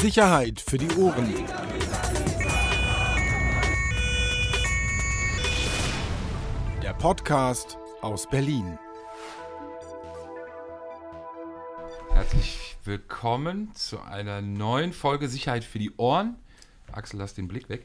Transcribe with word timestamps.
Sicherheit 0.00 0.60
für 0.60 0.78
die 0.78 0.88
Ohren. 0.96 1.34
Der 6.80 6.94
Podcast 6.94 7.76
aus 8.00 8.28
Berlin. 8.30 8.78
Herzlich 12.12 12.76
willkommen 12.84 13.74
zu 13.74 14.00
einer 14.00 14.40
neuen 14.40 14.92
Folge 14.92 15.28
Sicherheit 15.28 15.64
für 15.64 15.80
die 15.80 15.90
Ohren. 15.96 16.36
Axel, 16.92 17.18
lass 17.18 17.34
den 17.34 17.48
Blick 17.48 17.68
weg. 17.68 17.84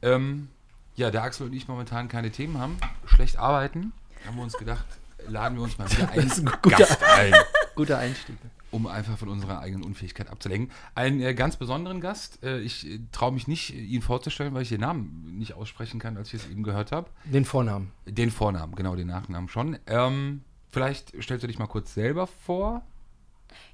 Ähm, 0.00 0.48
ja, 0.94 1.10
der 1.10 1.24
Axel 1.24 1.48
und 1.48 1.52
ich 1.54 1.66
momentan 1.66 2.06
keine 2.06 2.30
Themen 2.30 2.58
haben, 2.58 2.78
schlecht 3.04 3.36
arbeiten, 3.36 3.92
haben 4.24 4.36
wir 4.36 4.44
uns 4.44 4.56
gedacht, 4.56 4.86
laden 5.26 5.58
wir 5.58 5.64
uns 5.64 5.76
mal 5.76 5.90
wieder 5.90 6.08
einen 6.12 6.52
Gast 6.62 7.02
ein, 7.02 7.34
Guter 7.74 7.98
Einstieg. 7.98 8.36
Um 8.70 8.86
einfach 8.86 9.16
von 9.16 9.28
unserer 9.28 9.60
eigenen 9.60 9.84
Unfähigkeit 9.84 10.28
abzulenken. 10.28 10.72
Einen 10.94 11.20
äh, 11.20 11.34
ganz 11.34 11.56
besonderen 11.56 12.00
Gast. 12.00 12.42
Äh, 12.42 12.60
ich 12.60 12.86
äh, 12.86 13.00
traue 13.12 13.32
mich 13.32 13.48
nicht, 13.48 13.74
äh, 13.74 13.78
ihn 13.78 14.02
vorzustellen, 14.02 14.54
weil 14.54 14.62
ich 14.62 14.68
den 14.68 14.80
Namen 14.80 15.38
nicht 15.38 15.54
aussprechen 15.54 16.00
kann, 16.00 16.16
als 16.16 16.28
ich 16.28 16.42
es 16.42 16.50
eben 16.50 16.62
gehört 16.62 16.92
habe. 16.92 17.08
Den 17.24 17.44
Vornamen. 17.44 17.92
Den 18.06 18.30
Vornamen, 18.30 18.74
genau, 18.74 18.96
den 18.96 19.08
Nachnamen 19.08 19.48
schon. 19.48 19.78
Ähm, 19.86 20.42
vielleicht 20.70 21.12
stellst 21.22 21.42
du 21.42 21.46
dich 21.46 21.58
mal 21.58 21.66
kurz 21.66 21.94
selber 21.94 22.26
vor. 22.26 22.82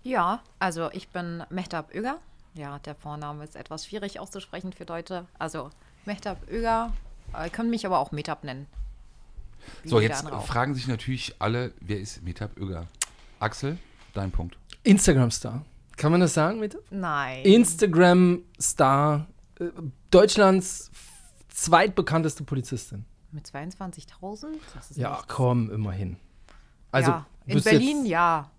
Ja, 0.02 0.42
also 0.58 0.90
ich 0.92 1.08
bin 1.08 1.42
Mehtab 1.50 1.94
Öger. 1.94 2.18
Ja, 2.54 2.78
der 2.78 2.94
Vorname 2.94 3.42
ist 3.42 3.56
etwas 3.56 3.86
schwierig 3.86 4.20
auszusprechen 4.20 4.72
für 4.72 4.84
Deutsche. 4.84 5.26
Also 5.38 5.70
Mehtab 6.04 6.48
Öger, 6.48 6.92
äh, 7.32 7.50
können 7.50 7.70
mich 7.70 7.84
aber 7.84 7.98
auch 7.98 8.12
Metab 8.12 8.44
nennen. 8.44 8.66
Wie 9.82 9.88
So, 9.88 10.00
jetzt 10.00 10.28
fragen 10.28 10.74
sich 10.74 10.86
natürlich 10.86 11.34
alle, 11.40 11.72
wer 11.80 11.98
ist 11.98 12.22
Metab 12.22 12.56
Öger? 12.56 12.86
Axel, 13.40 13.78
dein 14.14 14.30
Punkt. 14.30 14.56
Instagram-Star. 14.84 15.64
Kann 15.96 16.10
man 16.12 16.20
das 16.20 16.34
sagen, 16.34 16.60
bitte? 16.60 16.82
Nein. 16.90 17.44
Instagram-Star. 17.44 19.26
Äh, 19.60 19.66
Deutschlands 20.10 20.90
zweitbekannteste 21.48 22.44
Polizistin. 22.44 23.04
Mit 23.30 23.46
22.000? 23.46 24.46
Das 24.74 24.90
ist 24.90 24.96
Ja, 24.96 25.10
nichts. 25.10 25.26
komm, 25.28 25.70
immerhin. 25.70 26.16
Also, 26.90 27.10
ja. 27.10 27.26
In 27.46 27.62
Berlin 27.62 27.98
jetzt 27.98 28.08
ja, 28.08 28.50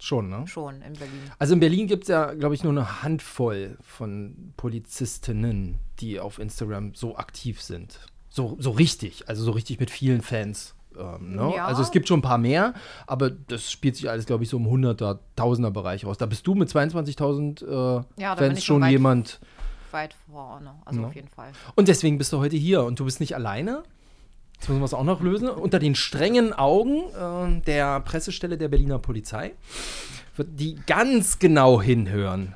Schon, 0.00 0.28
ne? 0.30 0.46
schon 0.46 0.80
in 0.82 0.92
Berlin. 0.92 1.20
Also 1.38 1.54
in 1.54 1.60
Berlin 1.60 1.86
gibt 1.88 2.04
es 2.04 2.08
ja, 2.08 2.32
glaube 2.34 2.54
ich, 2.54 2.62
nur 2.62 2.72
eine 2.72 3.02
Handvoll 3.02 3.76
von 3.80 4.52
Polizistinnen, 4.56 5.78
die 5.98 6.20
auf 6.20 6.38
Instagram 6.38 6.94
so 6.94 7.16
aktiv 7.16 7.60
sind. 7.60 7.98
So, 8.30 8.56
so 8.60 8.70
richtig, 8.70 9.28
also 9.28 9.42
so 9.42 9.50
richtig 9.50 9.80
mit 9.80 9.90
vielen 9.90 10.22
Fans. 10.22 10.74
Ähm, 10.98 11.36
ne? 11.36 11.52
Ja. 11.56 11.66
Also 11.66 11.82
es 11.82 11.90
gibt 11.90 12.08
schon 12.08 12.18
ein 12.18 12.22
paar 12.22 12.38
mehr, 12.38 12.74
aber 13.06 13.30
das 13.30 13.70
spielt 13.70 13.96
sich 13.96 14.10
alles, 14.10 14.26
glaube 14.26 14.44
ich, 14.44 14.50
so 14.50 14.56
im 14.56 14.66
100er, 14.66 15.18
1000er 15.36 15.70
Bereich 15.70 16.04
aus. 16.06 16.18
Da 16.18 16.26
bist 16.26 16.46
du 16.46 16.54
mit 16.54 16.68
22.000 16.68 17.62
äh, 17.98 18.04
Ja, 18.20 18.36
Fans 18.36 18.64
schon 18.64 18.82
weit- 18.82 18.90
jemand. 18.90 19.40
Weit 19.90 20.14
vorne, 20.30 20.74
also 20.84 21.00
Ja. 21.00 21.06
auf 21.06 21.14
jeden 21.14 21.28
Fall. 21.28 21.48
Und 21.74 21.88
deswegen 21.88 22.18
bist 22.18 22.32
du 22.32 22.38
heute 22.38 22.56
hier 22.56 22.82
und 22.84 23.00
du 23.00 23.04
bist 23.06 23.20
nicht 23.20 23.34
alleine. 23.34 23.82
Jetzt 24.54 24.68
müssen 24.68 24.80
wir 24.80 24.84
es 24.86 24.92
auch 24.94 25.04
noch 25.04 25.22
lösen. 25.22 25.48
Unter 25.48 25.78
den 25.78 25.94
strengen 25.94 26.52
Augen 26.52 27.04
äh, 27.14 27.60
der 27.64 28.00
Pressestelle 28.00 28.58
der 28.58 28.68
Berliner 28.68 28.98
Polizei, 28.98 29.52
wird 30.36 30.48
die 30.60 30.76
ganz 30.86 31.38
genau 31.38 31.80
hinhören. 31.80 32.54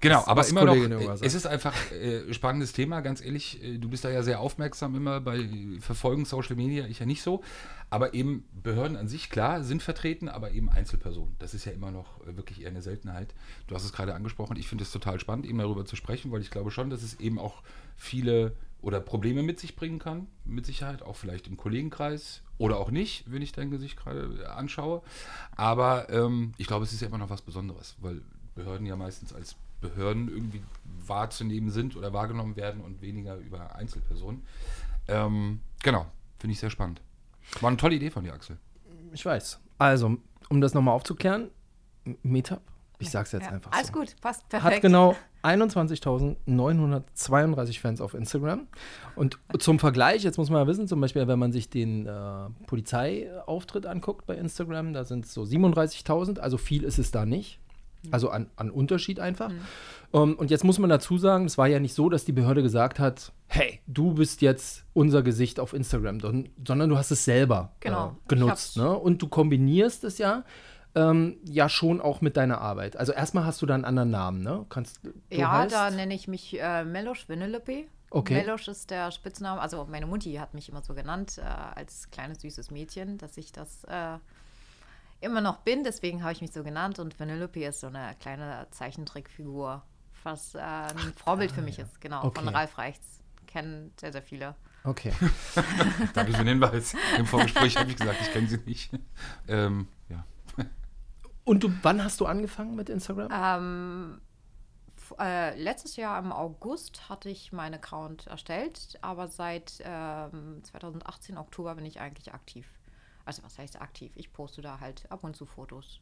Genau, 0.00 0.22
aber 0.26 0.46
immer 0.46 0.64
noch, 0.64 0.74
Kollegin 0.74 0.92
äh, 0.92 1.16
es 1.22 1.34
ist 1.34 1.46
einfach 1.46 1.74
äh, 1.92 2.32
spannendes 2.32 2.72
Thema, 2.72 3.00
ganz 3.00 3.24
ehrlich. 3.24 3.62
Äh, 3.62 3.78
du 3.78 3.88
bist 3.88 4.04
da 4.04 4.10
ja 4.10 4.22
sehr 4.22 4.40
aufmerksam 4.40 4.94
immer 4.94 5.20
bei 5.20 5.48
Verfolgen 5.80 6.24
Social 6.24 6.56
Media, 6.56 6.86
ich 6.86 6.98
ja 6.98 7.06
nicht 7.06 7.22
so. 7.22 7.42
Aber 7.88 8.14
eben 8.14 8.44
Behörden 8.62 8.96
an 8.96 9.08
sich, 9.08 9.30
klar, 9.30 9.64
sind 9.64 9.82
vertreten, 9.82 10.28
aber 10.28 10.52
eben 10.52 10.70
Einzelpersonen. 10.70 11.34
Das 11.38 11.54
ist 11.54 11.64
ja 11.64 11.72
immer 11.72 11.90
noch 11.90 12.20
äh, 12.26 12.36
wirklich 12.36 12.62
eher 12.62 12.68
eine 12.68 12.82
Seltenheit. 12.82 13.34
Du 13.66 13.74
hast 13.74 13.84
es 13.84 13.92
gerade 13.92 14.14
angesprochen. 14.14 14.56
Ich 14.56 14.68
finde 14.68 14.84
es 14.84 14.92
total 14.92 15.18
spannend, 15.20 15.46
eben 15.46 15.58
darüber 15.58 15.84
zu 15.84 15.96
sprechen, 15.96 16.30
weil 16.30 16.40
ich 16.40 16.50
glaube 16.50 16.70
schon, 16.70 16.90
dass 16.90 17.02
es 17.02 17.18
eben 17.20 17.38
auch 17.38 17.62
viele 17.96 18.52
oder 18.82 19.00
Probleme 19.00 19.42
mit 19.42 19.60
sich 19.60 19.76
bringen 19.76 19.98
kann, 19.98 20.26
mit 20.44 20.64
Sicherheit, 20.66 21.02
auch 21.02 21.16
vielleicht 21.16 21.46
im 21.46 21.56
Kollegenkreis 21.56 22.42
oder 22.58 22.78
auch 22.78 22.90
nicht, 22.90 23.30
wenn 23.30 23.42
ich 23.42 23.52
dein 23.52 23.70
Gesicht 23.70 23.98
gerade 23.98 24.50
anschaue. 24.50 25.02
Aber 25.56 26.08
ähm, 26.10 26.52
ich 26.56 26.66
glaube, 26.66 26.84
es 26.84 26.92
ist 26.92 27.00
ja 27.00 27.08
immer 27.08 27.18
noch 27.18 27.30
was 27.30 27.42
Besonderes, 27.42 27.96
weil 28.00 28.22
Behörden 28.54 28.86
ja 28.86 28.96
meistens 28.96 29.32
als 29.32 29.56
Behörden 29.80 30.28
irgendwie 30.28 30.62
wahrzunehmen 31.06 31.70
sind 31.70 31.96
oder 31.96 32.12
wahrgenommen 32.12 32.56
werden 32.56 32.80
und 32.80 33.00
weniger 33.02 33.36
über 33.36 33.74
Einzelpersonen. 33.76 34.42
Ähm, 35.08 35.60
genau, 35.82 36.06
finde 36.38 36.52
ich 36.52 36.60
sehr 36.60 36.70
spannend. 36.70 37.00
War 37.60 37.68
eine 37.68 37.76
tolle 37.76 37.96
Idee 37.96 38.10
von 38.10 38.24
dir, 38.24 38.32
Axel. 38.32 38.56
Ich 39.12 39.24
weiß. 39.24 39.60
Also, 39.78 40.16
um 40.48 40.60
das 40.60 40.74
nochmal 40.74 40.94
aufzuklären, 40.94 41.50
Meetup, 42.22 42.60
ich 42.98 43.10
sag's 43.10 43.32
jetzt 43.32 43.46
Ja, 43.46 43.52
einfach 43.52 43.72
alles 43.72 43.88
so, 43.88 43.92
gut, 43.94 44.14
passt 44.20 44.48
perfekt. 44.48 44.74
hat 44.76 44.82
genau 44.82 45.16
21.932 45.42 47.80
Fans 47.80 48.00
auf 48.00 48.14
Instagram. 48.14 48.66
Und 49.16 49.38
zum 49.58 49.78
Vergleich, 49.78 50.22
jetzt 50.22 50.38
muss 50.38 50.50
man 50.50 50.60
ja 50.62 50.66
wissen, 50.66 50.86
zum 50.88 51.00
Beispiel, 51.00 51.26
wenn 51.26 51.38
man 51.38 51.52
sich 51.52 51.70
den 51.70 52.06
äh, 52.06 52.48
Polizeiauftritt 52.66 53.86
anguckt 53.86 54.26
bei 54.26 54.36
Instagram, 54.36 54.92
da 54.92 55.04
sind 55.04 55.24
es 55.24 55.34
so 55.34 55.42
37.000, 55.42 56.38
also 56.38 56.58
viel 56.58 56.84
ist 56.84 56.98
es 56.98 57.10
da 57.10 57.26
nicht. 57.26 57.58
Also 58.10 58.30
an, 58.30 58.48
an 58.56 58.70
Unterschied 58.70 59.20
einfach. 59.20 59.50
Ähm, 60.12 60.34
und 60.36 60.50
jetzt 60.50 60.64
muss 60.64 60.78
man 60.78 60.90
dazu 60.90 61.18
sagen, 61.18 61.44
es 61.44 61.58
war 61.58 61.66
ja 61.68 61.78
nicht 61.78 61.94
so, 61.94 62.08
dass 62.08 62.24
die 62.24 62.32
Behörde 62.32 62.62
gesagt 62.62 62.98
hat, 62.98 63.32
hey, 63.46 63.80
du 63.86 64.14
bist 64.14 64.40
jetzt 64.42 64.84
unser 64.92 65.22
Gesicht 65.22 65.60
auf 65.60 65.72
Instagram, 65.72 66.20
sondern 66.20 66.88
du 66.88 66.96
hast 66.96 67.10
es 67.10 67.24
selber 67.24 67.72
Genau. 67.80 68.16
äh, 68.24 68.28
genutzt. 68.28 68.76
Ne? 68.76 68.90
Und 68.90 69.22
du 69.22 69.28
kombinierst 69.28 70.04
es 70.04 70.18
ja 70.18 70.44
ähm, 70.94 71.36
ja 71.44 71.68
schon 71.68 72.00
auch 72.00 72.20
mit 72.20 72.36
deiner 72.36 72.60
Arbeit. 72.60 72.96
Also 72.96 73.12
erstmal 73.12 73.44
hast 73.44 73.62
du 73.62 73.66
da 73.66 73.74
einen 73.74 73.84
anderen 73.84 74.10
Namen, 74.10 74.42
ne? 74.42 74.66
Kannst, 74.68 75.00
du 75.04 75.12
Ja, 75.30 75.52
heißt, 75.52 75.72
da 75.72 75.90
nenne 75.90 76.14
ich 76.14 76.26
mich 76.26 76.60
äh, 76.60 76.84
Melosch 76.84 77.28
Winnelepe. 77.28 77.84
Okay. 78.10 78.34
Melosch 78.34 78.66
ist 78.66 78.90
der 78.90 79.12
Spitzname. 79.12 79.60
Also 79.60 79.86
meine 79.88 80.06
Mutti 80.06 80.34
hat 80.34 80.52
mich 80.52 80.68
immer 80.68 80.82
so 80.82 80.94
genannt, 80.94 81.38
äh, 81.38 81.42
als 81.42 82.10
kleines 82.10 82.40
süßes 82.40 82.72
Mädchen, 82.72 83.18
dass 83.18 83.36
ich 83.36 83.52
das 83.52 83.84
äh, 83.84 84.18
immer 85.20 85.40
noch 85.40 85.58
bin. 85.58 85.84
Deswegen 85.84 86.22
habe 86.22 86.32
ich 86.32 86.40
mich 86.40 86.52
so 86.52 86.62
genannt. 86.62 86.98
Und 86.98 87.18
Vanellope 87.18 87.64
ist 87.64 87.80
so 87.80 87.88
eine 87.88 88.14
kleine 88.20 88.66
Zeichentrickfigur, 88.70 89.82
was 90.22 90.54
äh, 90.54 90.58
ein 90.58 91.14
Vorbild 91.16 91.52
für 91.52 91.62
mich 91.62 91.78
ist. 91.78 92.00
Genau, 92.00 92.20
ah, 92.20 92.24
Okay. 92.26 92.40
von 92.40 92.48
Ralf 92.48 92.78
Reichts. 92.78 93.20
Kennen 93.46 93.92
sehr, 93.98 94.12
sehr 94.12 94.22
viele. 94.22 94.54
Okay. 94.84 95.12
Danke 96.14 96.32
für 96.32 96.38
den 96.38 96.48
Hinweis. 96.48 96.94
Im 97.18 97.26
Vorgespräch 97.26 97.76
habe 97.76 97.90
ich 97.90 97.96
gesagt, 97.96 98.18
ich 98.22 98.32
kenne 98.32 98.46
sie 98.46 98.58
nicht. 98.64 98.90
Ähm, 99.48 99.88
ja. 100.08 100.24
Und 101.44 101.64
du, 101.64 101.72
wann 101.82 102.02
hast 102.04 102.20
du 102.20 102.26
angefangen 102.26 102.76
mit 102.76 102.88
Instagram? 102.88 103.28
Ähm, 103.32 104.20
äh, 105.18 105.60
letztes 105.60 105.96
Jahr 105.96 106.18
im 106.18 106.32
August 106.32 107.08
hatte 107.08 107.28
ich 107.28 107.52
meinen 107.52 107.74
Account 107.74 108.26
erstellt, 108.26 108.98
aber 109.02 109.28
seit 109.28 109.82
ähm, 109.84 110.62
2018 110.62 111.36
Oktober 111.36 111.74
bin 111.74 111.86
ich 111.86 112.00
eigentlich 112.00 112.32
aktiv. 112.32 112.66
Also 113.30 113.44
was 113.44 113.58
heißt 113.58 113.80
aktiv? 113.80 114.10
Ich 114.16 114.32
poste 114.32 114.60
da 114.60 114.80
halt 114.80 115.08
ab 115.08 115.22
und 115.22 115.36
zu 115.36 115.46
Fotos. 115.46 116.00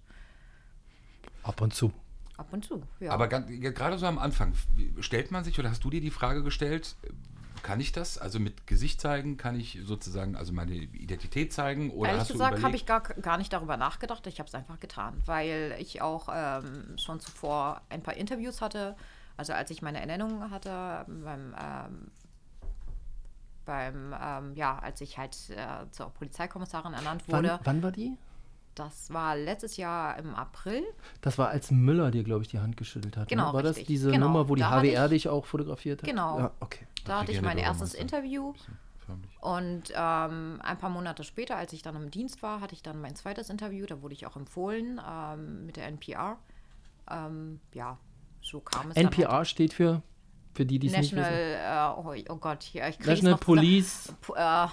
Ab 1.43 1.61
und 1.61 1.75
zu. 1.75 1.93
Ab 2.39 2.47
und 2.53 2.65
zu, 2.65 2.83
ja. 3.01 3.11
Aber 3.11 3.29
gerade 3.29 3.99
so 3.99 4.07
am 4.07 4.19
Anfang, 4.19 4.55
stellt 5.01 5.31
man 5.31 5.45
sich 5.45 5.59
oder 5.59 5.69
hast 5.69 5.85
du 5.85 5.91
dir 5.91 6.01
die 6.01 6.11
Frage 6.11 6.43
gestellt, 6.43 6.97
kann 7.63 7.81
ich 7.81 7.93
das? 7.93 8.17
Also 8.17 8.41
mit 8.41 8.67
Gesicht 8.67 8.99
zeigen, 9.03 9.37
kann 9.37 9.61
ich 9.61 9.79
sozusagen 9.85 10.37
also 10.37 10.55
meine 10.55 10.73
Identität 10.73 11.53
zeigen? 11.53 11.91
Oder 11.91 12.13
Ehrlich 12.13 12.23
hast 12.23 12.33
gesagt 12.33 12.63
habe 12.63 12.77
ich 12.77 12.87
gar, 12.87 13.03
gar 13.03 13.37
nicht 13.37 13.53
darüber 13.53 13.77
nachgedacht. 13.77 14.27
Ich 14.27 14.39
habe 14.39 14.49
es 14.49 14.55
einfach 14.55 14.81
getan, 14.81 15.23
weil 15.27 15.77
ich 15.79 16.01
auch 16.01 16.31
ähm, 16.33 16.97
schon 16.97 17.21
zuvor 17.21 17.83
ein 17.91 18.03
paar 18.03 18.17
Interviews 18.17 18.63
hatte. 18.63 18.97
Also 19.37 19.53
als 19.53 19.71
ich 19.71 19.83
meine 19.83 20.01
Ernennung 20.01 20.51
hatte 20.51 21.05
beim, 21.07 21.55
ähm, 21.61 22.11
beim 23.69 24.15
ähm, 24.21 24.55
ja, 24.57 24.79
als 24.79 25.01
ich 25.03 25.19
halt 25.19 25.37
äh, 25.51 25.89
zur 25.93 26.09
Polizeikommissarin 26.11 26.95
ernannt 26.95 27.23
Wann, 27.29 27.45
wurde. 27.45 27.61
wann 27.63 27.83
war 27.83 27.93
die? 27.93 28.17
Das 28.75 29.13
war 29.13 29.37
letztes 29.37 29.77
Jahr 29.77 30.17
im 30.19 30.35
April. 30.35 30.83
Das 31.21 31.37
war, 31.37 31.49
als 31.51 31.71
Müller 31.71 32.11
dir, 32.11 32.25
glaube 32.25 32.43
ich, 32.43 32.49
die 32.49 32.61
Hand 32.61 32.77
geschüttelt 32.77 33.17
hat. 33.17 33.29
Genau, 33.29 33.49
ne? 33.49 33.53
War 33.53 33.63
das 33.63 33.73
richtig. 33.77 33.87
diese 33.89 34.11
Genau. 34.11 34.27
Nummer, 34.29 34.49
wo 34.49 34.55
die 34.55 34.61
Da 34.63 34.71
HWR 34.81 35.05
ich- 35.07 35.11
dich 35.11 35.29
auch 35.29 35.45
fotografiert 35.47 36.01
hat? 36.03 36.09
Genau. 36.09 36.39
Ja, 36.39 36.51
okay. 36.61 36.87
Da 37.05 37.21
hatte 37.21 37.33
ich 37.33 37.43
mein 37.43 37.59
erstes. 37.59 37.93
Interview. 37.95 38.55
Und 39.41 39.93
ähm, 39.97 40.61
ein 40.63 40.79
paar 40.79 40.91
Monate 40.91 41.25
später, 41.25 41.57
als 41.57 41.73
ich 41.73 41.83
dann 41.83 41.97
im 41.97 42.11
Dienst 42.11 42.43
war, 42.43 42.61
hatte 42.61 42.75
ich 42.75 42.83
dann 42.83 43.01
mein 43.01 43.17
zweites 43.17 43.49
Interview. 43.51 43.87
Da 43.87 44.03
wurde 44.03 44.15
ich 44.15 44.27
auch 44.27 44.37
empfohlen 44.37 45.01
ähm, 45.09 45.67
mit 45.67 45.77
der 45.77 45.87
NPR. 45.87 46.37
Ähm, 47.11 47.61
ja, 47.73 47.97
so 48.43 48.61
kam 48.61 48.89
es 48.91 48.95
dann 48.95 49.05
NPR 49.07 49.31
Halt. 49.33 49.49
steht 49.49 49.73
für, 49.73 50.03
für 50.59 50.67
die, 50.67 50.81
die 50.81 50.89
es 50.89 50.93
nicht 50.93 51.13
National, 51.13 51.95
wissen. 51.95 52.19
äh, 52.19 52.31
oh, 52.31 52.35
oh 52.35 52.37
Gott, 52.39 52.65
hier, 52.65 52.89
ich 52.89 52.97
krieg's 52.99 53.23
National. 53.23 53.39
Police. 53.39 54.13
P 54.23 54.33
äh, 54.35 54.67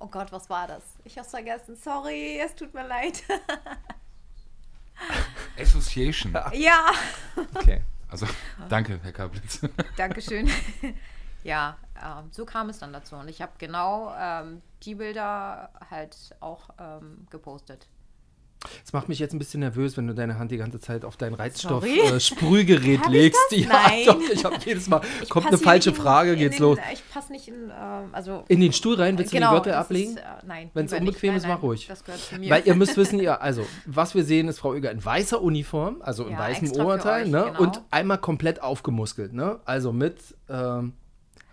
oh 0.00 0.06
Gott, 0.06 0.30
was 0.32 0.50
war 0.50 0.68
das? 0.68 0.82
Ich 1.02 1.16
hab's 1.16 1.30
vergessen. 1.30 1.76
Sorry, 1.76 2.38
es 2.44 2.54
tut 2.54 2.74
mir 2.74 2.86
leid. 2.86 3.22
Association. 5.58 6.36
ja, 6.52 6.90
Okay. 7.54 7.82
Also, 8.10 8.26
danke, 8.70 8.98
Herr 9.02 9.12
Kablitz. 9.12 9.60
Dankeschön. 9.98 10.48
ja, 11.44 11.76
ähm, 12.02 12.30
so 12.30 12.46
kam 12.46 12.70
es 12.70 12.78
dann 12.78 12.90
dazu. 12.90 13.16
Und 13.16 13.28
ich 13.28 13.42
habe 13.42 13.52
genau 13.58 14.14
ähm, 14.18 14.62
die 14.82 14.94
Bilder 14.94 15.70
halt 15.90 16.16
auch 16.40 16.70
ähm, 16.78 17.26
gepostet. 17.28 17.86
Das 18.82 18.92
macht 18.92 19.08
mich 19.08 19.20
jetzt 19.20 19.32
ein 19.34 19.38
bisschen 19.38 19.60
nervös, 19.60 19.96
wenn 19.96 20.08
du 20.08 20.14
deine 20.14 20.38
Hand 20.38 20.50
die 20.50 20.56
ganze 20.56 20.80
Zeit 20.80 21.04
auf 21.04 21.16
dein? 21.16 21.32
Reizstoff-Sprühgerät 21.34 23.00
ich 23.04 23.08
legst. 23.08 23.38
Ja, 23.52 23.68
Nein. 23.68 24.02
doch, 24.06 24.20
ich 24.32 24.44
habe 24.44 24.56
jedes 24.64 24.88
Mal, 24.88 25.00
Ich 25.22 25.28
kommt 25.28 25.46
eine 25.46 25.58
falsche 25.58 25.90
in- 25.90 25.96
Frage, 25.96 26.32
in 26.32 26.38
geht's 26.38 26.56
den, 26.56 26.62
los. 26.64 26.78
Ich 26.92 27.08
passe 27.08 27.30
nicht 27.32 27.46
in, 27.48 27.70
ähm, 27.70 28.08
also 28.12 28.44
In 28.48 28.60
den 28.60 28.72
Stuhl 28.72 28.96
rein, 28.96 29.16
willst 29.16 29.32
du 29.32 29.36
genau, 29.36 29.50
die 29.50 29.54
Wörter 29.54 29.70
das 29.70 29.86
ablegen? 29.86 30.10
Ist, 30.12 30.18
äh, 30.18 30.22
nein, 30.46 30.70
lieber 30.74 30.82
nicht. 30.82 30.92
unbequem 31.00 31.36
ist, 31.36 31.42
Nein, 31.42 31.50
mach 31.52 31.58
nein, 31.58 31.66
ruhig. 31.68 31.86
Das 31.86 32.04
gehört 32.04 32.20
zu 32.20 32.36
mir. 32.38 32.50
Weil 32.50 32.62
ihr 32.66 32.74
müsst 32.74 32.96
wissen, 32.96 33.18
ihr, 33.20 33.40
also, 33.40 33.64
was 33.86 34.14
wir 34.16 34.24
sehen, 34.24 34.48
ist 34.48 34.58
Frau 34.58 34.74
Üger 34.74 34.90
in 34.90 35.04
weißer 35.04 35.40
Uniform, 35.40 36.02
also 36.02 36.24
in 36.24 36.32
Ja, 36.32 36.38
weißem 36.40 36.72
Oberteil, 36.72 37.24
euch, 37.26 37.30
ne? 37.30 37.44
genau. 37.46 37.60
Und 37.62 37.80
einmal 37.92 38.18
komplett 38.18 38.60
aufgemuskelt, 38.62 39.32
ne? 39.34 39.60
Also 39.66 39.92
mit 39.92 40.16
ähm, 40.48 40.94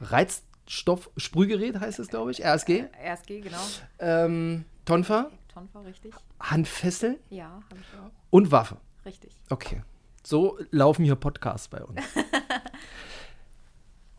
Reizstoff-Sprühgerät 0.02 1.80
heißt 1.80 2.00
es, 2.00 2.08
glaube 2.08 2.32
ich, 2.32 2.44
RSG. 2.44 2.86
RSG, 3.04 3.42
genau. 3.42 3.58
Ähm, 4.00 4.66
Tonfa, 4.86 5.30
Tonfa, 5.56 5.80
richtig. 5.82 6.14
Handfessel 6.40 7.18
Ja, 7.30 7.46
habe 7.70 7.80
ich 7.80 8.00
auch. 8.00 8.12
und 8.30 8.52
Waffe. 8.52 8.78
Richtig. 9.06 9.32
Okay. 9.50 9.82
So 10.22 10.60
laufen 10.72 11.06
hier 11.06 11.16
Podcasts 11.16 11.68
bei 11.70 11.84
uns. 11.84 12.02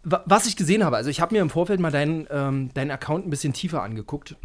Wa- 0.05 0.23
Was 0.27 0.47
ich 0.47 0.57
gesehen 0.57 0.85
habe, 0.85 0.97
also 0.97 1.11
ich 1.11 1.21
habe 1.21 1.35
mir 1.35 1.43
im 1.43 1.51
Vorfeld 1.51 1.81
mal 1.81 1.91
deinen, 1.91 2.27
ähm, 2.31 2.73
deinen 2.75 2.91
Account 2.91 3.27
ein 3.27 3.31
bisschen 3.31 3.53
tiefer 3.53 3.83
angeguckt. 3.83 4.37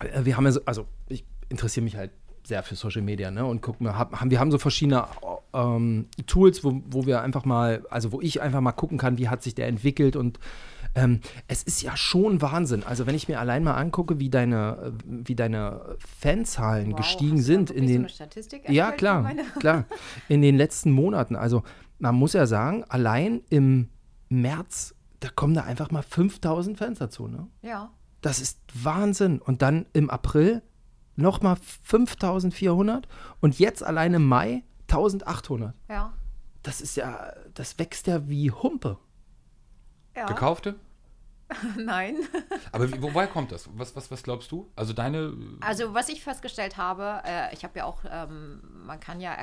Äh, 0.00 0.24
Wir 0.24 0.36
haben 0.36 0.44
ja 0.44 0.52
so, 0.52 0.60
also 0.66 0.86
ich 1.08 1.24
interessiere 1.48 1.84
mich 1.84 1.96
halt 1.96 2.10
sehr 2.46 2.62
für 2.62 2.76
Social 2.76 3.02
Media, 3.02 3.30
ne? 3.30 3.44
Und 3.44 3.62
guck 3.62 3.80
mal, 3.80 3.96
hab, 3.96 4.20
haben, 4.20 4.30
wir 4.30 4.40
haben 4.40 4.50
so 4.50 4.58
verschiedene 4.58 5.06
ähm, 5.52 6.06
Tools, 6.26 6.64
wo, 6.64 6.82
wo 6.86 7.06
wir 7.06 7.22
einfach 7.22 7.44
mal, 7.44 7.84
also 7.90 8.12
wo 8.12 8.20
ich 8.20 8.40
einfach 8.42 8.60
mal 8.60 8.72
gucken 8.72 8.98
kann, 8.98 9.18
wie 9.18 9.28
hat 9.28 9.42
sich 9.42 9.54
der 9.54 9.68
entwickelt 9.68 10.16
und 10.16 10.38
ähm, 10.94 11.20
es 11.48 11.62
ist 11.62 11.82
ja 11.82 11.96
schon 11.96 12.40
Wahnsinn. 12.40 12.84
Also 12.84 13.06
wenn 13.06 13.14
ich 13.14 13.28
mir 13.28 13.40
allein 13.40 13.64
mal 13.64 13.74
angucke, 13.74 14.20
wie 14.20 14.30
deine, 14.30 14.94
äh, 14.98 15.02
wie 15.04 15.34
deine 15.34 15.96
Fanzahlen 15.98 16.92
Wow, 16.92 16.98
gestiegen 16.98 17.42
sind 17.42 17.70
in 17.70 17.86
so 17.86 17.92
den 17.92 18.00
eine 18.02 18.08
Statistik 18.08 18.68
ja, 18.68 18.92
klar, 18.92 19.32
klar. 19.58 19.86
In 20.28 20.42
den 20.42 20.56
letzten 20.56 20.92
Monaten. 20.92 21.36
Also, 21.36 21.62
man 21.98 22.14
muss 22.14 22.32
ja 22.32 22.46
sagen, 22.46 22.84
allein 22.88 23.42
im 23.50 23.88
März, 24.28 24.94
da 25.20 25.28
kommen 25.34 25.54
da 25.54 25.62
einfach 25.62 25.90
mal 25.90 26.02
5000 26.02 26.76
Fans 26.78 26.98
dazu, 26.98 27.28
ne? 27.28 27.48
Ja. 27.62 27.90
Das 28.20 28.40
ist 28.40 28.60
Wahnsinn. 28.72 29.40
Und 29.40 29.62
dann 29.62 29.86
im 29.92 30.10
April 30.10 30.62
nochmal 31.16 31.56
5400 31.56 33.08
und 33.40 33.58
jetzt 33.58 33.82
allein 33.82 34.14
im 34.14 34.26
Mai 34.26 34.62
1800. 34.88 35.74
Ja. 35.88 36.12
Das 36.62 36.80
ist 36.80 36.96
ja, 36.96 37.32
das 37.54 37.78
wächst 37.78 38.06
ja 38.06 38.28
wie 38.28 38.50
Humpe. 38.50 38.98
Ja. 40.16 40.26
Gekaufte? 40.26 40.76
Nein. 41.76 42.16
Aber 42.72 42.90
wie, 42.90 43.02
woher 43.02 43.26
kommt 43.26 43.52
das? 43.52 43.68
Was, 43.74 43.94
was, 43.94 44.10
was 44.10 44.22
glaubst 44.22 44.50
du? 44.50 44.70
Also 44.76 44.92
deine. 44.92 45.34
Also 45.60 45.94
was 45.94 46.08
ich 46.08 46.22
festgestellt 46.22 46.76
habe, 46.76 47.22
äh, 47.24 47.52
ich 47.52 47.64
habe 47.64 47.78
ja 47.78 47.84
auch, 47.84 48.00
ähm, 48.10 48.60
man 48.86 48.98
kann 49.00 49.20
ja 49.20 49.36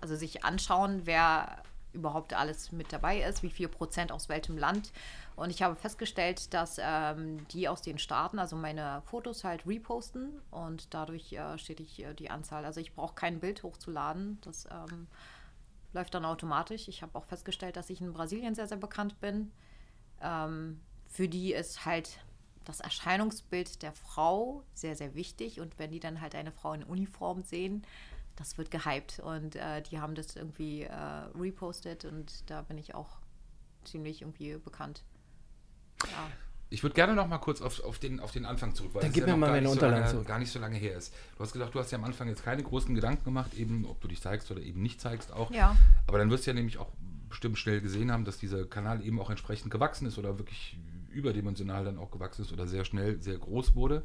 also 0.00 0.14
sich 0.14 0.44
anschauen, 0.44 1.02
wer 1.04 1.62
überhaupt 1.96 2.34
alles 2.34 2.70
mit 2.70 2.92
dabei 2.92 3.22
ist, 3.22 3.42
wie 3.42 3.50
viel 3.50 3.68
Prozent 3.68 4.12
aus 4.12 4.28
welchem 4.28 4.56
Land. 4.56 4.92
Und 5.34 5.50
ich 5.50 5.62
habe 5.62 5.74
festgestellt, 5.74 6.54
dass 6.54 6.78
ähm, 6.80 7.46
die 7.48 7.68
aus 7.68 7.82
den 7.82 7.98
Staaten, 7.98 8.38
also 8.38 8.56
meine 8.56 9.02
Fotos 9.06 9.44
halt 9.44 9.66
reposten 9.66 10.40
und 10.50 10.94
dadurch 10.94 11.32
äh, 11.32 11.58
stetig 11.58 12.04
äh, 12.04 12.14
die 12.14 12.30
Anzahl. 12.30 12.64
Also 12.64 12.80
ich 12.80 12.94
brauche 12.94 13.14
kein 13.14 13.40
Bild 13.40 13.62
hochzuladen. 13.62 14.38
Das 14.42 14.66
ähm, 14.66 15.08
läuft 15.92 16.14
dann 16.14 16.24
automatisch. 16.24 16.88
Ich 16.88 17.02
habe 17.02 17.18
auch 17.18 17.24
festgestellt, 17.24 17.76
dass 17.76 17.90
ich 17.90 18.00
in 18.00 18.12
Brasilien 18.12 18.54
sehr, 18.54 18.68
sehr 18.68 18.76
bekannt 18.76 19.20
bin. 19.20 19.50
Ähm, 20.22 20.80
für 21.06 21.28
die 21.28 21.52
ist 21.52 21.84
halt 21.84 22.20
das 22.64 22.80
Erscheinungsbild 22.80 23.82
der 23.82 23.92
Frau 23.92 24.62
sehr, 24.74 24.96
sehr 24.96 25.14
wichtig. 25.14 25.60
Und 25.60 25.78
wenn 25.78 25.90
die 25.90 26.00
dann 26.00 26.20
halt 26.20 26.34
eine 26.34 26.52
Frau 26.52 26.72
in 26.72 26.82
Uniform 26.82 27.42
sehen, 27.42 27.82
das 28.36 28.58
wird 28.58 28.70
gehypt. 28.70 29.18
Und 29.20 29.56
äh, 29.56 29.82
die 29.82 29.98
haben 29.98 30.14
das 30.14 30.36
irgendwie 30.36 30.82
äh, 30.82 30.92
repostet 31.38 32.04
und 32.04 32.48
da 32.50 32.62
bin 32.62 32.78
ich 32.78 32.94
auch 32.94 33.18
ziemlich 33.84 34.22
irgendwie 34.22 34.56
bekannt. 34.56 35.02
Ja. 36.02 36.28
Ich 36.68 36.82
würde 36.82 36.94
gerne 36.94 37.14
noch 37.14 37.28
mal 37.28 37.38
kurz 37.38 37.62
auf, 37.62 37.82
auf, 37.84 37.98
den, 37.98 38.18
auf 38.18 38.32
den 38.32 38.44
Anfang 38.44 38.74
zurück, 38.74 38.94
weil 38.94 39.02
Dann 39.02 39.12
gib 39.12 39.24
mir 39.24 39.32
noch 39.32 39.38
mal 39.38 39.46
gar 39.46 39.52
meine 39.54 39.68
nicht 39.68 39.68
so 39.68 39.72
Unterlagen 39.74 40.00
lange, 40.00 40.12
zurück. 40.12 40.26
gar 40.26 40.38
nicht 40.40 40.50
so 40.50 40.58
lange 40.58 40.76
her 40.76 40.96
ist. 40.96 41.14
Du 41.36 41.44
hast 41.44 41.52
gesagt, 41.52 41.74
du 41.74 41.78
hast 41.78 41.92
ja 41.92 41.98
am 41.98 42.04
Anfang 42.04 42.28
jetzt 42.28 42.44
keine 42.44 42.62
großen 42.62 42.92
Gedanken 42.94 43.24
gemacht, 43.24 43.54
eben 43.54 43.84
ob 43.86 44.00
du 44.00 44.08
dich 44.08 44.20
zeigst 44.20 44.50
oder 44.50 44.60
eben 44.60 44.82
nicht 44.82 45.00
zeigst 45.00 45.32
auch. 45.32 45.52
Ja. 45.52 45.76
Aber 46.08 46.18
dann 46.18 46.28
wirst 46.28 46.46
du 46.46 46.50
ja 46.50 46.54
nämlich 46.54 46.78
auch 46.78 46.88
bestimmt 47.28 47.58
schnell 47.58 47.80
gesehen 47.80 48.10
haben, 48.10 48.24
dass 48.24 48.38
dieser 48.38 48.64
Kanal 48.66 49.00
eben 49.04 49.20
auch 49.20 49.30
entsprechend 49.30 49.70
gewachsen 49.70 50.06
ist 50.06 50.18
oder 50.18 50.38
wirklich 50.38 50.76
überdimensional 51.10 51.84
dann 51.84 51.98
auch 51.98 52.10
gewachsen 52.10 52.42
ist 52.42 52.52
oder 52.52 52.66
sehr 52.66 52.84
schnell 52.84 53.22
sehr 53.22 53.38
groß 53.38 53.76
wurde. 53.76 54.02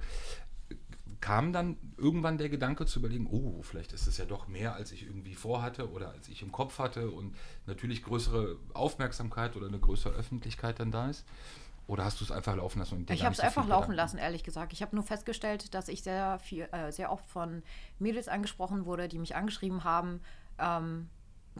Kam 1.21 1.53
dann 1.53 1.77
irgendwann 1.97 2.37
der 2.37 2.49
Gedanke 2.49 2.85
zu 2.85 2.99
überlegen, 2.99 3.27
oh, 3.27 3.61
vielleicht 3.61 3.93
ist 3.93 4.07
es 4.07 4.17
ja 4.17 4.25
doch 4.25 4.47
mehr, 4.47 4.73
als 4.73 4.91
ich 4.91 5.03
irgendwie 5.03 5.35
vorhatte 5.35 5.91
oder 5.91 6.09
als 6.09 6.27
ich 6.27 6.41
im 6.41 6.51
Kopf 6.51 6.79
hatte 6.79 7.11
und 7.11 7.35
natürlich 7.67 8.03
größere 8.03 8.57
Aufmerksamkeit 8.73 9.55
oder 9.55 9.67
eine 9.67 9.79
größere 9.79 10.13
Öffentlichkeit 10.13 10.79
dann 10.79 10.91
da 10.91 11.09
ist? 11.09 11.25
Oder 11.87 12.05
hast 12.05 12.21
du 12.21 12.23
es 12.23 12.31
einfach 12.31 12.55
laufen 12.55 12.79
lassen? 12.79 13.05
Ich 13.09 13.23
habe 13.23 13.33
es 13.33 13.39
einfach 13.39 13.67
laufen 13.67 13.91
Gedanken? 13.91 13.95
lassen, 13.95 14.17
ehrlich 14.17 14.43
gesagt. 14.43 14.71
Ich 14.73 14.81
habe 14.81 14.95
nur 14.95 15.03
festgestellt, 15.03 15.73
dass 15.73 15.89
ich 15.89 16.03
sehr 16.03 16.39
viel, 16.39 16.67
äh, 16.71 16.91
sehr 16.91 17.11
oft 17.11 17.25
von 17.25 17.63
Mädels 17.99 18.27
angesprochen 18.27 18.85
wurde, 18.85 19.07
die 19.07 19.19
mich 19.19 19.35
angeschrieben 19.35 19.83
haben. 19.83 20.21
Ähm, 20.57 21.09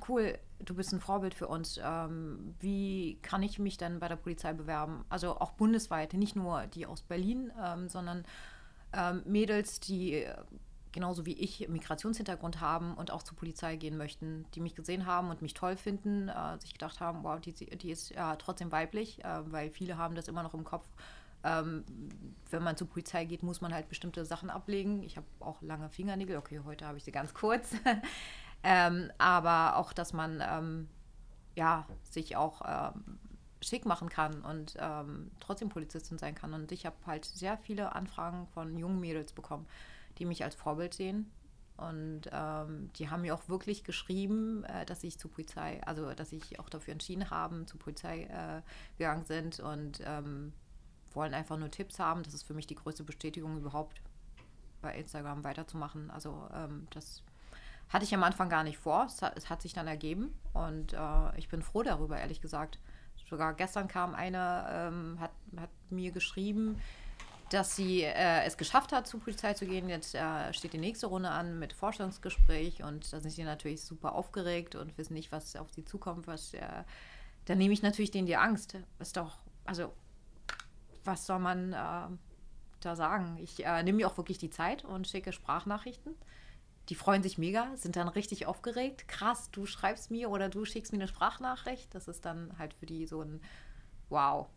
cool, 0.07 0.37
du 0.59 0.73
bist 0.73 0.93
ein 0.93 1.01
Vorbild 1.01 1.33
für 1.33 1.47
uns. 1.47 1.79
Ähm, 1.83 2.55
wie 2.59 3.19
kann 3.21 3.43
ich 3.43 3.59
mich 3.59 3.77
dann 3.77 3.99
bei 3.99 4.07
der 4.07 4.15
Polizei 4.15 4.53
bewerben? 4.53 5.03
Also 5.09 5.37
auch 5.37 5.51
bundesweit, 5.51 6.13
nicht 6.13 6.35
nur 6.35 6.65
die 6.67 6.85
aus 6.85 7.01
Berlin, 7.01 7.51
ähm, 7.61 7.89
sondern 7.89 8.23
ähm, 8.93 9.23
Mädels, 9.25 9.79
die 9.79 10.15
äh, 10.15 10.35
genauso 10.91 11.25
wie 11.25 11.33
ich 11.33 11.67
Migrationshintergrund 11.69 12.59
haben 12.59 12.95
und 12.95 13.11
auch 13.11 13.23
zur 13.23 13.37
Polizei 13.37 13.75
gehen 13.75 13.97
möchten, 13.97 14.45
die 14.53 14.59
mich 14.59 14.75
gesehen 14.75 15.05
haben 15.05 15.29
und 15.29 15.41
mich 15.41 15.53
toll 15.53 15.77
finden, 15.77 16.29
äh, 16.29 16.59
sich 16.59 16.73
gedacht 16.73 16.99
haben, 16.99 17.23
wow, 17.23 17.39
die, 17.39 17.53
die 17.53 17.91
ist 17.91 18.09
ja 18.11 18.35
trotzdem 18.35 18.71
weiblich, 18.71 19.23
äh, 19.23 19.51
weil 19.51 19.69
viele 19.69 19.97
haben 19.97 20.15
das 20.15 20.27
immer 20.27 20.43
noch 20.43 20.53
im 20.53 20.63
Kopf. 20.63 20.85
Ähm, 21.43 21.83
wenn 22.51 22.61
man 22.61 22.77
zur 22.77 22.87
Polizei 22.87 23.25
geht, 23.25 23.41
muss 23.41 23.61
man 23.61 23.73
halt 23.73 23.89
bestimmte 23.89 24.25
Sachen 24.25 24.49
ablegen. 24.49 25.01
Ich 25.01 25.17
habe 25.17 25.25
auch 25.39 25.61
lange 25.61 25.89
Fingernägel, 25.89 26.37
okay, 26.37 26.61
heute 26.65 26.85
habe 26.85 26.97
ich 26.97 27.03
sie 27.03 27.11
ganz 27.11 27.33
kurz. 27.33 27.71
ähm, 28.63 29.11
aber 29.17 29.77
auch, 29.77 29.91
dass 29.93 30.13
man 30.13 30.43
ähm, 30.45 30.87
ja, 31.55 31.87
sich 32.03 32.35
auch 32.35 32.61
ähm, 32.65 33.17
schick 33.61 33.85
machen 33.85 34.09
kann 34.09 34.41
und 34.41 34.75
ähm, 34.79 35.31
trotzdem 35.39 35.69
Polizistin 35.69 36.17
sein 36.17 36.35
kann. 36.35 36.53
Und 36.53 36.71
ich 36.71 36.85
habe 36.85 36.95
halt 37.05 37.25
sehr 37.25 37.57
viele 37.57 37.95
Anfragen 37.95 38.47
von 38.47 38.77
jungen 38.77 38.99
Mädels 38.99 39.33
bekommen, 39.33 39.67
die 40.17 40.25
mich 40.25 40.43
als 40.43 40.55
Vorbild 40.55 40.93
sehen. 40.93 41.31
Und 41.77 42.23
ähm, 42.31 42.91
die 42.95 43.09
haben 43.09 43.21
mir 43.21 43.33
auch 43.33 43.49
wirklich 43.49 43.83
geschrieben, 43.83 44.63
äh, 44.65 44.85
dass 44.85 45.03
ich 45.03 45.17
zur 45.17 45.31
Polizei, 45.31 45.81
also 45.83 46.13
dass 46.13 46.31
ich 46.31 46.59
auch 46.59 46.69
dafür 46.69 46.91
entschieden 46.91 47.29
habe, 47.29 47.65
zur 47.65 47.79
Polizei 47.79 48.23
äh, 48.23 48.61
gegangen 48.97 49.23
sind 49.23 49.59
und 49.59 49.99
ähm, 50.05 50.53
wollen 51.13 51.33
einfach 51.33 51.57
nur 51.57 51.71
Tipps 51.71 51.97
haben. 51.97 52.23
Das 52.23 52.33
ist 52.33 52.43
für 52.43 52.53
mich 52.53 52.67
die 52.67 52.75
größte 52.75 53.03
Bestätigung 53.03 53.57
überhaupt, 53.57 54.01
bei 54.81 54.95
Instagram 54.95 55.43
weiterzumachen. 55.43 56.11
Also 56.11 56.47
ähm, 56.53 56.87
das 56.91 57.23
hatte 57.89 58.05
ich 58.05 58.13
am 58.13 58.23
Anfang 58.23 58.49
gar 58.49 58.63
nicht 58.63 58.77
vor. 58.77 59.05
Es 59.05 59.21
hat, 59.21 59.37
es 59.37 59.49
hat 59.49 59.61
sich 59.61 59.73
dann 59.73 59.87
ergeben 59.87 60.33
und 60.53 60.93
äh, 60.93 61.37
ich 61.37 61.49
bin 61.49 61.61
froh 61.61 61.83
darüber, 61.83 62.17
ehrlich 62.19 62.41
gesagt. 62.41 62.79
Sogar 63.31 63.53
gestern 63.53 63.87
kam 63.87 64.13
eine, 64.13 64.65
ähm, 64.69 65.17
hat, 65.21 65.31
hat 65.55 65.69
mir 65.89 66.11
geschrieben, 66.11 66.81
dass 67.49 67.77
sie 67.77 68.03
äh, 68.03 68.43
es 68.43 68.57
geschafft 68.57 68.91
hat, 68.91 69.07
zur 69.07 69.21
Polizei 69.21 69.53
zu 69.53 69.65
gehen. 69.65 69.87
Jetzt 69.87 70.15
äh, 70.15 70.53
steht 70.53 70.73
die 70.73 70.77
nächste 70.77 71.07
Runde 71.07 71.29
an 71.29 71.57
mit 71.57 71.71
Vorstellungsgespräch 71.71 72.83
und 72.83 73.11
da 73.13 73.21
sind 73.21 73.31
sie 73.31 73.43
natürlich 73.43 73.83
super 73.83 74.15
aufgeregt 74.15 74.75
und 74.75 74.97
wissen 74.97 75.13
nicht, 75.13 75.31
was 75.31 75.55
auf 75.55 75.71
sie 75.71 75.85
zukommt. 75.85 76.27
Was, 76.27 76.53
äh, 76.53 76.83
dann 77.45 77.57
nehme 77.57 77.73
ich 77.73 77.81
natürlich 77.81 78.11
denen 78.11 78.27
die 78.27 78.35
Angst. 78.35 78.77
Ist 78.99 79.15
doch, 79.15 79.39
also, 79.63 79.93
was 81.05 81.25
soll 81.25 81.39
man 81.39 81.71
äh, 81.71 82.17
da 82.81 82.95
sagen? 82.97 83.37
Ich 83.41 83.65
äh, 83.65 83.81
nehme 83.81 83.95
mir 83.95 84.07
auch 84.07 84.17
wirklich 84.17 84.39
die 84.39 84.49
Zeit 84.49 84.83
und 84.83 85.07
schicke 85.07 85.31
Sprachnachrichten. 85.31 86.15
Die 86.91 86.95
freuen 86.95 87.23
sich 87.23 87.37
mega, 87.37 87.69
sind 87.77 87.95
dann 87.95 88.09
richtig 88.09 88.47
aufgeregt. 88.47 89.07
Krass, 89.07 89.49
du 89.51 89.65
schreibst 89.65 90.11
mir 90.11 90.29
oder 90.29 90.49
du 90.49 90.65
schickst 90.65 90.91
mir 90.91 90.97
eine 90.97 91.07
Sprachnachricht. 91.07 91.95
Das 91.95 92.09
ist 92.09 92.25
dann 92.25 92.53
halt 92.59 92.73
für 92.73 92.85
die 92.85 93.07
so 93.07 93.21
ein 93.21 93.39
Wow. 94.09 94.49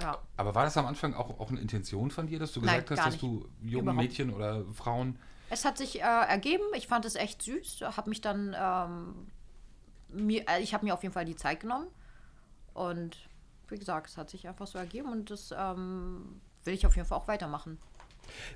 Ja. 0.00 0.16
Aber 0.38 0.54
war 0.54 0.64
das 0.64 0.78
am 0.78 0.86
Anfang 0.86 1.12
auch, 1.12 1.38
auch 1.38 1.50
eine 1.50 1.60
Intention 1.60 2.10
von 2.10 2.26
dir, 2.26 2.38
dass 2.38 2.52
du 2.52 2.60
Nein, 2.60 2.76
gesagt 2.76 2.90
hast, 2.92 2.96
gar 2.96 3.04
dass 3.04 3.14
nicht. 3.14 3.22
du 3.22 3.46
jungen 3.60 3.82
Überhaupt. 3.84 4.02
Mädchen 4.02 4.32
oder 4.32 4.64
Frauen 4.72 5.18
Es 5.50 5.66
hat 5.66 5.76
sich 5.76 6.00
äh, 6.00 6.04
ergeben. 6.04 6.64
Ich 6.74 6.86
fand 6.86 7.04
es 7.04 7.16
echt 7.16 7.42
süß. 7.42 7.82
Habe 7.82 8.08
mich 8.08 8.22
dann 8.22 8.56
ähm, 8.58 9.26
mir, 10.08 10.48
äh, 10.48 10.62
ich 10.62 10.72
habe 10.72 10.86
mir 10.86 10.94
auf 10.94 11.02
jeden 11.02 11.12
Fall 11.12 11.26
die 11.26 11.36
Zeit 11.36 11.60
genommen 11.60 11.88
und 12.72 13.18
wie 13.68 13.78
gesagt, 13.78 14.08
es 14.08 14.16
hat 14.16 14.30
sich 14.30 14.48
einfach 14.48 14.66
so 14.66 14.78
ergeben 14.78 15.12
und 15.12 15.30
das 15.30 15.52
ähm, 15.54 16.40
will 16.64 16.72
ich 16.72 16.86
auf 16.86 16.96
jeden 16.96 17.06
Fall 17.06 17.18
auch 17.18 17.28
weitermachen. 17.28 17.78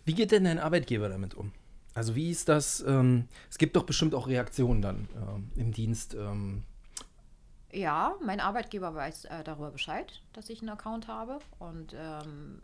Wie 0.06 0.14
geht 0.14 0.32
denn 0.32 0.44
dein 0.44 0.58
Arbeitgeber 0.58 1.10
damit 1.10 1.34
um? 1.34 1.52
Also 1.94 2.14
wie 2.14 2.30
ist 2.30 2.48
das? 2.48 2.80
Ähm, 2.86 3.26
es 3.50 3.58
gibt 3.58 3.76
doch 3.76 3.82
bestimmt 3.84 4.14
auch 4.14 4.28
Reaktionen 4.28 4.80
dann 4.82 5.08
ähm, 5.16 5.50
im 5.56 5.72
Dienst. 5.72 6.14
Ähm, 6.14 6.64
Ja, 7.72 8.14
mein 8.24 8.40
Arbeitgeber 8.40 8.94
weiß 8.94 9.26
äh, 9.26 9.44
darüber 9.44 9.70
Bescheid, 9.70 10.22
dass 10.32 10.50
ich 10.50 10.60
einen 10.60 10.70
Account 10.70 11.08
habe 11.08 11.38
und 11.58 11.94
ähm, 11.98 12.62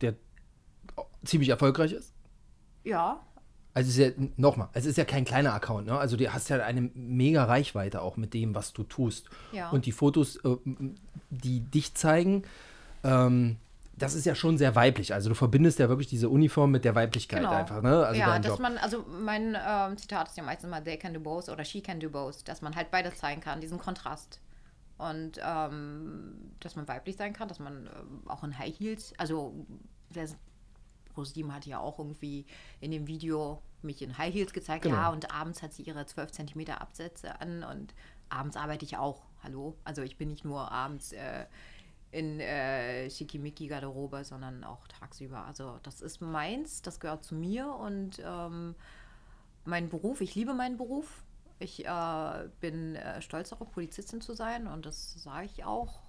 der 0.00 0.14
ziemlich 1.24 1.48
erfolgreich 1.50 1.92
ist. 1.92 2.14
ja, 2.84 3.20
Also 3.74 3.88
es 3.90 3.98
ist 3.98 4.18
ja, 4.18 4.26
nochmal, 4.36 4.68
es 4.72 4.86
ist 4.86 4.96
ja 4.98 5.04
kein 5.04 5.24
kleiner 5.24 5.54
Account, 5.54 5.86
ne? 5.86 5.96
Also 5.98 6.16
du 6.16 6.32
hast 6.32 6.48
ja 6.48 6.58
eine 6.64 6.80
mega 6.94 7.44
Reichweite 7.44 8.02
auch 8.02 8.16
mit 8.16 8.34
dem, 8.34 8.54
was 8.54 8.72
du 8.72 8.82
tust. 8.82 9.28
Ja. 9.52 9.70
Und 9.70 9.86
die 9.86 9.92
Fotos, 9.92 10.36
äh, 10.44 10.56
die 11.30 11.60
dich 11.60 11.94
zeigen, 11.94 12.42
ähm, 13.04 13.58
das 14.00 14.14
ist 14.14 14.24
ja 14.24 14.34
schon 14.34 14.58
sehr 14.58 14.74
weiblich. 14.74 15.12
Also 15.14 15.28
du 15.28 15.34
verbindest 15.34 15.78
ja 15.78 15.88
wirklich 15.88 16.08
diese 16.08 16.28
Uniform 16.28 16.70
mit 16.70 16.84
der 16.84 16.94
Weiblichkeit 16.94 17.40
Genau. 17.40 17.52
einfach, 17.52 17.82
ne? 17.82 18.04
Also 18.06 18.18
ja, 18.20 18.38
dass 18.38 18.58
man, 18.58 18.78
also 18.78 19.04
mein 19.06 19.56
ähm, 19.62 19.96
Zitat 19.98 20.28
ist 20.28 20.36
ja 20.36 20.42
meistens 20.42 20.70
mal, 20.70 20.82
they 20.82 20.96
can 20.96 21.12
do 21.14 21.20
both 21.20 21.48
oder 21.48 21.64
she 21.64 21.80
can 21.80 22.00
do 22.00 22.08
both, 22.08 22.48
dass 22.48 22.62
man 22.62 22.74
halt 22.74 22.90
beides 22.90 23.16
zeigen 23.18 23.40
kann, 23.40 23.60
diesen 23.60 23.78
Kontrast. 23.78 24.40
Und 24.98 25.38
ähm, 25.42 26.52
dass 26.60 26.76
man 26.76 26.88
weiblich 26.88 27.16
sein 27.16 27.32
kann, 27.32 27.48
dass 27.48 27.58
man 27.58 27.86
ähm, 27.86 28.22
auch 28.28 28.42
in 28.42 28.58
High 28.58 28.78
Heels, 28.78 29.12
also 29.18 29.54
der 30.14 30.28
ProSieben 31.14 31.54
hat 31.54 31.66
ja 31.66 31.78
auch 31.78 31.98
irgendwie 31.98 32.46
in 32.80 32.90
dem 32.90 33.06
Video 33.06 33.62
mich 33.82 34.02
in 34.02 34.16
High 34.18 34.32
Heels 34.34 34.52
gezeigt, 34.52 34.82
Genau. 34.82 34.96
ja, 34.96 35.08
und 35.10 35.34
abends 35.34 35.62
hat 35.62 35.72
sie 35.72 35.82
ihre 35.82 36.04
12 36.06 36.32
cm 36.32 36.70
Absätze 36.70 37.40
an 37.40 37.64
und 37.64 37.94
abends 38.28 38.56
arbeite 38.56 38.84
ich 38.84 38.96
auch, 38.96 39.22
hallo? 39.42 39.74
Also 39.84 40.02
ich 40.02 40.16
bin 40.16 40.28
nicht 40.28 40.44
nur 40.44 40.70
abends 40.70 41.12
äh, 41.12 41.46
in 42.12 42.40
äh, 42.40 43.08
Schickimicki-Garderobe, 43.08 44.24
sondern 44.24 44.64
auch 44.64 44.86
tagsüber. 44.88 45.44
Also 45.44 45.78
das 45.82 46.00
ist 46.00 46.20
meins, 46.20 46.82
das 46.82 47.00
gehört 47.00 47.24
zu 47.24 47.34
mir 47.34 47.68
und 47.74 48.20
ähm, 48.24 48.74
mein 49.64 49.88
Beruf, 49.88 50.20
ich 50.20 50.34
liebe 50.34 50.54
meinen 50.54 50.76
Beruf. 50.76 51.22
Ich 51.58 51.84
äh, 51.84 52.48
bin 52.60 52.96
äh, 52.96 53.20
stolz 53.20 53.50
darauf, 53.50 53.70
Polizistin 53.70 54.20
zu 54.20 54.32
sein 54.32 54.66
und 54.66 54.86
das 54.86 55.22
sage 55.22 55.46
ich 55.46 55.64
auch. 55.64 56.02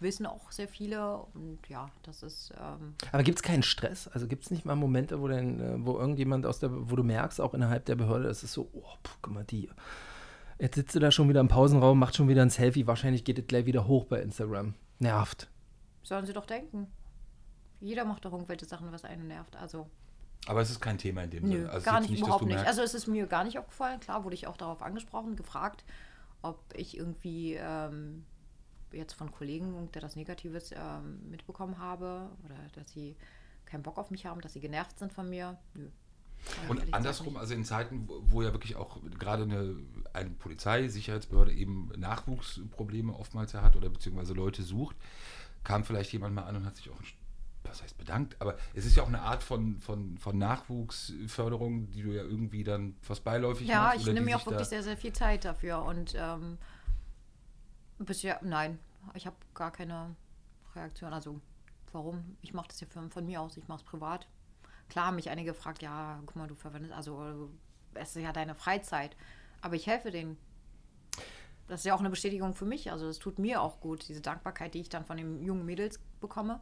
Wissen 0.00 0.26
auch 0.26 0.50
sehr 0.50 0.66
viele 0.66 1.18
und 1.32 1.60
ja, 1.68 1.88
das 2.02 2.24
ist 2.24 2.52
ähm, 2.60 2.94
Aber 3.12 3.22
gibt 3.22 3.38
es 3.38 3.42
keinen 3.44 3.62
Stress? 3.62 4.08
Also 4.08 4.26
gibt 4.26 4.42
es 4.42 4.50
nicht 4.50 4.64
mal 4.64 4.74
Momente, 4.74 5.20
wo, 5.20 5.28
denn, 5.28 5.60
äh, 5.60 5.86
wo 5.86 5.96
irgendjemand 5.96 6.44
aus 6.44 6.58
der, 6.58 6.70
wo 6.72 6.96
du 6.96 7.04
merkst, 7.04 7.40
auch 7.40 7.54
innerhalb 7.54 7.84
der 7.84 7.94
Behörde, 7.94 8.26
es 8.26 8.42
ist 8.42 8.52
so, 8.52 8.68
oh, 8.72 8.82
puh, 9.04 9.12
guck 9.22 9.32
mal, 9.32 9.44
die. 9.44 9.70
Jetzt 10.58 10.74
sitzt 10.74 10.96
du 10.96 10.98
da 10.98 11.12
schon 11.12 11.28
wieder 11.28 11.38
im 11.38 11.46
Pausenraum, 11.46 12.00
macht 12.00 12.16
schon 12.16 12.28
wieder 12.28 12.42
ein 12.42 12.50
Selfie, 12.50 12.88
wahrscheinlich 12.88 13.22
geht 13.22 13.38
es 13.38 13.46
gleich 13.46 13.64
wieder 13.64 13.86
hoch 13.86 14.06
bei 14.06 14.20
Instagram. 14.20 14.74
Nervt. 15.02 15.48
sollen 16.02 16.26
sie 16.26 16.32
doch 16.32 16.46
denken. 16.46 16.86
Jeder 17.80 18.04
macht 18.04 18.24
doch 18.24 18.32
irgendwelche 18.32 18.64
Sachen, 18.64 18.92
was 18.92 19.04
einen 19.04 19.26
nervt. 19.26 19.56
Also 19.56 19.90
Aber 20.46 20.60
es 20.60 20.70
ist 20.70 20.80
kein 20.80 20.98
Thema 20.98 21.24
in 21.24 21.30
dem 21.30 21.44
Nö, 21.44 21.56
Sinne. 21.56 21.66
Also 21.66 21.78
es 21.78 21.84
gar 21.84 22.00
ist 22.00 22.10
nicht, 22.10 22.20
überhaupt 22.20 22.44
nicht. 22.46 22.58
Also 22.58 22.82
es 22.82 22.94
ist 22.94 23.06
mir 23.08 23.26
gar 23.26 23.44
nicht 23.44 23.58
aufgefallen. 23.58 24.00
Klar 24.00 24.24
wurde 24.24 24.34
ich 24.34 24.46
auch 24.46 24.56
darauf 24.56 24.82
angesprochen, 24.82 25.36
gefragt, 25.36 25.84
ob 26.42 26.60
ich 26.74 26.96
irgendwie 26.96 27.54
ähm, 27.54 28.24
jetzt 28.92 29.14
von 29.14 29.32
Kollegen 29.32 29.88
etwas 29.92 30.16
Negatives 30.16 30.72
ähm, 30.72 31.28
mitbekommen 31.28 31.78
habe 31.78 32.30
oder 32.44 32.56
dass 32.74 32.90
sie 32.90 33.16
keinen 33.64 33.82
Bock 33.82 33.98
auf 33.98 34.10
mich 34.10 34.26
haben, 34.26 34.40
dass 34.40 34.52
sie 34.52 34.60
genervt 34.60 34.98
sind 34.98 35.12
von 35.12 35.28
mir. 35.28 35.58
Nö. 35.74 35.88
Ich 36.64 36.68
Und 36.70 36.92
andersrum, 36.94 37.36
also 37.36 37.54
in 37.54 37.64
Zeiten, 37.64 38.08
wo- 38.08 38.42
ja 38.42 38.52
wirklich 38.52 38.76
auch 38.76 38.98
gerade 39.18 39.44
eine, 39.44 39.76
eine 40.12 40.30
Polizei, 40.30 40.88
Sicherheitsbehörde 40.88 41.52
eben 41.52 41.90
Nachwuchsprobleme 41.96 43.14
oftmals 43.14 43.52
ja 43.52 43.62
hat 43.62 43.76
oder 43.76 43.88
beziehungsweise 43.88 44.32
Leute 44.34 44.62
sucht, 44.62 44.96
kam 45.64 45.84
vielleicht 45.84 46.12
jemand 46.12 46.34
mal 46.34 46.42
an 46.42 46.56
und 46.56 46.66
hat 46.66 46.76
sich 46.76 46.90
auch, 46.90 46.96
was 47.64 47.82
heißt 47.82 47.96
bedankt, 47.96 48.36
aber 48.40 48.58
es 48.74 48.84
ist 48.84 48.96
ja 48.96 49.04
auch 49.04 49.08
eine 49.08 49.22
Art 49.22 49.42
von, 49.44 49.78
von, 49.80 50.18
von 50.18 50.36
Nachwuchsförderung, 50.36 51.90
die 51.92 52.02
du 52.02 52.10
ja 52.10 52.22
irgendwie 52.22 52.64
dann 52.64 52.96
fast 53.02 53.22
beiläufig 53.22 53.68
Ja, 53.68 53.84
machst. 53.84 53.98
ich 53.98 54.02
oder 54.04 54.12
nehme 54.14 54.26
mir 54.26 54.36
auch 54.36 54.46
wirklich 54.46 54.68
sehr, 54.68 54.82
sehr 54.82 54.96
viel 54.96 55.12
Zeit 55.12 55.44
dafür 55.44 55.82
und 55.84 56.14
ähm, 56.16 56.58
bisher, 57.98 58.40
nein, 58.42 58.78
ich 59.14 59.26
habe 59.26 59.36
gar 59.54 59.70
keine 59.70 60.14
Reaktion. 60.74 61.12
Also 61.12 61.40
warum? 61.92 62.36
Ich 62.42 62.52
mache 62.52 62.68
das 62.68 62.80
ja 62.80 62.86
von, 62.88 63.10
von 63.10 63.24
mir 63.26 63.40
aus, 63.40 63.56
ich 63.56 63.68
mache 63.68 63.78
es 63.78 63.84
privat. 63.84 64.26
Klar 64.92 65.06
haben 65.06 65.16
mich 65.16 65.30
einige 65.30 65.52
gefragt, 65.52 65.80
ja, 65.80 66.20
guck 66.26 66.36
mal, 66.36 66.46
du 66.46 66.54
verwendest, 66.54 66.92
also 66.92 67.48
es 67.94 68.14
ist 68.14 68.22
ja 68.22 68.30
deine 68.30 68.54
Freizeit, 68.54 69.16
aber 69.62 69.74
ich 69.74 69.86
helfe 69.86 70.10
denen. 70.10 70.36
Das 71.66 71.80
ist 71.80 71.86
ja 71.86 71.94
auch 71.94 72.00
eine 72.00 72.10
Bestätigung 72.10 72.52
für 72.52 72.66
mich, 72.66 72.92
also 72.92 73.06
das 73.06 73.18
tut 73.18 73.38
mir 73.38 73.62
auch 73.62 73.80
gut, 73.80 74.06
diese 74.06 74.20
Dankbarkeit, 74.20 74.74
die 74.74 74.80
ich 74.80 74.90
dann 74.90 75.06
von 75.06 75.16
den 75.16 75.42
jungen 75.42 75.64
Mädels 75.64 75.98
bekomme. 76.20 76.60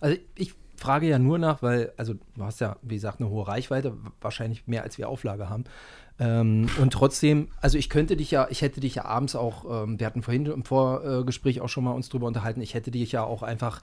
Also 0.00 0.16
ich 0.34 0.54
frage 0.78 1.06
ja 1.06 1.18
nur 1.18 1.38
nach, 1.38 1.60
weil, 1.60 1.92
also 1.98 2.14
du 2.14 2.42
hast 2.42 2.60
ja, 2.60 2.76
wie 2.80 2.94
gesagt, 2.94 3.20
eine 3.20 3.28
hohe 3.28 3.46
Reichweite, 3.46 3.94
wahrscheinlich 4.22 4.66
mehr 4.66 4.82
als 4.82 4.96
wir 4.96 5.10
Auflage 5.10 5.50
haben. 5.50 5.64
Ähm, 6.18 6.70
und 6.80 6.90
trotzdem, 6.94 7.50
also 7.60 7.76
ich 7.76 7.90
könnte 7.90 8.16
dich 8.16 8.30
ja, 8.30 8.46
ich 8.48 8.62
hätte 8.62 8.80
dich 8.80 8.94
ja 8.94 9.04
abends 9.04 9.36
auch, 9.36 9.84
ähm, 9.84 10.00
wir 10.00 10.06
hatten 10.06 10.22
vorhin 10.22 10.46
im 10.46 10.64
Vorgespräch 10.64 11.60
auch 11.60 11.68
schon 11.68 11.84
mal 11.84 11.92
uns 11.92 12.08
drüber 12.08 12.26
unterhalten, 12.26 12.62
ich 12.62 12.72
hätte 12.72 12.90
dich 12.90 13.12
ja 13.12 13.24
auch 13.24 13.42
einfach, 13.42 13.82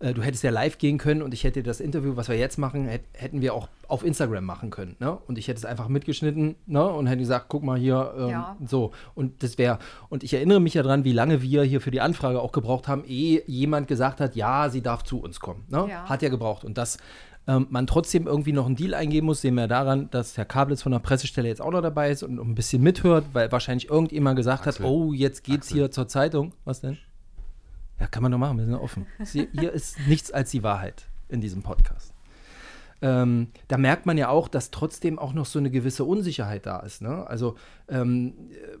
äh, 0.00 0.12
du 0.14 0.22
hättest 0.22 0.42
ja 0.42 0.50
live 0.50 0.78
gehen 0.78 0.98
können 0.98 1.22
und 1.22 1.32
ich 1.32 1.44
hätte 1.44 1.62
das 1.62 1.78
Interview, 1.80 2.16
was 2.16 2.28
wir 2.28 2.36
jetzt 2.36 2.58
machen, 2.58 2.86
hätt, 2.88 3.02
hätten 3.12 3.40
wir 3.40 3.54
auch 3.54 3.68
auf 3.86 4.04
Instagram 4.04 4.44
machen 4.44 4.70
können. 4.70 4.96
Ne? 4.98 5.16
Und 5.28 5.38
ich 5.38 5.46
hätte 5.48 5.58
es 5.58 5.64
einfach 5.64 5.88
mitgeschnitten 5.88 6.56
ne? 6.66 6.84
und 6.86 7.06
hätte 7.06 7.18
gesagt, 7.18 7.46
guck 7.48 7.62
mal 7.62 7.78
hier, 7.78 8.12
ähm, 8.18 8.28
Ja. 8.28 8.56
so. 8.66 8.92
Und 9.14 9.42
das 9.42 9.58
wäre, 9.58 9.78
und 10.08 10.24
ich 10.24 10.34
erinnere 10.34 10.60
mich 10.60 10.74
ja 10.74 10.82
dran, 10.82 11.04
wie 11.04 11.12
lange 11.12 11.42
wir 11.42 11.62
hier 11.62 11.80
für 11.80 11.90
die 11.90 12.00
Anfrage 12.00 12.40
auch 12.40 12.52
gebraucht 12.52 12.88
haben, 12.88 13.04
ehe 13.04 13.42
jemand 13.46 13.88
gesagt 13.88 14.20
hat, 14.20 14.34
ja, 14.36 14.68
sie 14.70 14.82
darf 14.82 15.04
zu 15.04 15.20
uns 15.20 15.38
kommen. 15.38 15.64
Ne? 15.68 15.86
Ja. 15.88 16.08
Hat 16.08 16.22
ja 16.22 16.28
gebraucht. 16.28 16.64
Und 16.64 16.78
dass 16.78 16.98
ähm, 17.46 17.66
man 17.70 17.86
trotzdem 17.86 18.26
irgendwie 18.26 18.52
noch 18.52 18.66
einen 18.66 18.76
Deal 18.76 18.94
eingeben 18.94 19.26
muss, 19.26 19.40
sehen 19.40 19.54
wir 19.54 19.66
daran, 19.66 20.08
dass 20.10 20.36
Herr 20.36 20.44
Kablitz 20.44 20.82
von 20.82 20.92
der 20.92 20.98
Pressestelle 20.98 21.48
jetzt 21.48 21.60
auch 21.60 21.72
noch 21.72 21.80
dabei 21.82 22.10
ist 22.10 22.22
und 22.22 22.34
noch 22.36 22.44
ein 22.44 22.54
bisschen 22.54 22.82
mithört, 22.82 23.24
weil 23.32 23.50
wahrscheinlich 23.50 23.90
irgendjemand 23.90 24.36
gesagt 24.36 24.66
Axel. 24.66 24.84
hat, 24.84 24.90
oh, 24.90 25.12
jetzt 25.12 25.42
geht's 25.44 25.66
Axel. 25.68 25.76
hier 25.78 25.90
zur 25.90 26.06
Zeitung. 26.08 26.52
Was 26.64 26.80
denn? 26.80 26.98
Ja, 28.00 28.06
kann 28.06 28.22
man 28.22 28.32
doch 28.32 28.38
machen, 28.38 28.56
wir 28.56 28.64
sind 28.64 28.74
ja 28.74 28.80
offen. 28.80 29.06
Sie, 29.22 29.48
hier 29.52 29.72
ist 29.72 29.98
nichts 30.06 30.32
als 30.32 30.50
die 30.50 30.62
Wahrheit 30.62 31.06
in 31.28 31.40
diesem 31.40 31.62
Podcast. 31.62 32.14
Ähm, 33.02 33.48
da 33.68 33.78
merkt 33.78 34.06
man 34.06 34.18
ja 34.18 34.28
auch, 34.28 34.48
dass 34.48 34.70
trotzdem 34.70 35.18
auch 35.18 35.32
noch 35.32 35.46
so 35.46 35.58
eine 35.58 35.70
gewisse 35.70 36.04
Unsicherheit 36.04 36.66
da 36.66 36.80
ist. 36.80 37.00
Ne? 37.02 37.26
Also 37.26 37.56
ähm, 37.88 38.34
äh, 38.50 38.76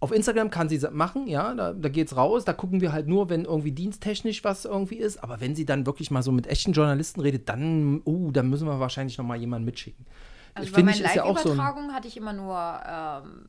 auf 0.00 0.12
Instagram 0.12 0.50
kann 0.50 0.68
sie 0.68 0.78
machen, 0.90 1.26
ja, 1.26 1.54
da, 1.54 1.72
da 1.72 1.88
geht's 1.88 2.16
raus, 2.16 2.44
da 2.44 2.52
gucken 2.52 2.80
wir 2.80 2.92
halt 2.92 3.08
nur, 3.08 3.30
wenn 3.30 3.44
irgendwie 3.44 3.72
diensttechnisch 3.72 4.44
was 4.44 4.64
irgendwie 4.64 4.96
ist, 4.96 5.22
aber 5.22 5.40
wenn 5.40 5.56
sie 5.56 5.64
dann 5.64 5.86
wirklich 5.86 6.10
mal 6.10 6.22
so 6.22 6.30
mit 6.30 6.46
echten 6.46 6.72
Journalisten 6.72 7.20
redet, 7.20 7.48
dann, 7.48 8.00
uh, 8.06 8.30
dann 8.30 8.48
müssen 8.48 8.68
wir 8.68 8.78
wahrscheinlich 8.78 9.18
noch 9.18 9.24
mal 9.24 9.36
jemanden 9.36 9.64
mitschicken. 9.64 10.06
Also 10.54 10.68
Ich 10.68 10.72
bei 10.72 10.82
meinen 10.82 10.94
ist 10.94 11.14
ja 11.14 11.24
so 11.24 11.32
Live-Übertragungen 11.32 11.92
hatte 11.92 12.06
ich 12.06 12.16
immer 12.16 12.32
nur, 12.32 12.56
ähm, 12.56 13.48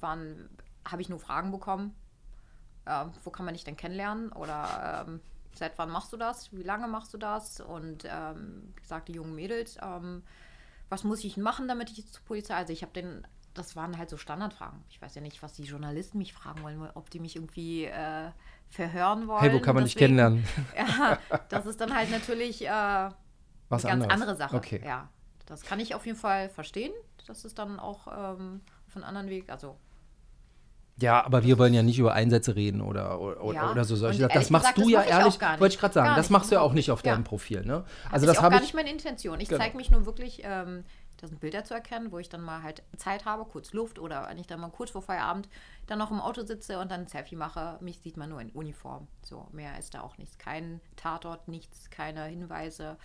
waren, 0.00 0.48
habe 0.84 1.02
ich 1.02 1.08
nur 1.08 1.18
Fragen 1.18 1.50
bekommen. 1.50 1.92
Ähm, 2.90 3.12
wo 3.24 3.30
kann 3.30 3.44
man 3.44 3.54
dich 3.54 3.64
denn 3.64 3.76
kennenlernen? 3.76 4.32
Oder 4.32 5.04
ähm, 5.06 5.20
seit 5.54 5.78
wann 5.78 5.90
machst 5.90 6.12
du 6.12 6.16
das? 6.16 6.52
Wie 6.52 6.62
lange 6.62 6.88
machst 6.88 7.14
du 7.14 7.18
das? 7.18 7.60
Und 7.60 8.04
ähm, 8.04 8.72
wie 8.74 8.80
gesagt, 8.80 9.08
die 9.08 9.12
jungen 9.12 9.34
Mädels, 9.34 9.78
ähm, 9.82 10.22
was 10.88 11.04
muss 11.04 11.22
ich 11.24 11.36
machen, 11.36 11.68
damit 11.68 11.90
ich 11.90 11.98
jetzt 11.98 12.14
zur 12.14 12.24
Polizei? 12.24 12.54
Also 12.54 12.72
ich 12.72 12.82
habe 12.82 12.92
den, 12.92 13.26
das 13.54 13.76
waren 13.76 13.96
halt 13.96 14.10
so 14.10 14.16
Standardfragen. 14.16 14.82
Ich 14.90 15.00
weiß 15.00 15.14
ja 15.14 15.20
nicht, 15.20 15.42
was 15.42 15.52
die 15.52 15.62
Journalisten 15.62 16.18
mich 16.18 16.32
fragen 16.32 16.62
wollen, 16.62 16.80
ob 16.94 17.10
die 17.10 17.20
mich 17.20 17.36
irgendwie 17.36 17.84
äh, 17.84 18.30
verhören 18.68 19.28
wollen. 19.28 19.40
hey, 19.40 19.52
wo 19.52 19.60
kann 19.60 19.74
man 19.74 19.84
dich 19.84 19.96
kennenlernen? 19.96 20.44
Ja, 20.76 21.18
das 21.48 21.66
ist 21.66 21.80
dann 21.80 21.94
halt 21.94 22.10
natürlich 22.10 22.64
äh, 22.64 22.68
eine 22.68 23.14
ganz 23.68 23.84
anderes. 23.84 24.12
andere 24.12 24.36
Sache. 24.36 24.56
Okay. 24.56 24.82
Ja, 24.84 25.08
das 25.46 25.62
kann 25.62 25.80
ich 25.80 25.94
auf 25.94 26.06
jeden 26.06 26.18
Fall 26.18 26.48
verstehen. 26.48 26.92
Das 27.26 27.44
ist 27.44 27.58
dann 27.58 27.78
auch 27.78 28.06
ähm, 28.08 28.60
auf 28.88 29.02
anderen 29.02 29.28
Weg. 29.28 29.50
Also 29.50 29.76
Ja, 31.00 31.24
aber 31.24 31.44
wir 31.44 31.58
wollen 31.58 31.72
ja 31.74 31.82
nicht 31.82 31.98
über 31.98 32.12
Einsätze 32.12 32.56
reden 32.56 32.80
oder, 32.80 33.20
oder, 33.20 33.52
Ja, 33.54 33.70
oder 33.70 33.84
so 33.84 33.96
solche 33.96 34.20
Sachen. 34.20 34.34
Das 34.34 34.50
machst 34.50 34.74
gesagt, 34.74 34.78
du 34.78 34.82
das 34.82 34.90
ja 34.90 34.98
mach 35.00 35.06
ehrlich, 35.20 35.38
gar 35.38 35.60
wollte 35.60 35.74
ich 35.74 35.80
gerade 35.80 35.94
sagen, 35.94 36.06
Gar 36.08 36.16
das 36.16 36.30
machst 36.30 36.50
du 36.50 36.54
ja 36.56 36.60
auch 36.60 36.72
nicht 36.72 36.90
auf 36.90 37.04
Ja. 37.04 37.12
deinem 37.12 37.24
Profil, 37.24 37.64
ne? 37.64 37.84
also 38.10 38.26
das 38.26 38.36
das 38.36 38.42
habe 38.44 38.52
gar 38.54 38.60
ich, 38.60 38.66
nicht 38.68 38.74
meine 38.74 38.90
Intention. 38.90 39.40
Ich 39.40 39.48
Genau. 39.48 39.60
zeige 39.62 39.76
mich 39.76 39.90
nur 39.90 40.04
wirklich, 40.06 40.42
ähm, 40.44 40.84
das 41.18 41.30
sind 41.30 41.40
Bilder 41.40 41.64
zu 41.64 41.74
erkennen, 41.74 42.12
wo 42.12 42.18
ich 42.18 42.28
dann 42.28 42.40
mal 42.40 42.62
halt 42.62 42.82
Zeit 42.96 43.24
habe, 43.26 43.44
kurz 43.44 43.72
Luft 43.72 43.98
oder 43.98 44.26
wenn 44.28 44.38
ich 44.38 44.46
dann 44.46 44.60
mal 44.60 44.70
kurz 44.70 44.90
vor 44.90 45.02
Feierabend 45.02 45.48
dann 45.86 45.98
noch 45.98 46.10
im 46.10 46.20
Auto 46.20 46.44
sitze 46.44 46.78
und 46.78 46.90
dann 46.90 47.00
ein 47.02 47.06
Selfie 47.08 47.36
mache. 47.36 47.76
Mich 47.80 47.98
sieht 48.00 48.16
man 48.16 48.28
nur 48.30 48.40
in 48.40 48.48
Uniform. 48.50 49.06
So, 49.22 49.46
mehr 49.52 49.78
ist 49.78 49.92
da 49.94 50.00
auch 50.00 50.16
nichts. 50.18 50.38
Kein 50.38 50.80
Tatort, 50.96 51.46
nichts, 51.48 51.90
keine 51.90 52.24
Hinweise 52.24 52.96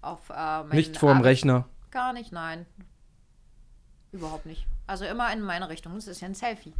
auf 0.00 0.30
äh, 0.30 0.32
meinen 0.34 0.70
nicht 0.70 0.96
vorm 0.96 1.18
Arbeit- 1.18 1.24
Rechner. 1.26 1.66
Gar 1.90 2.12
nicht, 2.14 2.32
nein. 2.32 2.64
Überhaupt 4.12 4.46
nicht. 4.46 4.66
Also 4.86 5.04
immer 5.04 5.32
in 5.32 5.40
meine 5.42 5.68
Richtung. 5.68 5.94
Das 5.94 6.06
ist 6.08 6.20
ja 6.20 6.28
ein 6.28 6.34
Selfie. 6.34 6.72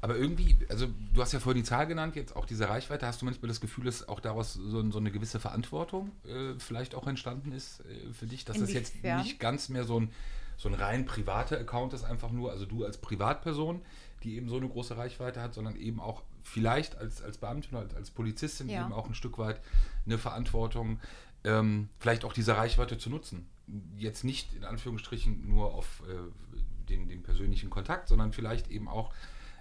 Aber 0.00 0.16
irgendwie, 0.16 0.56
also 0.68 0.86
du 1.12 1.20
hast 1.20 1.32
ja 1.32 1.40
vorhin 1.40 1.62
die 1.62 1.68
Zahl 1.68 1.86
genannt, 1.86 2.16
jetzt 2.16 2.36
auch 2.36 2.46
diese 2.46 2.68
Reichweite, 2.68 3.06
hast 3.06 3.22
du 3.22 3.24
manchmal 3.24 3.48
das 3.48 3.60
Gefühl, 3.60 3.84
dass 3.84 4.08
auch 4.08 4.20
daraus 4.20 4.54
so, 4.54 4.90
so 4.90 4.98
eine 4.98 5.10
gewisse 5.10 5.40
Verantwortung 5.40 6.12
äh, 6.24 6.58
vielleicht 6.58 6.94
auch 6.94 7.06
entstanden 7.06 7.52
ist 7.52 7.80
äh, 7.80 8.12
für 8.12 8.26
dich, 8.26 8.44
dass 8.44 8.58
das 8.58 8.72
jetzt 8.72 8.94
nicht 9.18 9.40
ganz 9.40 9.68
mehr 9.68 9.84
so 9.84 10.00
ein, 10.00 10.10
so 10.56 10.68
ein 10.68 10.74
rein 10.74 11.06
privater 11.06 11.58
Account 11.58 11.92
ist, 11.92 12.04
einfach 12.04 12.30
nur, 12.30 12.50
also 12.50 12.66
du 12.66 12.84
als 12.84 12.98
Privatperson, 12.98 13.82
die 14.22 14.36
eben 14.36 14.48
so 14.48 14.56
eine 14.56 14.68
große 14.68 14.96
Reichweite 14.96 15.40
hat, 15.40 15.54
sondern 15.54 15.76
eben 15.76 16.00
auch 16.00 16.22
vielleicht 16.42 16.96
als, 16.96 17.22
als 17.22 17.38
Beamtin 17.38 17.72
oder 17.72 17.86
als, 17.86 17.94
als 17.94 18.10
Polizistin 18.10 18.68
Ja. 18.68 18.84
eben 18.84 18.92
auch 18.92 19.06
ein 19.06 19.14
Stück 19.14 19.38
weit 19.38 19.60
eine 20.04 20.18
Verantwortung, 20.18 21.00
ähm, 21.44 21.88
vielleicht 21.98 22.24
auch 22.24 22.32
diese 22.32 22.56
Reichweite 22.56 22.98
zu 22.98 23.10
nutzen. 23.10 23.48
Jetzt 23.96 24.24
nicht 24.24 24.54
in 24.54 24.64
Anführungsstrichen 24.64 25.48
nur 25.48 25.74
auf 25.74 26.02
äh, 26.08 26.88
den, 26.88 27.08
den 27.08 27.22
persönlichen 27.22 27.70
Kontakt, 27.70 28.08
sondern 28.08 28.32
vielleicht 28.32 28.68
eben 28.70 28.88
auch 28.88 29.12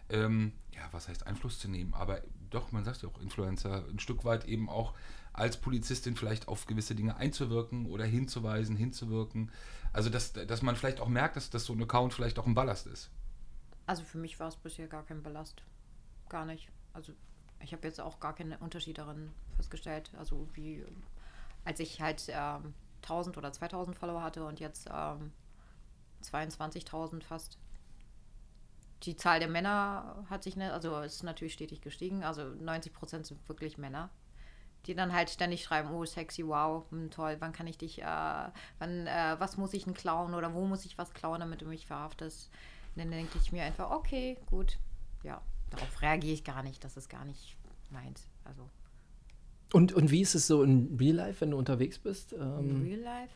ähm, 0.09 0.53
ja, 0.71 0.81
was 0.91 1.07
heißt 1.07 1.27
Einfluss 1.27 1.59
zu 1.59 1.67
nehmen, 1.67 1.93
aber 1.93 2.21
doch, 2.49 2.71
man 2.71 2.83
sagt 2.83 3.01
ja 3.01 3.09
auch 3.09 3.19
Influencer, 3.19 3.85
ein 3.89 3.99
Stück 3.99 4.23
weit 4.25 4.45
eben 4.45 4.69
auch 4.69 4.93
als 5.33 5.57
Polizistin 5.57 6.15
vielleicht 6.15 6.47
auf 6.47 6.65
gewisse 6.65 6.95
Dinge 6.95 7.17
einzuwirken 7.17 7.87
oder 7.87 8.05
hinzuweisen, 8.05 8.77
hinzuwirken. 8.77 9.51
Also, 9.91 10.09
dass, 10.09 10.33
dass 10.33 10.61
man 10.61 10.75
vielleicht 10.75 11.01
auch 11.01 11.09
merkt, 11.09 11.35
dass, 11.35 11.49
dass 11.49 11.65
so 11.65 11.73
ein 11.73 11.81
Account 11.81 12.13
vielleicht 12.13 12.39
auch 12.39 12.45
ein 12.45 12.53
Ballast 12.53 12.87
ist. 12.87 13.09
Also 13.85 14.03
für 14.03 14.17
mich 14.17 14.39
war 14.39 14.47
es 14.47 14.55
bisher 14.55 14.87
gar 14.87 15.03
kein 15.03 15.21
Ballast. 15.21 15.61
Gar 16.29 16.45
nicht. 16.45 16.69
Also 16.93 17.13
ich 17.59 17.73
habe 17.73 17.85
jetzt 17.87 17.99
auch 17.99 18.19
gar 18.19 18.33
keinen 18.33 18.53
Unterschied 18.53 18.97
darin 18.97 19.31
festgestellt. 19.55 20.11
Also 20.17 20.47
wie 20.53 20.83
als 21.65 21.79
ich 21.79 22.01
halt 22.01 22.23
ähm, 22.29 22.73
1000 23.03 23.37
oder 23.37 23.51
2000 23.51 23.97
Follower 23.97 24.23
hatte 24.23 24.45
und 24.45 24.59
jetzt 24.59 24.89
ähm, 24.91 25.31
22.000 26.23 27.23
fast. 27.23 27.57
Die 29.03 29.15
Zahl 29.15 29.39
der 29.39 29.49
Männer 29.49 30.25
hat 30.29 30.43
sich, 30.43 30.55
ne, 30.55 30.73
also 30.73 30.99
ist 30.99 31.23
natürlich 31.23 31.53
stetig 31.53 31.81
gestiegen. 31.81 32.23
Also 32.23 32.43
90 32.43 32.93
Prozent 32.93 33.25
sind 33.25 33.47
wirklich 33.47 33.77
Männer, 33.77 34.09
die 34.85 34.95
dann 34.95 35.13
halt 35.13 35.29
ständig 35.29 35.63
schreiben, 35.63 35.91
oh 35.91 36.05
sexy, 36.05 36.47
wow, 36.47 36.85
hm, 36.89 37.11
toll, 37.11 37.37
wann 37.39 37.51
kann 37.51 37.67
ich 37.67 37.77
dich, 37.77 38.01
äh, 38.01 38.05
wann, 38.79 39.07
äh, 39.07 39.35
was 39.37 39.57
muss 39.57 39.73
ich 39.73 39.83
denn 39.83 39.93
klauen 39.93 40.33
oder 40.33 40.53
wo 40.53 40.65
muss 40.65 40.85
ich 40.85 40.97
was 40.97 41.13
klauen, 41.13 41.39
damit 41.39 41.61
du 41.61 41.65
mich 41.65 41.85
verhaftest. 41.85 42.49
Und 42.95 43.03
dann 43.03 43.11
denke 43.11 43.37
ich 43.37 43.51
mir 43.51 43.63
einfach, 43.63 43.91
okay, 43.91 44.37
gut, 44.45 44.77
ja, 45.23 45.41
darauf 45.69 46.01
reagiere 46.01 46.33
ich 46.33 46.43
gar 46.43 46.63
nicht, 46.63 46.83
das 46.83 46.97
ist 46.97 47.09
gar 47.09 47.25
nicht 47.25 47.57
meins. 47.89 48.27
Also 48.43 48.69
Und, 49.73 49.93
und 49.93 50.11
wie 50.11 50.21
ist 50.21 50.35
es 50.35 50.47
so 50.47 50.63
in 50.63 50.95
Real 50.97 51.15
Life, 51.15 51.41
wenn 51.41 51.51
du 51.51 51.57
unterwegs 51.57 51.99
bist? 51.99 52.33
in 52.33 52.41
Ähm, 52.41 52.83
Real 52.83 53.01
Life. 53.01 53.33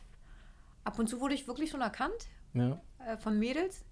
Ab 0.84 0.98
und 0.98 1.08
zu 1.08 1.20
wurde 1.20 1.34
ich 1.34 1.46
wirklich 1.46 1.70
schon 1.70 1.82
erkannt 1.82 2.28
ja. 2.54 2.80
äh, 3.06 3.16
von 3.18 3.38
Mädels, 3.38 3.84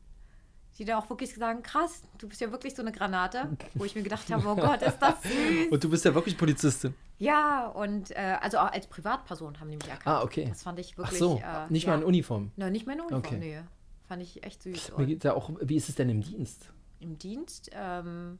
die 0.79 0.85
da 0.85 0.99
auch 0.99 1.11
wirklich 1.11 1.35
sagen, 1.35 1.63
krass, 1.63 2.03
du 2.19 2.29
bist 2.29 2.41
ja 2.41 2.53
wirklich 2.53 2.75
so 2.75 2.83
eine 2.83 2.93
Granate, 2.93 3.49
wo 3.75 3.85
ich 3.85 3.95
mir 3.97 4.03
gedacht 4.03 4.31
habe, 4.33 4.47
oh 4.49 4.55
Gott, 4.55 4.81
ist 4.83 4.99
das 4.99 5.23
süß. 5.23 5.69
Und 5.71 5.83
du 5.83 5.91
bist 5.91 6.05
ja 6.05 6.15
wirklich 6.15 6.37
Polizistin. 6.39 6.95
Ja, 7.19 7.67
und 7.69 8.13
äh, 8.13 8.37
also 8.41 8.59
auch 8.59 8.71
als 8.71 8.87
Privatperson 8.87 9.59
haben 9.59 9.71
die 9.71 9.77
mich 9.77 9.89
erkannt. 9.89 10.07
Ah, 10.07 10.23
okay. 10.23 10.47
Das 10.49 10.63
fand 10.63 10.79
ich 10.79 10.93
Ach 10.95 10.99
wirklich. 10.99 11.19
so, 11.19 11.39
äh, 11.45 11.71
nicht 11.71 11.85
ja. 11.87 11.91
mal 11.93 11.99
in 11.99 12.05
Uniform. 12.05 12.53
Ne, 12.57 12.71
nicht 12.71 12.87
mehr 12.87 12.95
in 12.95 13.01
Uniform, 13.03 13.19
Okay. 13.19 13.39
nee. 13.39 13.61
Fand 14.07 14.23
ich 14.23 14.43
echt 14.45 14.63
süß. 14.63 14.91
Mir 14.91 14.97
Und 14.97 15.07
geht's 15.07 15.25
ja 15.25 15.35
auch, 15.35 15.51
wie 15.61 15.77
ist 15.77 15.89
es 15.89 15.97
denn 15.97 16.09
im 16.09 16.23
Dienst? 16.23 16.73
im 17.01 17.19
Dienst, 17.19 17.71
ähm, 17.75 18.39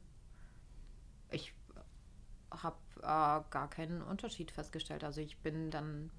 ich 1.31 1.53
habe 2.51 2.77
äh, 2.97 3.41
gar 3.49 3.69
keinen 3.69 4.01
Unterschied 4.01 4.51
festgestellt. 4.51 5.03
Also 5.03 5.21
ich 5.21 5.37
bin 5.37 5.69
dann 5.71 6.11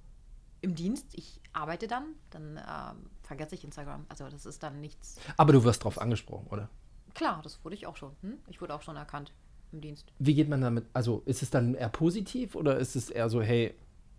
im 0.62 0.74
Dienst, 0.74 1.06
ich 1.12 1.40
arbeite 1.52 1.86
dann, 1.86 2.14
dann 2.30 2.56
ähm, 2.58 3.10
vergesse 3.22 3.54
ich 3.54 3.64
Instagram. 3.64 4.04
Also 4.08 4.28
das 4.28 4.46
ist 4.46 4.62
dann 4.62 4.80
nichts. 4.80 5.16
Aber 5.36 5.52
du 5.52 5.64
wirst 5.64 5.84
drauf 5.84 6.00
angesprochen, 6.00 6.46
oder? 6.50 6.68
Klar, 7.14 7.40
das 7.42 7.64
wurde 7.64 7.74
ich 7.74 7.86
auch 7.86 7.96
schon. 7.96 8.12
Hm? 8.22 8.38
Ich 8.48 8.60
wurde 8.60 8.74
auch 8.74 8.82
schon 8.82 8.96
erkannt 8.96 9.32
im 9.72 9.80
Dienst. 9.80 10.12
Wie 10.18 10.34
geht 10.34 10.48
man 10.48 10.60
damit? 10.60 10.84
Also 10.92 11.22
ist 11.26 11.42
es 11.42 11.50
dann 11.50 11.74
eher 11.74 11.88
positiv 11.88 12.54
oder 12.54 12.76
ist 12.78 12.94
es 12.96 13.10
eher 13.10 13.28
so, 13.30 13.40
hey, 13.42 13.74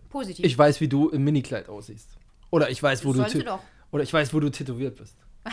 Positiv. 0.09 0.45
ich 0.45 0.57
weiß, 0.57 0.81
wie 0.81 0.87
du 0.87 1.09
im 1.09 1.23
Minikleid 1.23 1.69
aussiehst? 1.69 2.17
Oder 2.49 2.69
ich 2.69 2.81
weiß, 2.81 3.05
wo 3.05 3.13
du 3.13 3.23
sie 3.29 3.39
tä- 3.39 3.43
doch. 3.45 3.61
oder 3.91 4.03
ich 4.03 4.11
weiß, 4.13 4.33
wo 4.33 4.39
du 4.39 4.49
tätowiert 4.49 4.97
bist. 4.97 5.15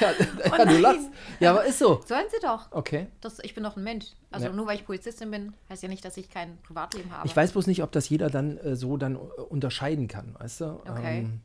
ja, 0.00 0.10
ja, 0.12 0.52
Oh 0.52 0.64
du 0.64 0.78
lachst. 0.78 1.08
Ja, 1.40 1.50
aber 1.52 1.64
ist 1.64 1.78
so. 1.78 2.02
Sollen 2.06 2.26
sie 2.30 2.40
doch. 2.40 2.70
Okay. 2.72 3.06
Das, 3.20 3.38
ich 3.40 3.54
bin 3.54 3.64
doch 3.64 3.76
ein 3.76 3.84
Mensch. 3.84 4.06
Also 4.30 4.46
Ja. 4.46 4.52
nur 4.52 4.66
weil 4.66 4.76
ich 4.76 4.84
Polizistin 4.86 5.30
bin, 5.30 5.54
heißt 5.68 5.82
ja 5.82 5.88
nicht, 5.88 6.04
dass 6.04 6.16
ich 6.16 6.30
kein 6.30 6.58
Privatleben 6.62 7.10
habe. 7.12 7.26
Ich 7.26 7.34
weiß 7.36 7.52
bloß 7.52 7.66
nicht, 7.66 7.82
ob 7.82 7.92
das 7.92 8.08
jeder 8.08 8.30
dann 8.30 8.58
äh, 8.58 8.76
so 8.76 8.96
dann 8.96 9.16
äh, 9.16 9.18
unterscheiden 9.18 10.08
kann, 10.08 10.34
weißt 10.38 10.60
du? 10.62 10.64
Okay. 10.88 11.20
Ähm, 11.20 11.40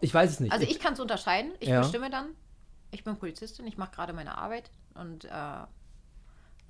ich 0.00 0.12
weiß 0.14 0.30
es 0.30 0.40
nicht. 0.40 0.52
Also 0.52 0.66
ich 0.66 0.78
kann 0.78 0.92
es 0.94 1.00
unterscheiden. 1.00 1.52
Ich 1.60 1.68
Ja. 1.68 1.80
bestimme 1.80 2.10
dann. 2.10 2.28
Ich 2.92 3.04
bin 3.04 3.16
Polizistin, 3.16 3.66
ich 3.66 3.76
mache 3.78 3.92
gerade 3.94 4.12
meine 4.12 4.36
Arbeit 4.36 4.70
und 4.94 5.24
äh, 5.24 5.28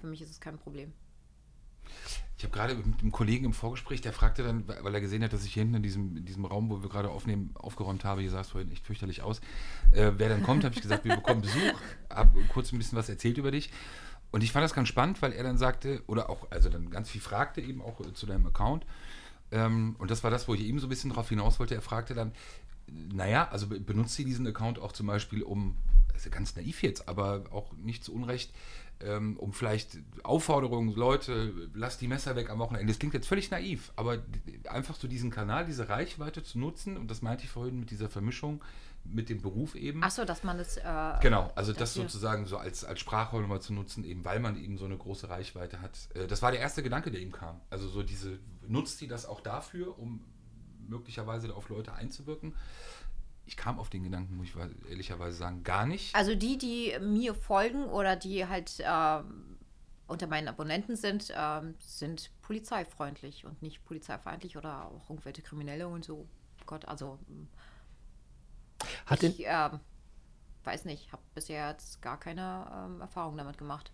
für 0.00 0.06
mich 0.06 0.20
ist 0.20 0.30
es 0.30 0.40
kein 0.40 0.58
Problem. 0.58 0.92
Ich 2.36 2.44
habe 2.44 2.54
gerade 2.54 2.74
mit 2.74 3.00
einem 3.00 3.12
Kollegen 3.12 3.44
im 3.44 3.52
Vorgespräch, 3.52 4.00
der 4.00 4.14
fragte 4.14 4.42
dann, 4.42 4.66
weil 4.66 4.94
er 4.94 5.00
gesehen 5.02 5.22
hat, 5.22 5.32
dass 5.34 5.44
ich 5.44 5.52
hier 5.52 5.62
hinten 5.62 5.76
in 5.76 5.82
diesem, 5.82 6.16
in 6.16 6.24
diesem 6.24 6.46
Raum, 6.46 6.70
wo 6.70 6.82
wir 6.82 6.88
gerade 6.88 7.10
aufnehmen, 7.10 7.50
aufgeräumt 7.54 8.02
habe, 8.04 8.22
hier 8.22 8.30
sah 8.30 8.40
es 8.40 8.48
vorhin 8.48 8.72
echt 8.72 8.86
fürchterlich 8.86 9.20
aus. 9.20 9.40
Äh, 9.92 10.12
wer 10.16 10.30
dann 10.30 10.42
kommt, 10.42 10.64
habe 10.64 10.74
ich 10.74 10.80
gesagt, 10.80 11.04
wir 11.04 11.16
bekommen 11.16 11.42
Besuch, 11.42 11.78
habe 12.08 12.40
kurz 12.48 12.72
ein 12.72 12.78
bisschen 12.78 12.96
was 12.96 13.10
erzählt 13.10 13.36
über 13.36 13.50
dich. 13.50 13.70
Und 14.30 14.42
ich 14.42 14.52
fand 14.52 14.64
das 14.64 14.72
ganz 14.72 14.88
spannend, 14.88 15.20
weil 15.20 15.32
er 15.32 15.42
dann 15.42 15.58
sagte, 15.58 16.02
oder 16.06 16.30
auch, 16.30 16.50
also 16.50 16.70
dann 16.70 16.88
ganz 16.88 17.10
viel 17.10 17.20
fragte 17.20 17.60
eben 17.60 17.82
auch 17.82 18.00
äh, 18.00 18.14
zu 18.14 18.24
deinem 18.24 18.46
Account. 18.46 18.86
Ähm, 19.52 19.96
und 19.98 20.10
das 20.10 20.24
war 20.24 20.30
das, 20.30 20.48
wo 20.48 20.54
ich 20.54 20.62
eben 20.62 20.78
so 20.78 20.86
ein 20.86 20.90
bisschen 20.90 21.10
drauf 21.10 21.28
hinaus 21.28 21.58
wollte. 21.58 21.74
Er 21.74 21.82
fragte 21.82 22.14
dann, 22.14 22.32
naja, 22.86 23.48
also 23.50 23.66
be- 23.66 23.80
benutzt 23.80 24.14
sie 24.14 24.24
diesen 24.24 24.46
Account 24.46 24.78
auch 24.78 24.92
zum 24.92 25.06
Beispiel, 25.08 25.42
um, 25.42 25.76
ja 26.24 26.30
ganz 26.30 26.54
naiv 26.54 26.82
jetzt, 26.82 27.08
aber 27.08 27.44
auch 27.50 27.72
nicht 27.74 28.04
zu 28.04 28.14
Unrecht, 28.14 28.52
ähm, 29.02 29.36
um 29.38 29.52
vielleicht 29.52 29.98
Aufforderungen, 30.22 30.94
Leute, 30.94 31.52
lasst 31.74 32.00
die 32.00 32.08
Messer 32.08 32.36
weg 32.36 32.50
am 32.50 32.58
Wochenende. 32.58 32.86
Das 32.92 32.98
klingt 32.98 33.14
jetzt 33.14 33.26
völlig 33.26 33.50
naiv, 33.50 33.92
aber 33.96 34.18
einfach 34.68 34.94
so 34.94 35.08
diesen 35.08 35.30
Kanal, 35.30 35.66
diese 35.66 35.88
Reichweite 35.88 36.42
zu 36.42 36.58
nutzen, 36.58 36.96
und 36.96 37.10
das 37.10 37.22
meinte 37.22 37.44
ich 37.44 37.50
vorhin 37.50 37.80
mit 37.80 37.90
dieser 37.90 38.08
Vermischung 38.08 38.62
mit 39.04 39.30
dem 39.30 39.40
Beruf 39.40 39.74
eben. 39.74 40.02
Achso, 40.02 40.24
dass 40.24 40.44
man 40.44 40.58
es. 40.58 40.76
Äh, 40.76 40.82
Genau, 41.22 41.50
also 41.54 41.72
das 41.72 41.94
sozusagen 41.94 42.44
so 42.46 42.58
als, 42.58 42.84
als 42.84 43.00
Sprachrohr 43.00 43.40
mal 43.46 43.60
zu 43.60 43.72
nutzen, 43.72 44.04
eben 44.04 44.24
weil 44.24 44.40
man 44.40 44.62
eben 44.62 44.76
so 44.76 44.84
eine 44.84 44.96
große 44.96 45.28
Reichweite 45.30 45.80
hat. 45.80 45.96
Äh, 46.14 46.26
Das 46.26 46.42
war 46.42 46.50
der 46.50 46.60
erste 46.60 46.82
Gedanke, 46.82 47.10
der 47.10 47.20
ihm 47.20 47.32
kam. 47.32 47.60
Also 47.70 47.88
so 47.88 48.02
diese, 48.02 48.38
nutzt 48.68 48.98
sie 48.98 49.08
das 49.08 49.24
auch 49.24 49.40
dafür, 49.40 49.98
um 49.98 50.22
möglicherweise 50.86 51.54
auf 51.54 51.68
Leute 51.68 51.94
einzuwirken? 51.94 52.54
Ich 53.50 53.56
kam 53.56 53.80
auf 53.80 53.90
den 53.90 54.04
Gedanken, 54.04 54.36
muss 54.36 54.46
ich 54.46 54.54
ehrlicherweise 54.88 55.36
sagen, 55.36 55.64
gar 55.64 55.84
nicht. 55.84 56.14
Also 56.14 56.36
die, 56.36 56.56
die 56.56 56.96
mir 57.00 57.34
folgen 57.34 57.86
oder 57.86 58.14
die 58.14 58.46
halt 58.46 58.78
ähm, 58.78 59.58
unter 60.06 60.28
meinen 60.28 60.46
Abonnenten 60.46 60.94
sind, 60.94 61.34
ähm, 61.36 61.74
sind 61.80 62.30
polizeifreundlich 62.42 63.44
und 63.44 63.60
nicht 63.60 63.84
polizeifeindlich 63.84 64.56
oder 64.56 64.86
auch 64.86 65.10
irgendwelche 65.10 65.42
Kriminelle 65.42 65.88
und 65.88 66.04
so. 66.04 66.28
Gott, 66.64 66.84
also 66.84 67.18
Hat 69.06 69.20
den, 69.20 69.32
ich 69.32 69.42
ähm, 69.44 69.80
weiß 70.62 70.84
nicht, 70.84 71.10
habe 71.10 71.22
bisher 71.34 71.70
jetzt 71.70 72.00
gar 72.00 72.20
keine 72.20 72.70
ähm, 72.72 73.00
Erfahrung 73.00 73.36
damit 73.36 73.58
gemacht. 73.58 73.90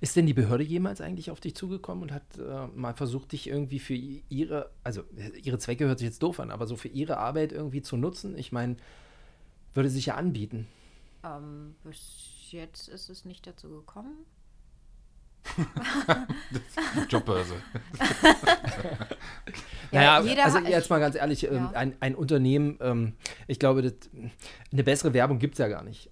Ist 0.00 0.16
denn 0.16 0.26
die 0.26 0.34
Behörde 0.34 0.64
jemals 0.64 1.00
eigentlich 1.00 1.30
auf 1.30 1.40
dich 1.40 1.54
zugekommen 1.54 2.02
und 2.02 2.12
hat 2.12 2.22
äh, 2.38 2.66
mal 2.74 2.94
versucht, 2.94 3.32
dich 3.32 3.48
irgendwie 3.48 3.78
für 3.78 3.94
ihre, 3.94 4.70
also 4.84 5.02
ihre 5.42 5.58
Zwecke 5.58 5.86
hört 5.86 5.98
sich 5.98 6.06
jetzt 6.06 6.22
doof 6.22 6.40
an, 6.40 6.50
aber 6.50 6.66
so 6.66 6.76
für 6.76 6.88
ihre 6.88 7.16
Arbeit 7.18 7.52
irgendwie 7.52 7.82
zu 7.82 7.96
nutzen? 7.96 8.36
Ich 8.36 8.52
meine, 8.52 8.76
würde 9.74 9.90
sich 9.90 10.06
ja 10.06 10.14
anbieten. 10.16 10.66
Ähm, 11.24 11.74
bis 11.84 12.48
jetzt 12.50 12.88
ist 12.88 13.08
es 13.10 13.24
nicht 13.24 13.46
dazu 13.46 13.68
gekommen. 13.68 14.24
Jobbörse. 17.08 17.54
Naja, 19.92 20.20
jeder 20.22 20.44
also 20.44 20.58
jetzt 20.58 20.90
mal 20.90 21.00
ganz 21.00 21.16
ehrlich, 21.16 21.44
ähm, 21.46 21.54
Ja. 21.54 21.70
ein, 21.74 21.96
ein 22.00 22.14
Unternehmen, 22.14 22.78
ähm, 22.80 23.14
ich 23.46 23.58
glaube, 23.58 23.82
das, 23.82 23.94
eine 24.72 24.84
bessere 24.84 25.12
Werbung 25.14 25.38
gibt 25.38 25.54
es 25.54 25.58
ja 25.58 25.68
gar 25.68 25.82
nicht. 25.82 26.10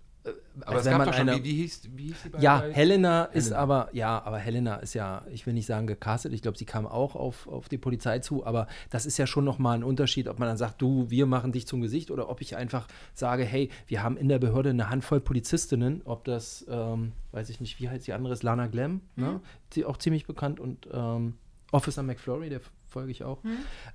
Aber 0.67 0.77
als 0.77 0.87
es 0.87 0.91
wenn 0.93 0.99
man 0.99 1.13
schon, 1.13 1.29
eine- 1.29 1.39
wie, 1.39 1.45
wie, 1.45 1.55
hieß, 1.63 1.89
wie 1.95 2.07
hieß 2.09 2.17
die 2.25 2.29
bei 2.31 2.39
Ja, 2.41 2.59
bei- 2.59 2.73
Helena 2.73 3.25
ist 3.25 3.47
Helena. 3.47 3.61
aber, 3.61 3.89
ja, 3.93 4.23
aber 4.25 4.39
Helena 4.39 4.77
ist 4.77 4.95
ja, 4.95 5.25
ich 5.33 5.47
will 5.47 5.55
nicht 5.55 5.67
sagen 5.67 5.87
gecastet, 5.87 6.33
ich 6.33 6.43
glaube, 6.43 6.59
sie 6.59 6.65
kam 6.65 6.87
auch 6.87 7.15
auf, 7.17 7.47
auf 7.49 7.69
die 7.69 7.79
Polizei 7.79 8.19
zu, 8.19 8.45
aber 8.47 8.67
das 8.91 9.07
ist 9.07 9.19
ja 9.19 9.27
schon 9.27 9.45
nochmal 9.45 9.77
ein 9.79 9.85
Unterschied, 9.85 10.29
ob 10.29 10.39
man 10.39 10.49
dann 10.49 10.57
sagt, 10.57 10.81
du, 10.83 11.11
wir 11.11 11.27
machen 11.27 11.53
dich 11.53 11.67
zum 11.67 11.81
Gesicht 11.81 12.11
oder 12.11 12.29
ob 12.29 12.41
ich 12.41 12.57
einfach 12.57 12.87
sage, 13.15 13.45
hey, 13.45 13.71
wir 13.87 14.03
haben 14.03 14.17
in 14.17 14.29
der 14.29 14.39
Behörde 14.39 14.71
eine 14.71 14.91
Handvoll 14.91 15.21
Polizistinnen, 15.21 16.03
ob 16.05 16.25
das, 16.25 16.65
ähm, 16.69 17.13
weiß 17.33 17.49
ich 17.51 17.61
nicht, 17.61 17.81
wie 17.81 17.89
heißt 17.89 18.07
die 18.07 18.13
andere, 18.13 18.33
ist 18.33 18.43
Lana 18.43 18.67
Glam, 18.67 19.01
ne? 19.17 19.41
Die 19.75 19.85
auch 19.85 19.97
ziemlich 19.97 20.27
bekannt 20.27 20.61
und 20.61 20.89
ähm, 20.93 21.35
Officer 21.73 22.03
McFlurry, 22.03 22.49
der 22.49 22.61
folge 22.89 23.11
ich 23.11 23.25
auch. 23.25 23.39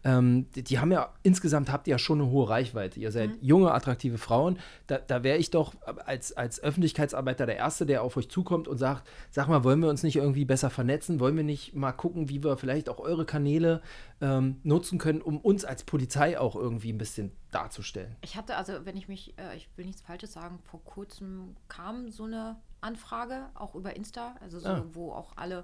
Ähm, 0.04 0.50
die, 0.56 0.64
die 0.64 0.80
haben 0.80 0.92
ja, 0.92 1.14
insgesamt 1.24 1.72
habt 1.72 1.88
ihr 1.88 1.92
ja 1.92 1.98
schon 2.00 2.22
eine 2.22 2.30
hohe 2.30 2.48
Reichweite. 2.50 3.00
Ihr 3.00 3.12
seid 3.12 3.32
junge, 3.42 3.74
attraktive 3.74 4.18
Frauen. 4.18 4.60
Da, 4.88 4.98
da 5.00 5.24
wäre 5.24 5.38
ich 5.38 5.50
doch 5.50 5.74
als, 6.06 6.32
als 6.36 6.62
Öffentlichkeitsarbeiter 6.62 7.46
der 7.46 7.58
Erste, 7.58 7.86
der 7.86 8.04
auf 8.04 8.18
euch 8.18 8.30
zukommt 8.30 8.68
und 8.68 8.78
sagt, 8.78 9.08
sag 9.32 9.48
mal, 9.48 9.64
wollen 9.64 9.80
wir 9.82 9.90
uns 9.90 10.04
nicht 10.04 10.16
irgendwie 10.16 10.46
besser 10.46 10.70
vernetzen? 10.70 11.20
Wollen 11.20 11.36
wir 11.36 11.44
nicht 11.44 11.76
mal 11.76 11.92
gucken, 11.92 12.30
wie 12.30 12.44
wir 12.44 12.58
vielleicht 12.58 12.90
auch 12.90 13.00
eure 13.00 13.26
Kanäle 13.26 13.82
ähm, 14.22 14.60
nutzen 14.64 15.00
können, 15.00 15.22
um 15.22 15.40
uns 15.40 15.66
als 15.66 15.84
Polizei 15.84 16.40
auch 16.40 16.56
irgendwie 16.56 16.92
ein 16.94 16.98
bisschen 16.98 17.32
darzustellen? 17.52 18.16
Ich 18.22 18.36
hatte 18.38 18.56
also, 18.58 18.86
wenn 18.86 18.98
ich 18.98 19.08
mich, 19.08 19.34
äh, 19.38 19.56
ich 19.56 19.70
will 19.76 19.86
nichts 19.86 20.02
Falsches 20.02 20.34
sagen, 20.34 20.60
vor 20.64 20.84
kurzem 20.84 21.56
kam 21.68 22.10
so 22.12 22.26
eine 22.26 22.58
Anfrage, 22.82 23.46
auch 23.56 23.76
über 23.76 23.96
Insta, 23.96 24.36
also 24.42 24.60
so, 24.60 24.68
Ah. 24.70 24.84
wo 24.92 25.12
auch 25.12 25.32
alle 25.38 25.64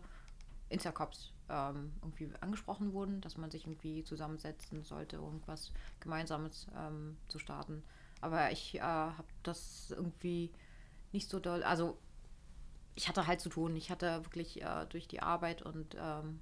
Instacops 0.69 1.31
ähm, 1.49 1.91
irgendwie 2.01 2.29
angesprochen 2.41 2.93
wurden, 2.93 3.21
dass 3.21 3.37
man 3.37 3.49
sich 3.51 3.65
irgendwie 3.65 4.03
zusammensetzen 4.03 4.83
sollte, 4.83 5.15
irgendwas 5.17 5.71
Gemeinsames 5.99 6.67
ähm, 6.77 7.17
zu 7.27 7.39
starten. 7.39 7.83
Aber 8.21 8.51
ich 8.51 8.75
äh, 8.75 8.81
habe 8.81 9.27
das 9.43 9.91
irgendwie 9.95 10.51
nicht 11.11 11.29
so 11.29 11.39
doll, 11.39 11.63
also 11.63 11.97
ich 12.95 13.07
hatte 13.07 13.25
halt 13.27 13.39
zu 13.41 13.49
tun. 13.49 13.75
Ich 13.77 13.89
hatte 13.89 14.25
wirklich 14.25 14.61
äh, 14.61 14.85
durch 14.89 15.07
die 15.07 15.21
Arbeit 15.21 15.61
und 15.61 15.95
ähm, 15.99 16.39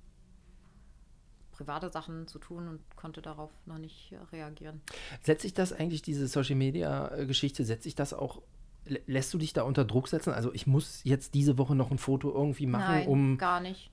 private 1.52 1.90
Sachen 1.90 2.28
zu 2.28 2.38
tun 2.40 2.68
und 2.68 2.82
konnte 2.96 3.22
darauf 3.22 3.52
noch 3.66 3.78
nicht 3.78 4.12
äh, 4.12 4.18
reagieren. 4.32 4.82
Setzt 5.22 5.42
sich 5.44 5.54
das 5.54 5.74
eigentlich, 5.74 6.02
diese 6.02 6.28
Social 6.28 6.56
Media 6.56 7.10
äh, 7.16 7.26
Geschichte, 7.26 7.64
setzt 7.64 7.84
sich 7.84 7.96
das 7.96 8.14
auch 8.14 8.42
lä- 8.86 9.02
lässt 9.08 9.34
du 9.34 9.38
dich 9.38 9.54
da 9.54 9.64
unter 9.64 9.86
Druck 9.86 10.08
setzen? 10.08 10.34
Also 10.34 10.54
ich 10.54 10.68
muss 10.68 11.04
jetzt 11.04 11.34
diese 11.34 11.58
Woche 11.58 11.76
noch 11.76 11.92
ein 11.92 11.98
Foto 11.98 12.32
irgendwie 12.34 12.68
machen, 12.68 12.94
Nein, 12.96 13.08
um. 13.08 13.38
gar 13.38 13.60
nicht. 13.60 13.90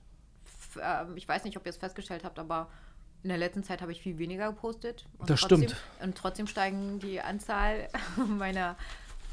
Ähm, 0.81 1.15
ich 1.17 1.27
weiß 1.27 1.43
nicht, 1.43 1.57
ob 1.57 1.65
ihr 1.65 1.69
es 1.69 1.77
festgestellt 1.77 2.23
habt, 2.23 2.39
aber 2.39 2.69
in 3.23 3.29
der 3.29 3.37
letzten 3.37 3.63
Zeit 3.63 3.81
habe 3.81 3.91
ich 3.91 4.01
viel 4.01 4.17
weniger 4.17 4.47
gepostet. 4.49 5.05
Und 5.17 5.29
Das 5.29 5.39
trotzdem, 5.41 5.63
stimmt. 5.63 5.75
Und 6.01 6.15
trotzdem 6.17 6.47
steigen 6.47 6.99
die 6.99 7.19
Anzahl 7.21 7.87
meiner 8.37 8.75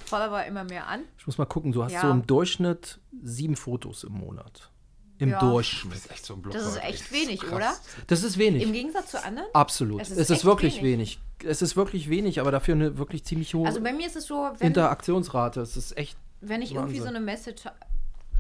Follower 0.07 0.42
immer 0.44 0.64
mehr 0.64 0.87
an. 0.88 1.02
Ich 1.18 1.26
muss 1.26 1.38
mal 1.38 1.44
gucken, 1.46 1.72
du 1.72 1.85
hast 1.85 1.92
Ja. 1.92 2.00
so 2.02 2.11
im 2.11 2.26
Durchschnitt 2.26 3.00
sieben 3.22 3.57
Fotos 3.57 4.05
im 4.05 4.12
Monat. 4.12 4.70
Im 5.18 5.28
Ja. 5.31 5.38
Du 5.40 5.50
Durchschnitt. 5.50 5.92
bist 5.92 6.11
echt 6.11 6.24
so 6.26 6.35
ein 6.35 6.42
Blog. 6.42 6.55
Das 6.55 6.66
ist 6.66 6.83
echt 6.83 7.12
wenig, 7.12 7.40
krass. 7.40 7.52
oder? 7.52 7.72
Das 8.09 8.22
ist 8.24 8.38
wenig. 8.38 8.62
Im 8.62 8.72
Gegensatz 8.72 9.11
zu 9.12 9.22
anderen. 9.22 9.46
Absolut. 9.52 10.00
Es 10.00 10.11
Es 10.11 10.16
ist 10.16 10.31
ist, 10.31 10.31
echt 10.38 10.44
wirklich 10.46 10.76
wenig. 10.83 11.20
wenig. 11.38 11.50
Es 11.52 11.62
ist 11.62 11.76
wirklich 11.76 12.09
wenig, 12.09 12.40
aber 12.40 12.50
dafür 12.50 12.74
eine 12.74 12.98
wirklich 12.98 13.24
ziemlich 13.24 13.55
hohe 13.55 13.66
Also 13.66 13.81
bei 13.81 13.92
mir 13.92 14.07
ist 14.07 14.16
es 14.16 14.26
so, 14.26 14.50
wenn, 14.59 14.68
Interaktionsrate. 14.68 15.61
Es 15.61 15.76
ist 15.76 15.96
echt. 15.96 16.16
wenn 16.40 16.62
ich 16.62 16.74
irgendwie 16.74 16.98
so 16.98 17.05
Wahnsinn. 17.05 17.16
eine 17.16 17.24
Message 17.24 17.64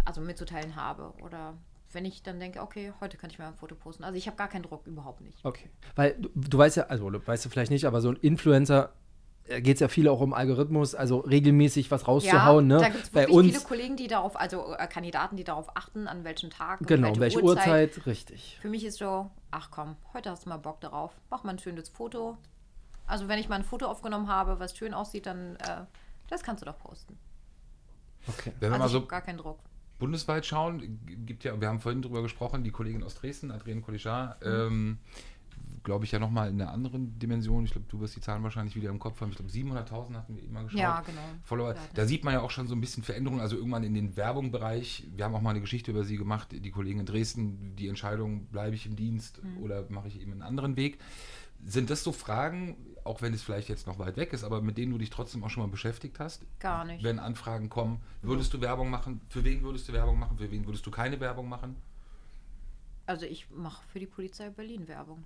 also 0.04 0.20
mitzuteilen 0.20 0.74
habe 0.76 1.12
oder 1.22 1.54
wenn 1.92 2.04
ich 2.04 2.22
dann 2.22 2.40
denke, 2.40 2.60
okay, 2.60 2.92
heute 3.00 3.16
kann 3.16 3.30
ich 3.30 3.38
mal 3.38 3.48
ein 3.48 3.54
Foto 3.54 3.74
posten. 3.74 4.04
Also 4.04 4.16
ich 4.16 4.26
habe 4.26 4.36
gar 4.36 4.48
keinen 4.48 4.62
Druck, 4.62 4.86
überhaupt 4.86 5.20
nicht. 5.20 5.44
Okay. 5.44 5.70
Weil 5.94 6.14
du, 6.18 6.28
du 6.34 6.58
weißt 6.58 6.76
ja, 6.76 6.84
also 6.84 7.08
du 7.10 7.26
weißt 7.26 7.44
du 7.44 7.48
vielleicht 7.48 7.70
nicht, 7.70 7.84
aber 7.84 8.00
so 8.00 8.10
ein 8.10 8.16
Influencer 8.16 8.92
geht 9.60 9.74
es 9.74 9.80
ja 9.80 9.88
viel 9.88 10.08
auch 10.08 10.20
um 10.20 10.32
Algorithmus, 10.34 10.94
also 10.94 11.18
regelmäßig 11.18 11.90
was 11.90 12.06
rauszuhauen. 12.06 12.66
ne? 12.66 12.78
da 12.78 12.88
gibt 12.88 13.04
es 13.04 13.10
Bei 13.10 13.28
uns, 13.28 13.48
viele 13.48 13.60
Kollegen, 13.60 13.96
die 13.96 14.06
darauf, 14.06 14.38
also 14.38 14.74
äh, 14.74 14.86
Kandidaten, 14.86 15.36
die 15.36 15.44
darauf 15.44 15.76
achten, 15.76 16.06
an 16.06 16.24
welchem 16.24 16.50
Tag 16.50 16.80
und 16.80 16.86
genau, 16.86 17.12
welche 17.18 17.42
Uhrzeit, 17.42 18.06
richtig. 18.06 18.58
Für 18.60 18.68
mich 18.68 18.84
ist 18.84 18.98
so, 18.98 19.30
ach 19.50 19.70
komm, 19.70 19.96
heute 20.14 20.30
hast 20.30 20.44
du 20.46 20.48
mal 20.48 20.58
Bock 20.58 20.80
darauf, 20.80 21.12
mach 21.28 21.42
mal 21.42 21.50
ein 21.52 21.58
schönes 21.58 21.88
Foto. 21.88 22.38
Also 23.06 23.28
wenn 23.28 23.38
ich 23.38 23.48
mal 23.48 23.56
ein 23.56 23.64
Foto 23.64 23.86
aufgenommen 23.86 24.28
habe, 24.28 24.60
was 24.60 24.76
schön 24.76 24.94
aussieht, 24.94 25.26
dann 25.26 25.56
äh, 25.56 25.84
das 26.28 26.42
kannst 26.42 26.62
du 26.62 26.66
doch 26.66 26.78
posten. 26.78 27.18
Okay. 28.28 28.52
Wenn 28.60 28.70
wir 28.70 28.74
Also 28.74 28.78
mal 28.78 28.86
ich 28.86 28.92
so 28.92 29.00
hab 29.00 29.08
gar 29.08 29.22
keinen 29.22 29.38
Druck. 29.38 29.58
Bundesweit 30.02 30.44
schauen, 30.44 30.98
gibt 31.26 31.44
ja, 31.44 31.58
wir 31.60 31.68
haben 31.68 31.78
vorhin 31.80 32.02
drüber 32.02 32.22
gesprochen, 32.22 32.64
die 32.64 32.72
Kollegin 32.72 33.04
aus 33.04 33.14
Dresden, 33.14 33.52
Adrienne 33.52 33.82
Kolischar, 33.82 34.36
Mhm. 34.42 34.46
ähm, 34.50 34.98
glaube 35.84 36.04
ich 36.04 36.10
ja 36.12 36.18
nochmal 36.18 36.48
in 36.50 36.60
einer 36.60 36.72
anderen 36.72 37.18
Dimension. 37.20 37.64
Ich 37.64 37.70
glaube, 37.72 37.86
du 37.88 38.00
wirst 38.00 38.14
die 38.16 38.20
Zahlen 38.20 38.42
wahrscheinlich 38.42 38.74
wieder 38.76 38.90
im 38.90 38.98
Kopf 38.98 39.20
haben. 39.20 39.30
Ich 39.30 39.36
glaube, 39.36 39.50
700.000 39.50 40.14
hatten 40.16 40.34
wir 40.36 40.42
eben 40.42 40.52
mal 40.52 40.64
geschaut. 40.64 40.80
Ja, 40.80 41.00
genau. 41.06 41.20
Follower. 41.44 41.74
Da 41.94 42.04
sieht 42.06 42.24
man 42.24 42.34
ja 42.34 42.40
auch 42.40 42.50
schon 42.50 42.66
so 42.68 42.74
ein 42.74 42.80
bisschen 42.80 43.02
Veränderungen, 43.04 43.40
also 43.40 43.56
irgendwann 43.56 43.82
in 43.84 43.94
den 43.94 44.16
Werbungbereich. 44.16 45.06
Wir 45.14 45.24
haben 45.24 45.34
auch 45.34 45.40
mal 45.40 45.50
eine 45.50 45.60
Geschichte 45.60 45.90
über 45.92 46.04
sie 46.04 46.16
gemacht, 46.16 46.48
die 46.52 46.70
Kollegin 46.72 47.00
in 47.00 47.06
Dresden, 47.06 47.74
die 47.76 47.86
Entscheidung, 47.88 48.46
bleibe 48.46 48.74
ich 48.76 48.86
im 48.86 48.96
Dienst 48.96 49.40
Mhm. 49.42 49.62
oder 49.62 49.84
mache 49.88 50.08
ich 50.08 50.20
eben 50.20 50.32
einen 50.32 50.42
anderen 50.42 50.76
Weg. 50.76 50.98
Sind 51.64 51.90
das 51.90 52.02
so 52.04 52.10
Fragen, 52.12 52.76
auch 53.04 53.22
wenn 53.22 53.34
es 53.34 53.42
vielleicht 53.42 53.68
jetzt 53.68 53.86
noch 53.86 53.98
weit 53.98 54.16
weg 54.16 54.32
ist, 54.32 54.44
aber 54.44 54.60
mit 54.60 54.78
denen 54.78 54.92
du 54.92 54.98
dich 54.98 55.10
trotzdem 55.10 55.42
auch 55.44 55.50
schon 55.50 55.62
mal 55.62 55.70
beschäftigt 55.70 56.18
hast? 56.20 56.42
Gar 56.60 56.84
nicht. 56.84 57.02
Wenn 57.02 57.18
Anfragen 57.18 57.68
kommen, 57.68 58.00
würdest 58.22 58.52
du 58.54 58.60
Werbung 58.60 58.90
machen? 58.90 59.20
Für 59.28 59.44
wen 59.44 59.62
würdest 59.62 59.88
du 59.88 59.92
Werbung 59.92 60.18
machen? 60.18 60.38
Für 60.38 60.50
wen 60.50 60.66
würdest 60.66 60.86
du 60.86 60.90
keine 60.90 61.18
Werbung 61.20 61.48
machen? 61.48 61.76
Also 63.06 63.26
ich 63.26 63.50
mache 63.50 63.82
für 63.92 63.98
die 63.98 64.06
Polizei 64.06 64.48
Berlin 64.50 64.88
Werbung. 64.88 65.24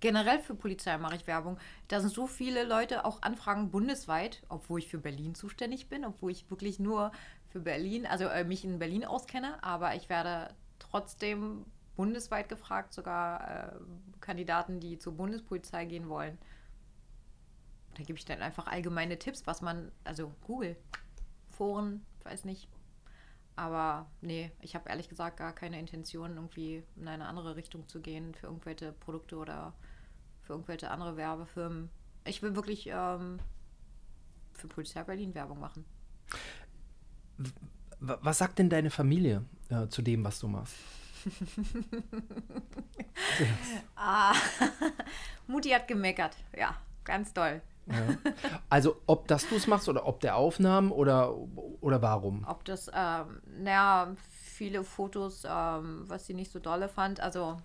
Generell 0.00 0.38
für 0.38 0.54
Polizei 0.54 0.96
mache 0.98 1.16
ich 1.16 1.26
Werbung. 1.26 1.58
Da 1.88 2.00
sind 2.00 2.12
so 2.12 2.26
viele 2.26 2.64
Leute 2.64 3.04
auch 3.04 3.22
Anfragen 3.22 3.70
bundesweit, 3.70 4.42
obwohl 4.48 4.78
ich 4.78 4.88
für 4.88 4.98
Berlin 4.98 5.34
zuständig 5.34 5.88
bin, 5.88 6.04
obwohl 6.04 6.30
ich 6.30 6.48
wirklich 6.50 6.78
nur 6.78 7.10
für 7.48 7.60
Berlin, 7.60 8.06
also 8.06 8.24
äh, 8.26 8.44
mich 8.44 8.64
in 8.64 8.78
Berlin 8.78 9.04
auskenne, 9.04 9.62
aber 9.62 9.96
ich 9.96 10.08
werde 10.08 10.54
trotzdem 10.78 11.64
bundesweit 11.96 12.48
gefragt, 12.48 12.92
sogar 12.92 13.72
äh, 13.72 13.72
Kandidaten, 14.20 14.78
die 14.78 14.98
zur 15.00 15.14
Bundespolizei 15.14 15.84
gehen 15.84 16.08
wollen. 16.08 16.38
Da 17.98 18.04
gebe 18.04 18.18
ich 18.18 18.24
dann 18.24 18.40
einfach 18.40 18.68
allgemeine 18.68 19.18
Tipps, 19.18 19.46
was 19.46 19.60
man, 19.60 19.90
also 20.04 20.32
Google, 20.46 20.76
Foren, 21.50 22.04
weiß 22.22 22.44
nicht. 22.44 22.68
Aber 23.56 24.06
nee, 24.20 24.52
ich 24.60 24.76
habe 24.76 24.88
ehrlich 24.88 25.08
gesagt 25.08 25.36
gar 25.36 25.52
keine 25.52 25.80
Intention, 25.80 26.36
irgendwie 26.36 26.84
in 26.96 27.08
eine 27.08 27.26
andere 27.26 27.56
Richtung 27.56 27.88
zu 27.88 28.00
gehen 28.00 28.34
für 28.34 28.46
irgendwelche 28.46 28.92
Produkte 28.92 29.36
oder 29.36 29.74
für 30.42 30.52
irgendwelche 30.52 30.90
andere 30.92 31.16
Werbefirmen. 31.16 31.90
Ich 32.24 32.40
will 32.40 32.54
wirklich 32.54 32.88
ähm, 32.92 33.40
für 34.54 34.68
Polizei 34.68 35.02
Berlin 35.02 35.34
Werbung 35.34 35.58
machen. 35.58 35.84
Wa- 38.00 38.18
Was 38.22 38.38
sagt 38.38 38.60
denn 38.60 38.70
deine 38.70 38.90
Familie 38.90 39.44
äh, 39.70 39.88
zu 39.88 40.02
dem, 40.02 40.22
was 40.24 40.38
du 40.38 40.46
machst? 40.48 40.76
Ah, 43.96 44.34
Mutti 45.46 45.70
hat 45.70 45.88
gemeckert. 45.88 46.36
Ja, 46.56 46.76
ganz 47.04 47.32
toll. 47.32 47.60
Also, 48.68 49.00
ob 49.06 49.28
das 49.28 49.48
du 49.48 49.56
es 49.56 49.66
machst 49.66 49.88
oder 49.88 50.06
ob 50.06 50.20
der 50.20 50.36
Aufnahmen 50.36 50.92
oder, 50.92 51.34
oder 51.80 52.02
warum? 52.02 52.44
Ob 52.46 52.64
das, 52.64 52.90
ähm, 52.94 53.40
naja, 53.46 54.14
viele 54.42 54.84
Fotos, 54.84 55.44
ähm, 55.48 56.04
was 56.06 56.26
sie 56.26 56.34
nicht 56.34 56.50
so 56.50 56.58
dolle 56.58 56.88
fand, 56.88 57.20
also 57.20 57.56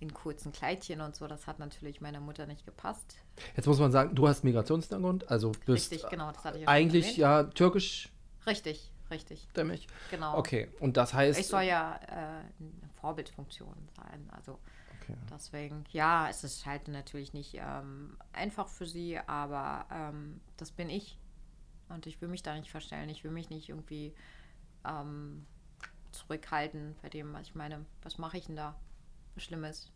in 0.00 0.12
kurzen 0.12 0.52
Kleidchen 0.52 1.00
und 1.00 1.16
so, 1.16 1.26
das 1.26 1.46
hat 1.46 1.58
natürlich 1.58 2.00
meiner 2.00 2.20
Mutter 2.20 2.46
nicht 2.46 2.66
gepasst. 2.66 3.16
Jetzt 3.56 3.66
muss 3.66 3.78
man 3.78 3.92
sagen, 3.92 4.14
du 4.14 4.28
hast 4.28 4.44
Migrationshintergrund, 4.44 5.30
also 5.30 5.52
bist 5.64 5.90
Richtig, 5.92 6.08
genau, 6.10 6.32
das 6.32 6.44
hatte 6.44 6.58
ich 6.58 6.68
eigentlich 6.68 7.16
ja 7.16 7.44
türkisch 7.44 8.10
Richtig, 8.46 8.92
richtig, 9.10 9.48
stämmig. 9.50 9.88
genau. 10.10 10.38
Okay, 10.38 10.68
und 10.80 10.96
das 10.96 11.14
heißt. 11.14 11.38
Ich 11.38 11.48
soll 11.48 11.62
ja 11.62 11.98
äh, 12.06 12.12
eine 12.12 12.90
Vorbildfunktion 13.00 13.74
sein. 13.96 14.30
Also 14.30 14.58
Okay. 15.08 15.18
deswegen, 15.32 15.84
ja, 15.92 16.28
es 16.28 16.42
ist 16.44 16.66
halt 16.66 16.88
natürlich 16.88 17.32
nicht 17.32 17.54
ähm, 17.54 18.16
einfach 18.32 18.68
für 18.68 18.86
sie, 18.86 19.18
aber 19.26 19.86
ähm, 19.92 20.40
das 20.56 20.70
bin 20.72 20.90
ich. 20.90 21.18
Und 21.88 22.06
ich 22.06 22.20
will 22.20 22.28
mich 22.28 22.42
da 22.42 22.54
nicht 22.54 22.70
verstellen. 22.70 23.08
Ich 23.08 23.22
will 23.22 23.30
mich 23.30 23.48
nicht 23.48 23.68
irgendwie 23.68 24.12
ähm, 24.84 25.46
zurückhalten 26.10 26.96
bei 27.02 27.08
dem, 27.08 27.32
was 27.32 27.48
ich 27.48 27.54
meine. 27.54 27.84
Was 28.02 28.18
mache 28.18 28.38
ich 28.38 28.46
denn 28.46 28.56
da? 28.56 28.74
Schlimmes. 29.36 29.92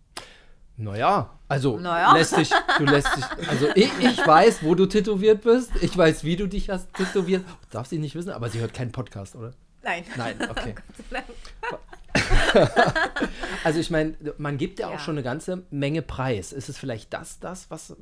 Naja, 0.77 1.39
also 1.49 1.79
Naja. 1.79 2.15
lässt 2.15 2.37
dich, 2.37 2.51
du 2.79 2.85
lässt 2.85 3.15
dich, 3.17 3.49
also 3.49 3.69
ich, 3.75 3.91
ich 3.99 4.27
weiß, 4.27 4.63
wo 4.63 4.75
du 4.75 4.87
tätowiert 4.87 5.43
bist, 5.43 5.73
ich 5.83 5.95
weiß, 5.97 6.25
wie 6.25 6.37
du 6.37 6.47
dich 6.47 6.71
hast 6.71 6.95
tätowiert. 6.95 7.45
Darf 7.71 7.87
sie 7.87 7.99
nicht 7.99 8.15
wissen, 8.15 8.31
aber 8.31 8.49
sie 8.49 8.61
hört 8.61 8.73
keinen 8.73 8.93
Podcast, 8.93 9.37
oder? 9.37 9.53
Nein. 9.83 10.05
Nein, 10.17 10.37
okay. 10.49 10.75
Also 13.65 13.79
ich 13.81 13.91
meine, 13.91 14.17
man 14.39 14.57
gibt 14.59 14.79
ja, 14.79 14.89
Ja. 14.89 14.95
auch 14.95 14.99
schon 14.99 15.15
eine 15.15 15.23
ganze 15.23 15.65
Menge 15.71 16.03
Preis. 16.03 16.53
Ist 16.53 16.69
es 16.69 16.79
vielleicht 16.79 17.13
das, 17.13 17.39
das, 17.41 17.71
was, 17.71 17.97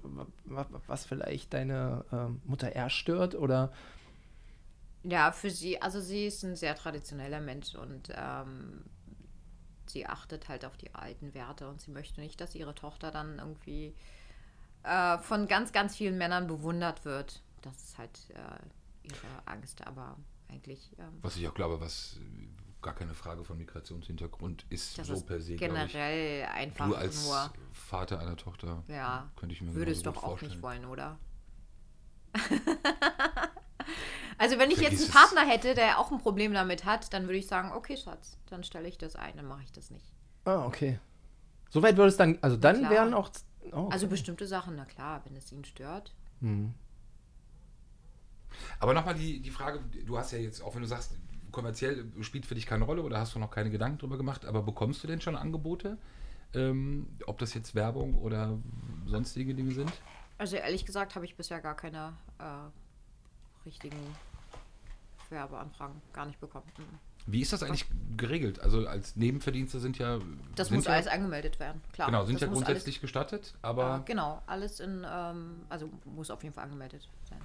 was, 0.44 0.66
was 0.86 1.04
vielleicht 1.04 1.52
deine 1.54 2.04
ähm, 2.12 2.40
Mutter 2.44 2.72
eher 2.74 2.90
stört? 2.90 3.34
Oder 3.34 3.72
Ja, 5.02 5.32
für 5.32 5.50
sie, 5.50 5.80
also 5.80 6.00
sie 6.00 6.26
ist 6.26 6.42
ein 6.44 6.56
sehr 6.56 6.74
traditioneller 6.74 7.40
Mensch 7.40 7.74
und 7.74 8.10
ähm, 8.14 8.84
sie 9.86 10.06
achtet 10.06 10.48
halt 10.48 10.64
auf 10.64 10.76
die 10.76 10.94
alten 10.94 11.34
Werte 11.34 11.68
und 11.68 11.80
sie 11.80 11.90
möchte 11.90 12.20
nicht, 12.20 12.40
dass 12.40 12.54
ihre 12.54 12.74
Tochter 12.74 13.10
dann 13.10 13.38
irgendwie 13.38 13.94
äh, 14.84 15.18
von 15.18 15.48
ganz, 15.48 15.72
ganz 15.72 15.96
vielen 15.96 16.18
Männern 16.18 16.46
bewundert 16.46 17.04
wird. 17.04 17.42
Das 17.62 17.76
ist 17.82 17.98
halt 17.98 18.18
äh, 18.30 19.08
ihre 19.08 19.46
Angst, 19.46 19.86
aber 19.86 20.16
eigentlich 20.48 20.90
ähm, 20.98 21.18
Was 21.22 21.36
ich 21.36 21.46
auch 21.48 21.54
glaube, 21.54 21.80
was 21.80 22.18
äh, 22.20 22.48
gar 22.82 22.94
keine 22.94 23.14
Frage 23.14 23.44
von 23.44 23.58
Migrationshintergrund 23.58 24.64
ist, 24.70 24.98
das 24.98 25.08
so 25.08 25.14
ist 25.14 25.26
per 25.26 25.40
se, 25.40 25.56
glaube 25.56 25.74
ich. 25.84 25.92
generell 25.92 26.46
einfach 26.46 26.86
Du 26.88 26.94
als 26.94 27.24
nur, 27.24 27.52
Vater 27.72 28.20
einer 28.20 28.36
Tochter 28.36 28.84
ja, 28.88 29.30
könnte 29.36 29.54
ich 29.54 29.62
mir 29.62 29.74
würdest 29.74 30.02
genauso 30.04 30.20
doch 30.20 30.24
auch 30.28 30.40
nicht 30.42 30.56
vorstellen. 30.60 30.62
wollen, 30.62 30.84
oder? 30.86 31.18
also 34.38 34.58
wenn 34.58 34.70
ich 34.70 34.78
Vergiss 34.78 35.00
jetzt 35.00 35.08
es. 35.10 35.16
einen 35.16 35.26
Partner 35.26 35.46
hätte, 35.50 35.74
der 35.74 35.98
auch 35.98 36.12
ein 36.12 36.18
Problem 36.18 36.52
damit 36.52 36.84
hat, 36.84 37.12
dann 37.12 37.24
würde 37.24 37.38
ich 37.38 37.46
sagen, 37.46 37.72
okay, 37.72 37.96
Schatz, 37.96 38.36
dann 38.46 38.62
stelle 38.64 38.88
ich 38.88 38.98
das 38.98 39.16
ein, 39.16 39.36
dann 39.36 39.46
mache 39.46 39.62
ich 39.62 39.72
das 39.72 39.90
nicht. 39.90 40.06
Ah, 40.44 40.64
okay. 40.66 40.98
Soweit 41.70 41.96
würde 41.96 42.08
es 42.08 42.16
dann, 42.16 42.38
also 42.42 42.56
dann 42.56 42.78
Klar. 42.78 42.90
wären 42.90 43.14
auch. 43.14 43.30
Oh, 43.72 43.88
Also 43.90 44.06
bestimmte 44.08 44.46
Sachen, 44.46 44.76
na 44.76 44.84
klar, 44.86 45.22
wenn 45.24 45.36
es 45.36 45.52
ihn 45.52 45.64
stört. 45.64 46.14
hm. 46.40 46.74
Aber 48.80 48.94
nochmal 48.94 49.14
die, 49.14 49.40
die 49.40 49.50
Frage, 49.50 49.78
du 50.06 50.16
hast 50.16 50.32
ja 50.32 50.38
jetzt, 50.38 50.62
auch 50.62 50.74
wenn 50.74 50.80
du 50.82 50.88
sagst, 50.88 51.12
kommerziell 51.58 52.04
spielt 52.20 52.46
für 52.46 52.54
dich 52.54 52.66
keine 52.66 52.84
Rolle 52.84 53.02
oder 53.02 53.18
hast 53.18 53.34
du 53.34 53.40
noch 53.40 53.50
keine 53.50 53.68
Gedanken 53.68 53.98
drüber 53.98 54.16
gemacht, 54.16 54.44
aber 54.44 54.62
bekommst 54.62 55.02
du 55.02 55.08
denn 55.08 55.20
schon 55.20 55.34
Angebote? 55.34 55.98
Ähm, 56.54 57.08
ob 57.26 57.38
das 57.38 57.52
jetzt 57.52 57.74
Werbung 57.74 58.14
oder 58.14 58.56
sonstige 59.06 59.56
Dinge 59.56 59.72
sind? 59.72 59.92
Also 60.38 60.54
ehrlich 60.54 60.86
gesagt 60.86 61.16
habe 61.16 61.24
ich 61.24 61.34
bisher 61.34 61.60
gar 61.60 61.74
keine 61.74 62.12
äh, 62.38 63.66
richtigen 63.66 63.98
Werbeanfragen 65.30 66.00
gar 66.12 66.26
nicht 66.26 66.38
bekommen. 66.38 66.66
Mhm. 66.78 66.84
Wie 67.26 67.40
ist 67.40 67.52
das 67.52 67.64
eigentlich 67.64 67.86
geregelt? 68.16 68.60
Also 68.60 68.86
als 68.86 69.16
Nebenverdienste 69.16 69.80
sind 69.80 69.98
ja. 69.98 70.20
Das 70.54 70.68
sind 70.68 70.76
muss 70.76 70.84
ja, 70.84 70.92
alles 70.92 71.08
angemeldet 71.08 71.58
werden, 71.58 71.82
klar. 71.92 72.06
Genau, 72.06 72.24
sind 72.24 72.36
das 72.36 72.42
ja 72.42 72.52
grundsätzlich 72.52 73.00
gestattet, 73.00 73.40
Alles, 73.40 73.54
aber, 73.62 73.96
äh, 73.96 74.06
genau, 74.06 74.40
alles 74.46 74.78
in, 74.78 75.04
ähm, 75.10 75.56
also 75.68 75.90
muss 76.04 76.30
auf 76.30 76.40
jeden 76.44 76.54
Fall 76.54 76.64
angemeldet 76.64 77.08
sein. 77.28 77.40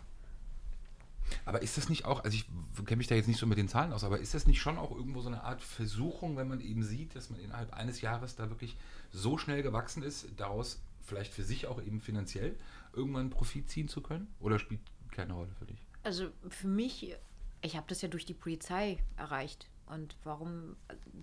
Aber 1.45 1.61
ist 1.61 1.77
das 1.77 1.89
nicht 1.89 2.05
auch, 2.05 2.23
also 2.23 2.35
ich 2.35 2.45
kenne 2.85 2.97
mich 2.97 3.07
da 3.07 3.15
jetzt 3.15 3.27
nicht 3.27 3.39
so 3.39 3.45
mit 3.45 3.57
den 3.57 3.67
Zahlen 3.67 3.93
aus, 3.93 4.03
aber 4.03 4.19
ist 4.19 4.33
das 4.33 4.47
nicht 4.47 4.61
schon 4.61 4.77
auch 4.77 4.91
irgendwo 4.91 5.21
so 5.21 5.29
eine 5.29 5.43
Art 5.43 5.61
Versuchung, 5.61 6.37
wenn 6.37 6.47
man 6.47 6.61
eben 6.61 6.83
sieht, 6.83 7.15
dass 7.15 7.29
man 7.29 7.39
innerhalb 7.39 7.73
eines 7.73 8.01
Jahres 8.01 8.35
da 8.35 8.49
wirklich 8.49 8.75
so 9.11 9.37
schnell 9.37 9.63
gewachsen 9.63 10.03
ist, 10.03 10.27
daraus 10.37 10.81
vielleicht 11.03 11.33
für 11.33 11.43
sich 11.43 11.67
auch 11.67 11.81
eben 11.81 11.99
finanziell 11.99 12.55
irgendwann 12.93 13.29
Profit 13.29 13.69
ziehen 13.69 13.87
zu 13.87 14.01
können? 14.01 14.33
Oder 14.39 14.59
spielt 14.59 14.81
keine 15.11 15.33
Rolle 15.33 15.51
für 15.59 15.65
dich? 15.65 15.77
Also 16.03 16.29
für 16.49 16.67
mich, 16.67 17.15
ich 17.61 17.75
habe 17.75 17.85
das 17.87 18.01
ja 18.01 18.07
durch 18.07 18.25
die 18.25 18.33
Polizei 18.33 18.97
erreicht. 19.17 19.69
Und 19.85 20.15
warum 20.23 20.75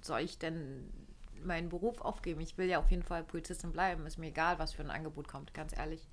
soll 0.02 0.20
ich 0.20 0.38
denn 0.38 0.90
meinen 1.42 1.68
Beruf 1.68 2.00
aufgeben? 2.00 2.40
Ich 2.40 2.58
will 2.58 2.68
ja 2.68 2.78
auf 2.78 2.90
jeden 2.90 3.02
Fall 3.02 3.24
Polizistin 3.24 3.72
bleiben. 3.72 4.06
Ist 4.06 4.18
mir 4.18 4.28
egal, 4.28 4.58
was 4.58 4.72
für 4.72 4.82
ein 4.82 4.90
Angebot 4.90 5.28
kommt, 5.28 5.54
ganz 5.54 5.76
ehrlich. 5.76 6.06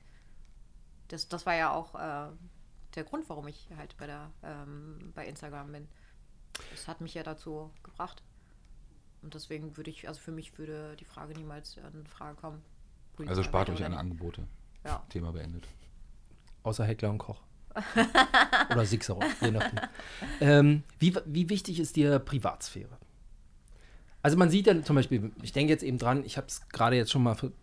Das, 1.10 1.28
das 1.28 1.46
war 1.46 1.56
ja 1.56 1.72
auch 1.72 1.96
äh, 1.96 2.32
der 2.98 3.06
Grund, 3.06 3.30
warum 3.30 3.48
ich 3.48 3.70
halt 3.78 3.96
bei, 3.98 4.08
der, 4.08 4.32
ähm, 4.44 5.12
bei 5.16 5.26
Instagram 5.26 5.72
bin. 5.72 5.88
Das 6.72 6.88
hat 6.88 7.00
mich 7.02 7.14
ja 7.14 7.24
dazu 7.24 7.72
gebracht. 7.84 8.24
Und 9.22 9.34
deswegen 9.34 9.78
würde 9.78 9.90
ich, 9.90 10.08
also 10.08 10.20
für 10.20 10.32
mich 10.32 10.58
würde 10.58 10.96
die 11.00 11.06
Frage 11.06 11.34
niemals 11.34 11.78
in 11.94 12.06
Frage 12.08 12.36
kommen. 12.36 12.62
Polizei 13.16 13.30
Also 13.32 13.44
spart 13.44 13.70
euch 13.70 13.80
nicht. 13.80 13.92
Angebote. 13.98 14.48
Ja. 14.84 15.04
Thema 15.10 15.32
beendet. 15.32 15.68
Außer 16.64 16.86
Heckler 16.86 17.10
und 17.10 17.18
Koch. 17.18 17.42
Oder 18.72 18.86
Sixero, 18.86 19.22
je 19.42 19.52
nachdem. 19.52 19.80
Ähm, 20.42 20.84
wie, 21.00 21.16
wie 21.26 21.50
wichtig 21.50 21.80
ist 21.80 21.96
dir 21.96 22.20
Privatsphäre? 22.20 22.98
Also 24.24 24.36
man 24.38 24.50
sieht 24.50 24.68
dann 24.68 24.84
zum 24.84 24.96
Beispiel, 24.96 25.32
ich 25.42 25.52
denke 25.54 25.72
jetzt 25.72 25.84
eben 25.84 25.98
dran, 26.00 26.24
ich 26.26 26.38
habe 26.38 26.48
es 26.48 26.68
gerade 26.70 26.96
jetzt 26.96 27.12
schon 27.12 27.24
mal 27.24 27.36
für- 27.36 27.54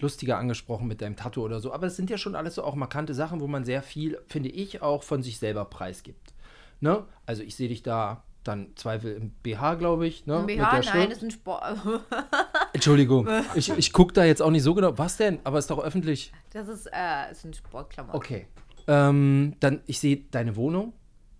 lustiger 0.00 0.38
angesprochen 0.38 0.86
mit 0.88 1.00
deinem 1.00 1.16
Tattoo 1.16 1.42
oder 1.42 1.60
so, 1.60 1.72
aber 1.72 1.86
es 1.86 1.96
sind 1.96 2.10
ja 2.10 2.18
schon 2.18 2.34
alles 2.34 2.56
so 2.56 2.64
auch 2.64 2.74
markante 2.74 3.14
Sachen, 3.14 3.40
wo 3.40 3.46
man 3.46 3.64
sehr 3.64 3.82
viel, 3.82 4.18
finde 4.26 4.48
ich, 4.48 4.82
auch 4.82 5.02
von 5.02 5.22
sich 5.22 5.38
selber 5.38 5.64
preisgibt. 5.64 6.34
Ne? 6.80 7.04
Also 7.26 7.42
ich 7.42 7.56
sehe 7.56 7.68
dich 7.68 7.82
da 7.82 8.22
dann 8.42 8.76
Zweifel 8.76 9.14
im 9.16 9.30
BH, 9.42 9.76
glaube 9.76 10.06
ich. 10.06 10.26
Ne? 10.26 10.40
Mit 10.40 10.58
BH, 10.58 10.72
nein, 10.72 10.82
Schrift. 10.82 11.10
das 11.10 11.18
ist 11.18 11.22
ein 11.24 11.30
Sport. 11.30 11.64
Entschuldigung, 12.74 13.28
ich, 13.54 13.70
ich 13.70 13.92
gucke 13.92 14.12
da 14.12 14.24
jetzt 14.24 14.42
auch 14.42 14.50
nicht 14.50 14.62
so 14.62 14.74
genau. 14.74 14.96
Was 14.98 15.16
denn? 15.16 15.38
Aber 15.44 15.58
ist 15.58 15.70
doch 15.70 15.78
öffentlich. 15.78 16.32
Das 16.52 16.68
ist, 16.68 16.86
äh, 16.92 17.30
ist 17.30 17.44
ein 17.44 17.54
Sportklamotten. 17.54 18.16
Okay. 18.16 18.46
Ähm, 18.86 19.54
dann, 19.60 19.80
ich 19.86 19.98
sehe 19.98 20.24
deine 20.30 20.56
Wohnung, 20.56 20.92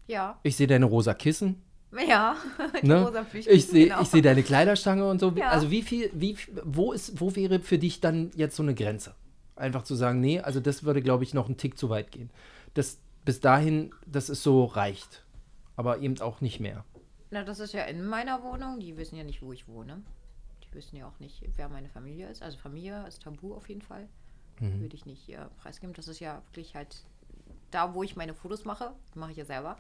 Ja, 0.07 0.39
ich 0.43 0.57
sehe 0.57 0.67
deine 0.67 0.87
rosa 0.87 1.13
Kissen. 1.13 1.63
Ja. 2.07 2.37
Ne? 2.83 3.27
Ich 3.47 3.67
sehe 3.67 3.87
genau. 3.87 4.03
ich 4.03 4.09
sehe 4.09 4.23
deine 4.23 4.43
Kleiderstange 4.43 5.09
und 5.09 5.21
so. 5.21 5.31
Ja. 5.33 5.51
Also 5.51 5.71
wie 5.71 5.83
viel, 5.83 6.11
wie, 6.13 6.37
wo 6.65 6.93
ist, 6.93 7.21
wo 7.21 7.35
wäre 7.37 7.61
für 7.61 7.79
dich 7.79 8.01
dann 8.01 8.31
jetzt 8.35 8.57
so 8.57 8.63
eine 8.63 8.75
Grenze? 8.75 9.15
Einfach 9.57 9.85
zu 9.85 9.95
sagen, 9.95 10.21
nee, 10.21 10.41
also 10.41 10.61
das 10.61 10.85
würde, 10.85 11.01
glaube 11.01 11.25
ich, 11.25 11.33
noch 11.35 11.47
einen 11.47 11.57
Tick 11.57 11.79
zu 11.79 11.89
weit 11.91 12.11
gehen. 12.11 12.31
Das 12.75 12.99
bis 13.25 13.41
dahin, 13.41 13.93
das 14.07 14.29
ist 14.29 14.43
so 14.43 14.65
reicht. 14.65 15.25
Aber 15.77 15.99
eben 15.99 16.21
auch 16.21 16.41
nicht 16.41 16.61
mehr. 16.61 16.85
Na, 17.31 17.43
das 17.43 17.59
ist 17.59 17.73
ja 17.73 17.85
in 17.85 18.05
meiner 18.05 18.43
Wohnung. 18.43 18.81
Die 18.81 18.97
wissen 18.97 19.17
ja 19.17 19.25
nicht, 19.25 19.43
wo 19.43 19.53
ich 19.53 19.67
wohne. 19.67 20.03
Die 20.63 20.75
wissen 20.75 20.97
ja 20.97 21.07
auch 21.07 21.19
nicht, 21.19 21.43
wer 21.57 21.69
meine 21.69 21.89
Familie 21.89 22.29
ist. 22.29 22.43
Also 22.43 22.59
Familie 22.59 23.05
ist 23.09 23.23
tabu 23.23 23.55
auf 23.55 23.69
jeden 23.69 23.83
Fall. 23.83 24.09
Mhm. 24.61 24.81
Würde 24.81 24.95
ich 24.95 25.07
nicht 25.07 25.29
äh, 25.31 25.39
preisgeben. 25.61 25.95
Das 25.95 26.07
ist 26.07 26.21
ja 26.21 26.43
wirklich 26.51 26.75
halt 26.77 27.03
da, 27.71 27.95
wo 27.95 28.03
ich 28.03 28.15
meine 28.15 28.35
Fotos 28.35 28.65
mache. 28.65 28.93
Mache 29.15 29.33
ich 29.33 29.37
ja 29.37 29.45
selber. 29.45 29.77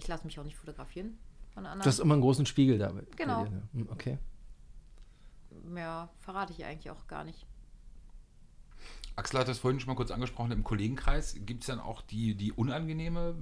Ich 0.00 0.08
lasse 0.08 0.24
mich 0.24 0.38
auch 0.40 0.44
nicht 0.44 0.56
fotografieren 0.56 1.18
von 1.52 1.66
anderen. 1.66 1.82
Du 1.82 1.86
hast 1.88 1.98
immer 1.98 2.14
einen 2.14 2.22
großen 2.22 2.46
Spiegel 2.46 2.78
da. 2.78 2.90
bei 2.92 3.02
Genau. 3.16 3.44
dir, 3.44 3.50
ne? 3.50 3.62
Hm, 3.74 3.88
Okay. 3.90 4.18
Mehr 5.64 6.08
verrate 6.20 6.52
ich 6.54 6.64
eigentlich 6.64 6.90
auch 6.90 7.06
gar 7.06 7.22
nicht. 7.24 7.44
Axel 9.16 9.40
hat 9.40 9.48
das 9.48 9.58
vorhin 9.58 9.78
schon 9.78 9.88
mal 9.88 9.96
kurz 9.96 10.10
angesprochen 10.10 10.52
im 10.52 10.64
Kollegenkreis. 10.64 11.36
Gibt 11.44 11.62
es 11.62 11.66
dann 11.66 11.80
auch 11.80 12.00
die, 12.00 12.34
die 12.34 12.52
unangenehme 12.52 13.34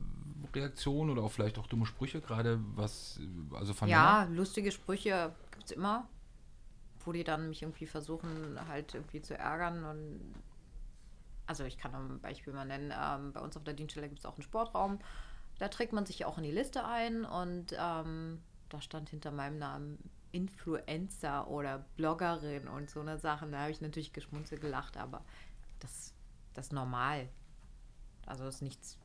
Reaktion 0.53 1.11
oder 1.11 1.23
auch 1.23 1.31
vielleicht 1.31 1.59
auch 1.59 1.67
dumme 1.69 1.87
Sprüche, 1.87 2.21
gerade 2.21 2.59
was, 2.75 3.21
also 3.53 3.73
von 3.75 3.89
Ja, 3.89 4.21
Männern? 4.23 4.35
lustige 4.37 4.73
Sprüche 4.73 5.33
gibt 5.53 5.67
es 5.67 5.71
immer, 5.73 6.09
wo 7.05 7.13
die 7.13 7.23
dann 7.23 7.51
mich 7.51 7.63
irgendwie 7.63 7.87
versuchen, 7.87 8.59
halt 8.67 8.95
irgendwie 8.95 9.21
zu 9.23 9.39
ärgern. 9.39 9.85
Und 9.85 10.35
also 11.47 11.65
ich 11.65 11.79
kann 11.79 11.93
noch 11.93 12.01
ein 12.01 12.21
Beispiel 12.21 12.53
mal 12.53 12.65
nennen. 12.65 12.93
Ähm, 12.99 13.33
bei 13.33 13.41
uns 13.41 13.57
auf 13.57 13.63
der 13.65 13.75
Dienststelle 13.75 14.09
gibt 14.09 14.19
es 14.21 14.27
auch 14.27 14.35
einen 14.35 14.43
Sportraum. 14.43 14.99
Da 15.59 15.69
trägt 15.69 15.93
man 15.93 16.07
sich 16.07 16.21
ja 16.21 16.27
auch 16.27 16.39
in 16.39 16.45
die 16.45 16.51
Liste 16.51 16.85
ein 16.85 17.25
und 17.25 17.75
ähm, 17.79 18.41
da 18.69 18.81
stand 18.81 19.11
hinter 19.11 19.31
meinem 19.31 19.59
Namen 19.59 19.99
Influencer 20.31 21.49
oder 21.49 21.87
Bloggerin 21.97 22.69
und 22.69 22.91
so 22.91 23.01
eine 23.01 23.19
Sachen. 23.19 23.53
Da 23.53 23.61
habe 23.61 23.71
ich 23.71 23.81
natürlich 23.81 24.13
geschmunzelt 24.13 24.61
gelacht, 24.61 24.97
aber 24.97 25.25
das, 25.81 26.15
das 26.55 26.67
ist 26.67 26.73
normal. 26.73 27.29
Also 28.27 28.47
ist 28.47 28.63
nichts 28.63 28.99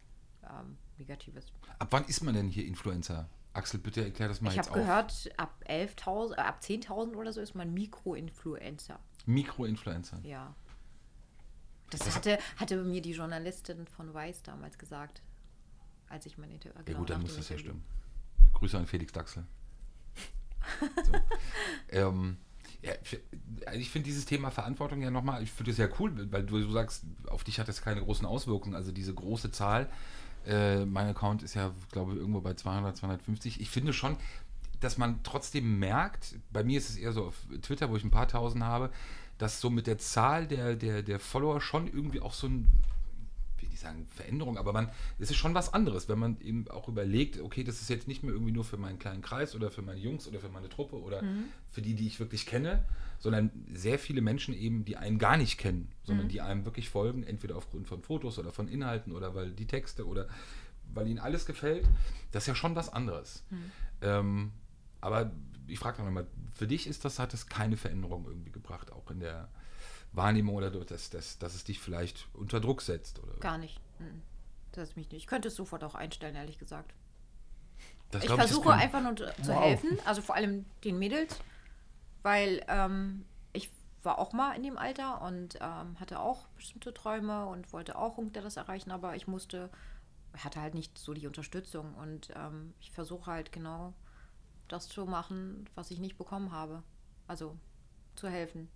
ähm, 0.44 0.78
Negatives. 0.98 1.46
Ab 1.80 1.88
wann 1.92 2.06
ist 2.06 2.24
man 2.24 2.34
denn 2.34 2.50
hier 2.50 2.66
Influencer? 2.66 3.30
Axel, 3.54 3.80
bitte 3.80 4.04
erklär 4.04 4.28
das 4.28 4.42
mal 4.42 4.50
Ich 4.50 4.56
jetzt 4.56 4.70
habe 4.70 4.80
auf. 4.80 4.86
gehört, 4.86 5.30
ab 5.38 5.64
11.000, 5.68 6.34
äh, 6.34 6.42
ab 6.42 6.60
10.000 6.62 7.16
oder 7.16 7.32
so 7.32 7.40
ist 7.40 7.54
man 7.54 7.74
Mikroinfluencer. 7.74 9.00
Mikroinfluencer. 9.26 10.20
Ja. 10.24 10.56
Das 11.92 12.16
hatte, 12.16 12.40
hatte 12.58 12.84
mir 12.84 13.02
die 13.02 13.12
Journalistin 13.12 13.86
von 13.86 14.14
Weiß 14.14 14.42
damals 14.42 14.80
gesagt, 14.80 15.22
als 16.14 16.26
ich 16.28 16.38
mein 16.38 16.52
Interview. 16.52 16.80
Ja 16.88 16.94
gut, 16.94 17.10
dann 17.10 17.22
muss 17.22 17.36
das 17.36 17.50
ja 17.50 17.58
stimmen. 17.58 17.84
Grüße 18.54 18.78
an 18.78 18.86
Felix 18.86 19.12
Daxel. 19.12 19.46
so. 20.80 21.12
ähm, 21.90 22.38
ja, 22.82 22.94
also 23.66 23.80
ich 23.80 23.90
finde 23.90 24.06
dieses 24.06 24.26
Thema 24.26 24.52
Verantwortung 24.52 25.02
ja 25.02 25.10
nochmal, 25.10 25.42
ich 25.42 25.52
finde 25.52 25.72
es 25.72 25.78
ja 25.78 25.88
cool, 26.00 26.32
weil 26.32 26.44
du, 26.44 26.60
du 26.60 26.72
sagst, 26.72 27.04
auf 27.28 27.44
dich 27.44 27.60
hat 27.60 27.68
das 27.68 27.82
keine 27.82 28.02
großen 28.02 28.26
Auswirkungen. 28.26 28.76
Also 28.76 28.92
diese 28.92 29.14
große 29.14 29.52
Zahl, 29.52 29.90
äh, 30.46 30.86
mein 30.86 31.08
Account 31.08 31.42
ist 31.44 31.56
ja, 31.56 31.74
glaube 31.92 32.14
ich, 32.14 32.20
irgendwo 32.20 32.42
bei 32.42 32.54
200, 32.54 32.96
250. 32.96 33.60
Ich 33.60 33.70
finde 33.70 33.92
schon, 33.92 34.18
dass 34.80 34.98
man 34.98 35.24
trotzdem 35.24 35.80
merkt, 35.80 36.36
bei 36.52 36.64
mir 36.64 36.78
ist 36.78 36.90
es 36.90 36.98
eher 36.98 37.14
so 37.14 37.26
auf 37.26 37.36
Twitter, 37.62 37.90
wo 37.90 37.96
ich 37.96 38.04
ein 38.04 38.12
paar 38.12 38.28
tausend 38.28 38.64
habe, 38.64 38.92
dass 39.40 39.60
so 39.60 39.70
mit 39.70 39.88
der 39.88 39.98
Zahl 39.98 40.46
der, 40.46 40.76
der, 40.76 41.02
der 41.02 41.20
Follower 41.20 41.60
schon 41.60 41.88
irgendwie 41.88 42.22
auch 42.22 42.34
so 42.34 42.48
ein, 42.48 42.68
sagen 43.84 44.08
Veränderung, 44.08 44.58
aber 44.58 44.74
man, 44.74 44.90
es 45.20 45.30
ist 45.30 45.38
schon 45.38 45.54
was 45.54 45.74
anderes, 45.74 46.10
wenn 46.10 46.20
man 46.20 46.40
eben 46.42 46.68
auch 46.70 46.88
überlegt, 46.88 47.40
okay, 47.40 47.64
das 47.64 47.82
ist 47.82 47.90
jetzt 47.90 48.08
nicht 48.08 48.24
mehr 48.24 48.34
irgendwie 48.34 48.52
nur 48.52 48.64
für 48.64 48.78
meinen 48.78 49.00
kleinen 49.00 49.22
Kreis 49.22 49.56
oder 49.56 49.70
für 49.70 49.82
meine 49.82 50.00
Jungs 50.00 50.28
oder 50.28 50.40
für 50.40 50.50
meine 50.50 50.70
Truppe 50.70 51.00
oder 51.00 51.24
für 51.70 51.82
die, 51.82 51.94
die 51.94 52.08
ich 52.08 52.20
wirklich 52.20 52.46
kenne, 52.46 52.84
sondern 53.20 53.52
sehr 53.74 54.00
viele 54.00 54.22
Menschen 54.22 54.54
eben, 54.54 54.86
die 54.86 54.98
einen 54.98 55.20
gar 55.20 55.38
nicht 55.38 55.58
kennen, 55.58 55.92
sondern 56.04 56.28
die 56.30 56.42
einem 56.42 56.66
wirklich 56.66 56.90
folgen, 56.90 57.24
entweder 57.24 57.56
aufgrund 57.56 57.88
von 57.88 58.02
Fotos 58.02 58.40
oder 58.40 58.52
von 58.52 58.68
Inhalten 58.68 59.14
oder 59.14 59.36
weil 59.36 59.52
die 59.52 59.68
Texte 59.68 60.08
oder 60.08 60.28
weil 60.94 61.08
ihnen 61.08 61.20
alles 61.20 61.46
gefällt, 61.46 61.88
das 62.32 62.44
ist 62.44 62.48
ja 62.48 62.56
schon 62.56 62.76
was 62.76 62.92
anderes. 62.92 63.44
Ähm, 64.02 64.52
aber 65.02 65.32
ich 65.68 65.80
frage 65.80 66.04
noch 66.04 66.12
mal, 66.12 66.28
für 66.54 66.68
dich 66.68 66.88
ist 66.88 67.06
das, 67.06 67.20
hat 67.20 67.34
das 67.34 67.48
keine 67.48 67.78
Veränderung 67.78 68.26
irgendwie 68.28 68.52
gebracht, 68.52 68.92
auch 68.92 69.10
in 69.12 69.20
der 69.20 69.50
Wahrnehmung 70.14 70.56
oder 70.56 70.70
dass, 70.72 71.10
dass, 71.10 71.38
dass 71.40 71.56
es 71.56 71.64
dich 71.64 71.80
vielleicht 71.80 72.28
unter 72.34 72.60
Druck 72.60 72.82
setzt? 72.82 73.20
Oder? 73.22 73.34
Gar 73.40 73.58
nicht. 73.58 73.80
Mhm. 74.00 74.22
Das 74.72 74.90
ist 74.90 74.96
mich 74.96 75.10
nicht. 75.12 75.22
Ich 75.22 75.28
könnte 75.28 75.48
es 75.50 75.56
sofort 75.56 75.84
auch 75.84 75.96
einstellen, 75.96 76.36
ehrlich 76.36 76.58
gesagt. 76.58 76.94
Das 78.12 78.24
Ich 78.24 78.30
versuche 78.32 78.70
kann- 78.70 78.80
einfach 78.80 79.02
nur 79.02 79.16
zu 79.16 79.26
Wow. 79.48 79.64
helfen, 79.64 79.98
also 80.06 80.22
vor 80.22 80.36
allem 80.36 80.66
den 80.84 81.00
Mädels, 81.00 81.40
weil 82.22 82.64
ähm, 82.68 83.26
ich 83.54 83.72
war 84.04 84.20
auch 84.20 84.34
mal 84.34 84.54
in 84.56 84.64
dem 84.64 84.78
Alter 84.78 85.22
und 85.24 85.56
ähm, 85.62 86.00
hatte 86.00 86.20
auch 86.20 86.46
bestimmte 86.56 86.94
Träume 86.94 87.46
und 87.48 87.72
wollte 87.74 87.98
auch 87.98 88.18
irgendwie 88.18 88.40
das 88.40 88.58
erreichen, 88.58 88.92
aber 88.92 89.16
ich 89.16 89.28
musste, 89.28 89.70
hatte 90.38 90.62
halt 90.62 90.76
nicht 90.76 90.98
so 90.98 91.14
die 91.14 91.26
Unterstützung 91.26 91.96
und 91.96 92.30
ähm, 92.36 92.74
ich 92.80 92.92
versuche 92.92 93.32
halt 93.32 93.52
genau 93.52 93.94
das 94.68 94.88
zu 94.90 95.06
machen, 95.06 95.68
was 95.76 95.90
ich 95.92 96.00
nicht 96.00 96.18
bekommen 96.18 96.52
habe. 96.52 96.84
Also 97.28 97.58
zu 98.16 98.28
helfen. 98.30 98.70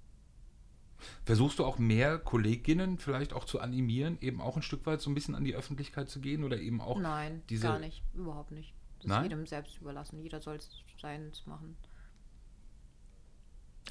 Versuchst 1.25 1.59
du 1.59 1.65
auch 1.65 1.77
mehr 1.77 2.17
Kolleginnen 2.17 2.97
vielleicht 2.97 3.33
auch 3.33 3.45
zu 3.45 3.59
animieren, 3.59 4.17
eben 4.21 4.41
auch 4.41 4.55
ein 4.55 4.61
Stück 4.63 4.85
weit 4.85 5.01
so 5.01 5.09
ein 5.09 5.13
bisschen 5.15 5.35
an 5.35 5.43
die 5.45 5.55
Öffentlichkeit 5.55 6.09
zu 6.09 6.19
gehen 6.19 6.43
oder 6.43 6.57
eben 6.59 6.81
auch 6.81 6.99
Nein, 6.99 7.43
diese. 7.49 7.67
gar 7.67 7.79
nicht. 7.79 8.03
Überhaupt 8.13 8.51
nicht. 8.51 8.73
Das 8.99 9.07
Nein? 9.07 9.25
ist 9.25 9.29
jedem 9.31 9.45
selbst 9.45 9.77
überlassen. 9.79 10.19
Jeder 10.21 10.41
soll 10.41 10.55
es 10.55 10.69
seins 10.99 11.45
machen. 11.45 11.77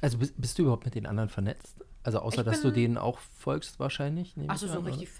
Also 0.01 0.17
bist, 0.19 0.39
bist 0.39 0.57
du 0.59 0.63
überhaupt 0.63 0.85
mit 0.85 0.95
den 0.95 1.05
anderen 1.05 1.29
vernetzt? 1.29 1.83
Also 2.03 2.19
außer 2.19 2.41
Ich 2.41 2.45
dass 2.45 2.61
du 2.61 2.67
bin- 2.67 2.75
denen 2.75 2.97
auch 2.97 3.17
folgst 3.19 3.79
wahrscheinlich? 3.79 4.35
Achso, 4.47 4.67
so 4.67 4.79
richtig 4.79 5.09
oder? 5.09 5.15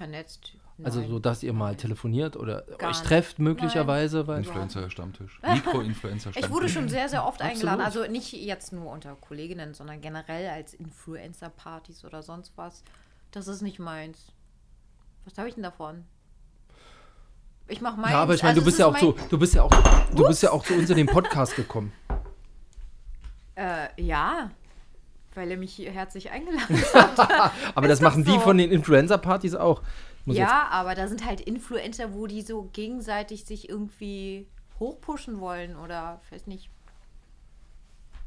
Also 0.83 1.01
so, 1.07 1.17
dass 1.17 1.41
ihr 1.41 1.53
mal 1.53 1.75
telefoniert 1.75 2.35
oder 2.37 2.61
Gar 2.77 2.91
euch 2.91 2.97
nicht. 2.97 3.05
trefft 3.05 3.39
möglicherweise, 3.39 4.27
weil 4.27 4.39
Influencer-Stammtisch. 4.39 5.39
Mikro-Influencer-Stammtisch. 5.47 6.43
Ich 6.43 6.49
wurde 6.51 6.69
schon 6.69 6.87
sehr, 6.87 7.09
sehr 7.09 7.25
oft 7.25 7.41
eingeladen. 7.41 7.81
Absolut. 7.81 8.07
Also 8.07 8.11
nicht 8.11 8.31
jetzt 8.33 8.73
nur 8.73 8.91
unter 8.91 9.15
Kolleginnen, 9.15 9.73
sondern 9.73 10.01
generell 10.01 10.49
als 10.49 10.75
Influencer-Partys 10.75 12.05
oder 12.05 12.21
sonst 12.21 12.53
was. 12.57 12.83
Das 13.31 13.47
ist 13.47 13.61
nicht 13.61 13.79
meins. 13.79 14.31
Was 15.25 15.37
habe 15.39 15.49
ich 15.49 15.55
denn 15.55 15.63
davon? 15.63 16.05
Ich 17.67 17.81
mache 17.81 17.99
meins. 17.99 18.11
Ja, 18.11 18.21
aber 18.21 18.35
ich 18.35 18.43
meine, 18.43 18.51
also 18.51 18.61
du 18.61 18.65
bist 18.65 18.79
ja 18.79 18.85
auch 18.85 18.97
so, 18.97 19.15
du 19.29 19.37
bist 19.37 19.55
ja 19.55 19.63
auch, 19.63 19.71
du 20.15 20.27
bist 20.27 20.43
ja 20.43 20.51
auch 20.51 20.63
zu 20.63 20.73
uns 20.75 20.89
in 20.89 20.97
den 20.97 21.07
Podcast 21.07 21.55
gekommen. 21.55 21.91
Äh, 23.59 23.87
ja, 23.99 24.51
weil 25.33 25.49
er 25.49 25.57
mich 25.57 25.73
hier 25.73 25.89
herzlich 25.89 26.29
eingeladen 26.29 26.77
hat. 26.93 27.19
Aber 27.73 27.87
Ist 27.87 27.89
das 27.89 28.01
machen 28.01 28.23
die 28.23 28.33
so. 28.33 28.39
von 28.39 28.57
den 28.57 28.71
Influencer-Partys 28.71 29.55
auch. 29.55 29.81
Muss 30.27 30.35
ja, 30.35 30.67
aber 30.71 30.93
da 30.93 31.07
sind 31.07 31.25
halt 31.25 31.39
Influencer, 31.39 32.13
wo 32.13 32.27
die 32.27 32.41
so 32.41 32.63
gegenseitig 32.73 33.45
sich 33.45 33.69
irgendwie 33.69 34.45
hochpushen 34.77 35.39
wollen 35.39 35.77
oder 35.77 36.19
weiß 36.31 36.47
nicht. 36.47 36.69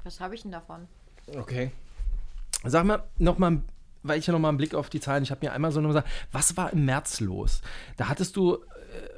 Was 0.02 0.18
habe 0.18 0.34
ich 0.34 0.40
denn 0.40 0.50
davon? 0.50 0.88
Okay. 1.36 1.72
Sag 2.64 2.86
mal, 2.86 3.02
nochmal, 3.18 3.60
weil 4.02 4.18
ich 4.18 4.26
ja 4.26 4.32
nochmal 4.32 4.48
einen 4.48 4.56
Blick 4.56 4.74
auf 4.74 4.88
die 4.88 4.98
Zahlen, 4.98 5.24
ich 5.24 5.30
habe 5.30 5.44
mir 5.44 5.52
einmal 5.52 5.72
so 5.72 5.82
gesagt, 5.82 6.08
was 6.32 6.56
war 6.56 6.72
im 6.72 6.86
März 6.86 7.20
los? 7.20 7.60
Da 7.98 8.08
hattest 8.08 8.34
du 8.34 8.64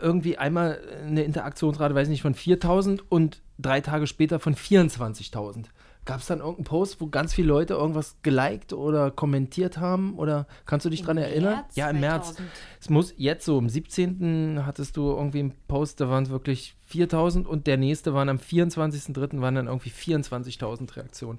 irgendwie 0.00 0.36
einmal 0.38 0.80
eine 1.06 1.22
Interaktionsrate, 1.22 1.94
weiß 1.94 2.08
nicht, 2.08 2.22
von 2.22 2.34
4000 2.34 3.12
und 3.12 3.42
drei 3.60 3.80
Tage 3.80 4.08
später 4.08 4.40
von 4.40 4.56
24.000. 4.56 5.66
Gab 6.04 6.18
es 6.18 6.26
dann 6.26 6.40
irgendeinen 6.40 6.64
Post, 6.64 7.00
wo 7.00 7.06
ganz 7.06 7.32
viele 7.32 7.46
Leute 7.48 7.74
irgendwas 7.74 8.16
geliked 8.22 8.72
oder 8.72 9.12
kommentiert 9.12 9.78
haben? 9.78 10.18
Oder 10.18 10.48
kannst 10.66 10.84
du 10.84 10.90
dich 10.90 11.00
Im 11.00 11.06
dran 11.06 11.16
erinnern? 11.18 11.54
März 11.54 11.76
ja, 11.76 11.90
im 11.90 12.00
März. 12.00 12.26
2000. 12.34 12.48
Es 12.80 12.90
muss 12.90 13.14
jetzt 13.16 13.44
so, 13.44 13.56
am 13.58 13.68
17. 13.68 14.66
hattest 14.66 14.96
du 14.96 15.10
irgendwie 15.10 15.38
einen 15.38 15.54
Post, 15.68 16.00
da 16.00 16.08
waren 16.08 16.24
es 16.24 16.30
wirklich 16.30 16.74
4000 16.86 17.46
und 17.46 17.68
der 17.68 17.76
nächste 17.76 18.14
waren 18.14 18.28
am 18.28 18.38
24.03. 18.38 19.40
waren 19.40 19.54
dann 19.54 19.66
irgendwie 19.68 19.90
24.000 19.90 20.96
Reaktionen. 20.96 21.38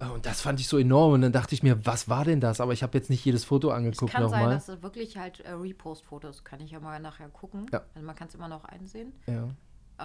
Äh, 0.00 0.06
Und 0.06 0.26
das 0.26 0.40
fand 0.40 0.58
ich 0.58 0.66
so 0.66 0.78
enorm 0.78 1.12
und 1.12 1.20
dann 1.22 1.32
dachte 1.32 1.54
ich 1.54 1.62
mir, 1.62 1.86
was 1.86 2.08
war 2.08 2.24
denn 2.24 2.40
das? 2.40 2.60
Aber 2.60 2.72
ich 2.72 2.82
habe 2.82 2.98
jetzt 2.98 3.08
nicht 3.08 3.24
jedes 3.24 3.44
Foto 3.44 3.68
Es 3.70 3.74
angeguckt 3.76 4.12
kann 4.12 4.28
sein, 4.28 4.40
nochmal. 4.40 4.54
dass 4.56 4.68
es 4.68 4.82
wirklich 4.82 5.16
halt 5.16 5.40
äh, 5.40 5.52
Repost-Fotos, 5.52 6.42
kann 6.42 6.58
ich 6.60 6.72
ja 6.72 6.80
mal 6.80 6.98
nachher 6.98 7.28
gucken. 7.28 7.66
Ja. 7.72 7.82
Also 7.94 8.04
man 8.04 8.16
kann 8.16 8.26
es 8.26 8.34
immer 8.34 8.48
noch 8.48 8.64
einsehen. 8.64 9.12
Ja. 9.28 9.48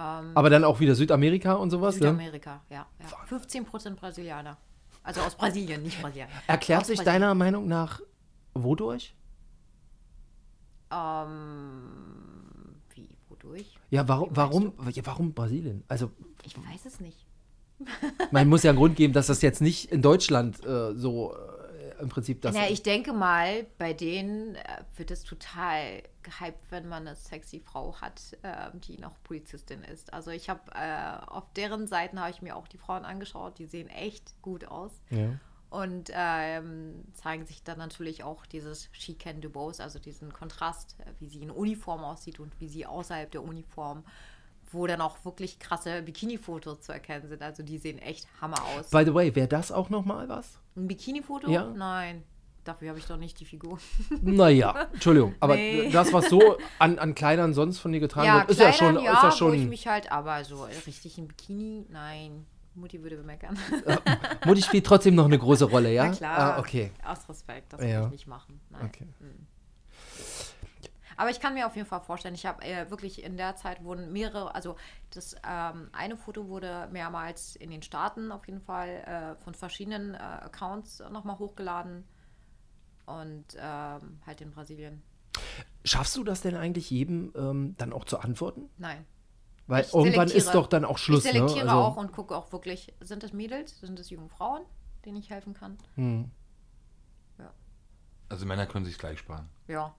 Ähm, 0.00 0.30
Aber 0.34 0.48
dann 0.48 0.62
auch 0.62 0.78
wieder 0.78 0.94
Südamerika 0.94 1.54
und 1.54 1.70
sowas, 1.70 1.94
ne? 1.96 2.00
Südamerika, 2.10 2.62
ja, 2.70 2.86
ja. 3.00 3.36
15% 3.36 3.96
Brasilianer. 3.96 4.56
Also 5.02 5.20
aus 5.22 5.34
Brasilien, 5.34 5.82
nicht 5.82 6.00
Brasilianer. 6.00 6.30
Erklärt 6.46 6.82
Aus 6.82 6.86
sich 6.88 6.98
Brasilien. 6.98 7.22
deiner 7.22 7.34
Meinung 7.34 7.66
nach 7.66 8.00
wodurch? 8.54 9.14
Ähm, 10.92 12.76
wie, 12.94 13.08
wodurch? 13.28 13.76
Ja, 13.90 14.06
warum, 14.08 14.28
warum, 14.32 14.72
ja, 14.90 15.04
warum 15.06 15.32
Brasilien? 15.34 15.84
Also, 15.88 16.10
Ich 16.44 16.56
weiß 16.56 16.86
es 16.86 17.00
nicht. 17.00 17.26
man 18.30 18.48
muss 18.48 18.62
ja 18.62 18.70
einen 18.70 18.78
Grund 18.78 18.96
geben, 18.96 19.12
dass 19.12 19.28
das 19.28 19.42
jetzt 19.42 19.60
nicht 19.60 19.90
in 19.92 20.02
Deutschland 20.02 20.64
äh, 20.64 20.94
so 20.94 21.34
äh, 21.34 21.36
im 22.00 22.08
Prinzip 22.08 22.42
das. 22.42 22.54
Na, 22.54 22.68
ich 22.68 22.82
denke 22.82 23.12
mal, 23.12 23.66
bei 23.78 23.92
denen 23.92 24.54
äh, 24.54 24.62
wird 24.96 25.10
es 25.10 25.24
total 25.24 26.02
gehypt, 26.22 26.70
wenn 26.70 26.88
man 26.88 27.06
eine 27.06 27.16
sexy 27.16 27.60
Frau 27.60 28.00
hat, 28.00 28.20
äh, 28.42 28.70
die 28.74 28.98
noch 28.98 29.22
Polizistin 29.24 29.82
ist. 29.82 30.12
Also 30.12 30.30
ich 30.30 30.48
habe 30.48 30.60
äh, 30.74 31.26
auf 31.26 31.52
deren 31.54 31.86
Seiten 31.86 32.20
habe 32.20 32.30
ich 32.30 32.42
mir 32.42 32.56
auch 32.56 32.68
die 32.68 32.78
Frauen 32.78 33.04
angeschaut, 33.04 33.58
die 33.58 33.66
sehen 33.66 33.88
echt 33.88 34.40
gut 34.42 34.66
aus. 34.66 34.92
ja. 35.10 35.38
Und 35.70 36.10
ähm, 36.14 37.04
zeigen 37.12 37.44
sich 37.44 37.62
dann 37.62 37.76
natürlich 37.76 38.24
auch 38.24 38.46
dieses 38.46 38.88
She 38.92 39.12
Can 39.12 39.42
Do 39.42 39.50
Both, 39.50 39.80
also 39.80 39.98
diesen 39.98 40.32
Kontrast, 40.32 40.96
äh, 41.00 41.10
wie 41.18 41.28
sie 41.28 41.42
in 41.42 41.50
Uniform 41.50 42.04
aussieht 42.04 42.40
und 42.40 42.58
wie 42.58 42.68
sie 42.68 42.86
außerhalb 42.86 43.30
der 43.30 43.42
Uniform, 43.42 44.02
wo 44.72 44.86
dann 44.86 45.00
auch 45.00 45.24
wirklich 45.24 45.58
krasse 45.58 46.02
Bikini-Fotos 46.02 46.80
zu 46.82 46.92
erkennen 46.92 47.28
sind. 47.28 47.42
Also 47.42 47.62
die 47.62 47.78
sehen 47.78 47.98
echt 47.98 48.26
Hammer 48.40 48.58
aus. 48.76 48.90
By 48.90 49.04
the 49.04 49.14
way, 49.14 49.34
wäre 49.34 49.48
das 49.48 49.72
auch 49.72 49.90
nochmal 49.90 50.28
was? 50.28 50.58
Ein 50.76 50.88
Bikini-Foto? 50.88 51.50
Ja. 51.50 51.64
Nein. 51.70 52.22
Dafür 52.64 52.90
habe 52.90 52.98
ich 52.98 53.06
doch 53.06 53.16
nicht 53.16 53.40
die 53.40 53.46
Figur. 53.46 53.78
Naja, 54.20 54.88
Entschuldigung, 54.92 55.34
aber 55.40 55.54
Nee. 55.56 55.88
das, 55.90 56.12
was 56.12 56.28
so 56.28 56.58
an, 56.78 56.98
an 56.98 57.14
Kleidern 57.14 57.54
sonst 57.54 57.78
von 57.78 57.92
dir 57.92 58.00
getragen 58.00 58.30
wird, 58.40 58.50
ist 58.50 58.60
ja 58.60 58.72
schon. 58.74 58.96
Kleidern, 58.96 59.14
ist 59.14 59.22
ja 59.22 59.22
wo 59.22 59.28
ich 59.52 59.60
schon 59.60 59.68
mich 59.70 59.86
halt, 59.86 60.12
aber 60.12 60.44
so 60.44 60.64
richtig 60.86 61.16
im 61.16 61.28
Bikini, 61.28 61.86
nein. 61.88 62.44
Mutti 62.74 63.02
würde 63.02 63.16
bemeckern. 63.16 63.58
Mutti 64.44 64.62
spielt 64.62 64.86
trotzdem 64.86 65.14
noch 65.14 65.24
eine 65.24 65.38
große 65.38 65.64
Rolle, 65.64 65.92
ja? 65.94 66.06
Na 66.08 66.12
klar. 66.14 66.38
Ah, 66.56 66.58
okay. 66.60 66.92
Aus 67.04 67.26
Respekt, 67.28 67.72
das 67.72 67.80
Ja. 67.80 68.00
will 68.00 68.06
ich 68.06 68.12
nicht 68.12 68.26
machen. 68.26 68.60
Nein. 68.70 68.84
Okay. 68.86 69.06
Aber 71.18 71.30
ich 71.30 71.40
kann 71.40 71.54
mir 71.54 71.66
auf 71.66 71.74
jeden 71.74 71.88
Fall 71.88 72.00
vorstellen, 72.00 72.34
ich 72.34 72.46
habe 72.46 72.64
äh, 72.64 72.88
wirklich 72.90 73.24
in 73.24 73.36
der 73.36 73.56
Zeit 73.56 73.82
wurden 73.82 74.12
mehrere, 74.12 74.54
also 74.54 74.76
das 75.10 75.34
ähm, 75.46 75.90
eine 75.92 76.16
Foto 76.16 76.48
wurde 76.48 76.88
mehrmals 76.92 77.56
in 77.56 77.70
den 77.70 77.82
Staaten 77.82 78.30
auf 78.30 78.46
jeden 78.46 78.60
Fall 78.60 78.88
äh, 78.88 79.42
von 79.42 79.52
verschiedenen 79.52 80.14
äh, 80.14 80.18
Accounts 80.18 81.02
nochmal 81.10 81.38
hochgeladen 81.40 82.04
und 83.06 83.44
ähm, 83.56 84.20
halt 84.24 84.40
in 84.40 84.52
Brasilien. 84.52 85.02
Schaffst 85.84 86.16
du 86.16 86.22
das 86.22 86.40
denn 86.40 86.54
eigentlich 86.54 86.88
jedem 86.88 87.32
ähm, 87.34 87.74
dann 87.78 87.92
auch 87.92 88.04
zu 88.04 88.20
antworten? 88.20 88.70
Nein. 88.78 89.04
Weil 89.66 89.84
Ich 89.84 89.92
irgendwann 89.92 90.30
ist 90.30 90.54
doch 90.54 90.68
dann 90.68 90.84
auch 90.84 90.98
Schluss, 90.98 91.24
ich 91.24 91.32
selektiere 91.32 91.66
ne? 91.66 91.72
Also, 91.72 91.82
auch 91.82 91.96
und 91.96 92.12
gucke 92.12 92.36
auch 92.36 92.52
wirklich, 92.52 92.94
sind 93.00 93.24
es 93.24 93.32
Mädels, 93.32 93.80
sind 93.80 93.98
es 93.98 94.08
junge 94.08 94.28
Frauen, 94.28 94.62
denen 95.04 95.16
ich 95.16 95.30
helfen 95.30 95.52
kann? 95.52 95.78
hm. 95.96 96.30
Also 98.30 98.44
Männer 98.44 98.66
können 98.66 98.84
sich 98.84 98.98
gleich 98.98 99.18
sparen. 99.18 99.48
Ja. 99.68 99.94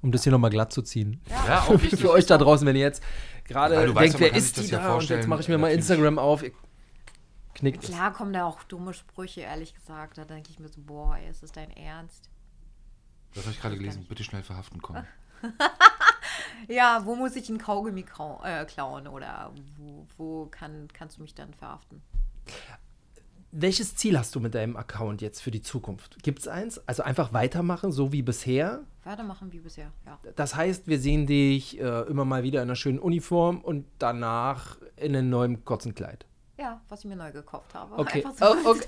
Um 0.00 0.12
das 0.12 0.22
hier 0.22 0.32
nochmal 0.32 0.50
glatt 0.50 0.72
zu 0.72 0.82
ziehen. 0.82 1.20
Ja, 1.28 1.62
auch. 1.62 1.78
Für 1.78 2.10
euch 2.10 2.26
da 2.26 2.38
draußen, 2.38 2.66
wenn 2.66 2.76
ihr 2.76 2.82
jetzt 2.82 3.02
gerade 3.44 3.94
weißt 3.94 4.14
denkt, 4.14 4.20
wer 4.20 4.34
ist 4.34 4.56
die 4.56 4.60
das 4.62 4.70
ja 4.70 4.78
da 4.78 4.94
und 4.94 5.08
jetzt 5.08 5.28
mache 5.28 5.40
ich 5.40 5.48
mir 5.48 5.58
mal. 5.58 5.72
Instagram 5.72 6.18
auf. 6.18 6.44
Knickt 7.54 7.84
es. 7.84 7.90
Klar 7.90 8.12
kommen 8.12 8.32
da 8.32 8.44
auch 8.44 8.62
dumme 8.64 8.94
Sprüche, 8.94 9.42
ehrlich 9.42 9.74
gesagt. 9.74 10.18
Da 10.18 10.24
denke 10.24 10.50
ich 10.50 10.58
mir 10.58 10.68
so, 10.68 10.80
boah, 10.80 11.16
ey, 11.16 11.28
ist 11.30 11.42
das 11.42 11.52
dein 11.52 11.70
Ernst? 11.70 12.30
Das 13.34 13.44
habe 13.44 13.54
ich 13.54 13.60
gerade 13.60 13.76
gelesen. 13.76 14.06
Bitte 14.08 14.24
schnell 14.24 14.42
verhaften 14.42 14.80
kommen. 14.80 15.06
Ja, 16.68 17.02
wo 17.04 17.14
muss 17.14 17.36
ich 17.36 17.48
ein 17.48 17.58
Kaugummi 17.58 18.04
äh, 18.44 18.64
klauen 18.64 19.06
oder 19.06 19.52
wo, 19.76 20.06
wo 20.16 20.46
kann, 20.46 20.88
kannst 20.92 21.18
du 21.18 21.22
mich 21.22 21.34
dann 21.34 21.52
verhaften? 21.54 22.02
Welches 23.54 23.94
Ziel 23.96 24.18
hast 24.18 24.34
du 24.34 24.40
mit 24.40 24.54
deinem 24.54 24.78
Account 24.78 25.20
jetzt 25.20 25.42
für 25.42 25.50
die 25.50 25.60
Zukunft? 25.60 26.22
Gibt 26.22 26.38
es 26.38 26.48
eins? 26.48 26.80
Also 26.88 27.02
einfach 27.02 27.34
weitermachen, 27.34 27.92
so 27.92 28.10
wie 28.10 28.22
bisher? 28.22 28.80
Weitermachen 29.04 29.52
wie 29.52 29.58
bisher, 29.58 29.92
ja. 30.06 30.18
Das 30.36 30.56
heißt, 30.56 30.88
wir 30.88 30.98
sehen 30.98 31.26
dich 31.26 31.78
äh, 31.78 32.00
immer 32.08 32.24
mal 32.24 32.44
wieder 32.44 32.62
in 32.62 32.68
einer 32.68 32.76
schönen 32.76 32.98
Uniform 32.98 33.60
und 33.60 33.84
danach 33.98 34.78
in 34.96 35.14
einem 35.14 35.28
neuen 35.28 35.66
kurzen 35.66 35.94
Kleid. 35.94 36.24
Ja, 36.62 36.80
was 36.88 37.00
ich 37.00 37.06
mir 37.06 37.16
neu 37.16 37.32
gekauft 37.32 37.74
habe. 37.74 37.98
Okay. 37.98 38.24
So. 38.38 38.46
Oh, 38.46 38.56
okay. 38.70 38.86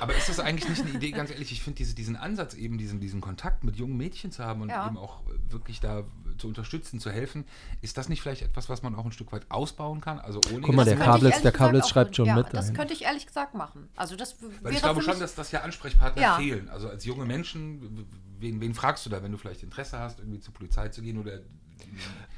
Aber 0.00 0.14
ist 0.14 0.28
das 0.28 0.38
eigentlich 0.38 0.68
nicht 0.68 0.82
eine 0.82 0.90
Idee, 0.90 1.12
ganz 1.12 1.30
ehrlich, 1.30 1.50
ich 1.50 1.62
finde 1.62 1.78
diese, 1.78 1.94
diesen 1.94 2.14
Ansatz 2.14 2.52
eben, 2.54 2.76
diesen, 2.76 3.00
diesen 3.00 3.22
Kontakt 3.22 3.64
mit 3.64 3.76
jungen 3.76 3.96
Mädchen 3.96 4.30
zu 4.32 4.44
haben 4.44 4.60
und 4.60 4.68
Ja. 4.68 4.86
eben 4.86 4.98
auch 4.98 5.22
wirklich 5.48 5.80
da 5.80 6.02
zu 6.36 6.48
unterstützen, 6.48 7.00
zu 7.00 7.10
helfen, 7.10 7.44
ist 7.80 7.96
das 7.96 8.08
nicht 8.10 8.20
vielleicht 8.20 8.42
etwas, 8.42 8.68
was 8.68 8.82
man 8.82 8.94
auch 8.94 9.04
ein 9.06 9.12
Stück 9.12 9.32
weit 9.32 9.50
ausbauen 9.50 10.00
kann? 10.02 10.18
Also 10.18 10.40
ohne 10.52 10.60
Guck 10.60 10.74
mal, 10.74 10.84
der 10.84 10.98
Kablitz- 10.98 11.40
der 11.42 11.52
Kablitz 11.52 11.88
schreibt 11.88 12.16
schon 12.16 12.26
ja, 12.26 12.34
mit 12.36 12.46
Das 12.52 12.66
dahin. 12.66 12.74
könnte 12.76 12.92
ich 12.92 13.02
ehrlich 13.04 13.26
gesagt 13.26 13.54
machen. 13.54 13.88
Also 13.96 14.14
das 14.16 14.36
Weil 14.62 14.74
ich 14.74 14.80
glaube 14.82 15.00
schon, 15.00 15.18
dass 15.18 15.34
das 15.34 15.52
ja 15.52 15.60
Ansprechpartner 15.62 16.20
Ja. 16.22 16.36
fehlen. 16.36 16.68
Also 16.68 16.88
als 16.90 17.04
junge 17.06 17.24
Menschen, 17.24 18.06
wen, 18.38 18.60
wen 18.60 18.74
fragst 18.74 19.06
du 19.06 19.10
da, 19.10 19.22
wenn 19.22 19.32
du 19.32 19.38
vielleicht 19.38 19.62
Interesse 19.62 19.98
hast, 19.98 20.18
irgendwie 20.18 20.40
zur 20.40 20.52
Polizei 20.52 20.88
zu 20.88 21.00
gehen 21.02 21.16
oder 21.18 21.40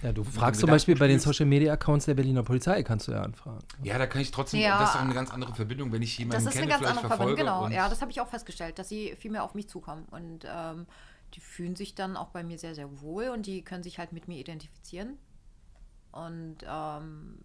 Ja, 0.03 0.13
du 0.13 0.25
fragst 0.25 0.61
zum 0.61 0.69
Beispiel 0.69 0.97
bei 0.97 1.07
den 1.07 1.21
Social 1.21 1.47
Media 1.47 1.73
Accounts 1.75 2.07
der 2.07 2.15
Berliner 2.15 2.43
Polizei, 2.43 2.83
kannst 2.83 3.07
du 3.07 3.13
ja 3.13 3.23
anfragen. 3.23 3.61
Ja, 3.85 3.99
da 3.99 4.07
kann 4.07 4.21
ich 4.21 4.33
trotzdem, 4.33 4.61
Ja. 4.61 4.81
das 4.81 4.89
ist 4.91 4.95
doch 4.97 5.03
eine 5.03 5.15
ganz 5.15 5.31
andere 5.31 5.55
Verbindung, 5.55 5.93
wenn 5.93 6.03
ich 6.03 6.19
jemanden 6.19 6.45
das 6.45 6.53
ist 6.55 6.61
kenne, 6.61 6.75
eine 6.75 6.83
ganz 6.83 6.99
vielleicht 6.99 7.05
andere 7.05 7.17
Verbindung. 7.17 7.37
Genau, 7.65 7.69
ja, 7.69 7.89
das 7.89 8.01
habe 8.01 8.11
ich 8.11 8.21
auch 8.21 8.27
festgestellt, 8.29 8.79
dass 8.81 8.89
sie 8.89 9.15
viel 9.17 9.31
mehr 9.31 9.45
auf 9.45 9.55
mich 9.55 9.69
zukommen. 9.69 10.07
Und 10.11 10.45
ähm, 10.45 10.87
die 11.35 11.41
fühlen 11.41 11.77
sich 11.77 11.95
dann 11.95 12.17
auch 12.17 12.29
bei 12.29 12.43
mir 12.43 12.59
sehr, 12.59 12.75
sehr 12.75 13.01
wohl 13.01 13.29
und 13.29 13.47
die 13.47 13.63
können 13.63 13.85
sich 13.85 13.99
halt 13.99 14.13
mit 14.13 14.27
mir 14.27 14.39
identifizieren. 14.39 15.19
Und 16.11 16.59
ähm, 16.69 17.39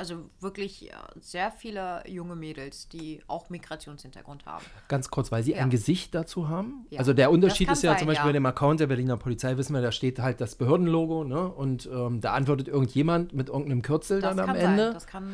also 0.00 0.30
wirklich 0.40 0.90
äh, 0.90 0.94
sehr 1.20 1.52
viele 1.52 2.02
junge 2.08 2.34
Mädels, 2.34 2.88
die 2.88 3.22
auch 3.26 3.50
Migrationshintergrund 3.50 4.46
haben. 4.46 4.64
Ganz 4.88 5.10
kurz, 5.10 5.30
weil 5.30 5.42
sie 5.42 5.52
Ja. 5.52 5.58
ein 5.58 5.68
Gesicht 5.68 6.14
dazu 6.14 6.48
haben. 6.48 6.86
Ja. 6.88 6.98
Also 7.00 7.12
der 7.12 7.30
Unterschied 7.30 7.70
ist 7.70 7.82
ja 7.82 7.90
sein, 7.90 7.98
zum 7.98 8.06
Beispiel 8.08 8.24
ja. 8.24 8.28
bei 8.30 8.32
dem 8.32 8.46
Account 8.46 8.80
der 8.80 8.86
Berliner 8.86 9.18
Polizei, 9.18 9.58
wissen 9.58 9.74
wir, 9.74 9.82
da 9.82 9.92
steht 9.92 10.18
halt 10.18 10.40
das 10.40 10.54
Behördenlogo, 10.54 11.24
ne? 11.24 11.48
Und 11.48 11.86
ähm, 11.92 12.22
da 12.22 12.32
antwortet 12.32 12.66
irgendjemand 12.68 13.34
mit 13.34 13.48
irgendeinem 13.50 13.82
Kürzel 13.82 14.22
Das 14.22 14.34
dann 14.34 14.48
am 14.48 14.56
sein. 14.56 14.70
Ende. 14.70 14.92
Das 14.94 15.06
kann 15.06 15.30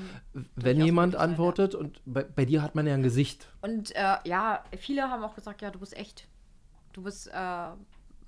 wenn 0.57 0.81
jemand 0.81 1.13
sein, 1.13 1.21
ja. 1.21 1.25
antwortet 1.25 1.77
und 1.77 2.03
bei, 2.05 2.25
bei 2.25 2.45
dir 2.45 2.61
hat 2.61 2.75
man 2.75 2.89
ja 2.89 2.95
ein 2.95 3.05
Gesicht. 3.05 3.49
Und 3.63 3.95
äh, 3.95 4.17
ja, 4.25 4.65
viele 4.77 5.09
haben 5.11 5.23
auch 5.23 5.37
gesagt, 5.37 5.63
ja, 5.63 5.71
du 5.71 5.79
bist 5.79 5.97
echt. 5.97 6.27
Du 6.93 7.03
bist, 7.03 7.29
äh, 7.29 7.69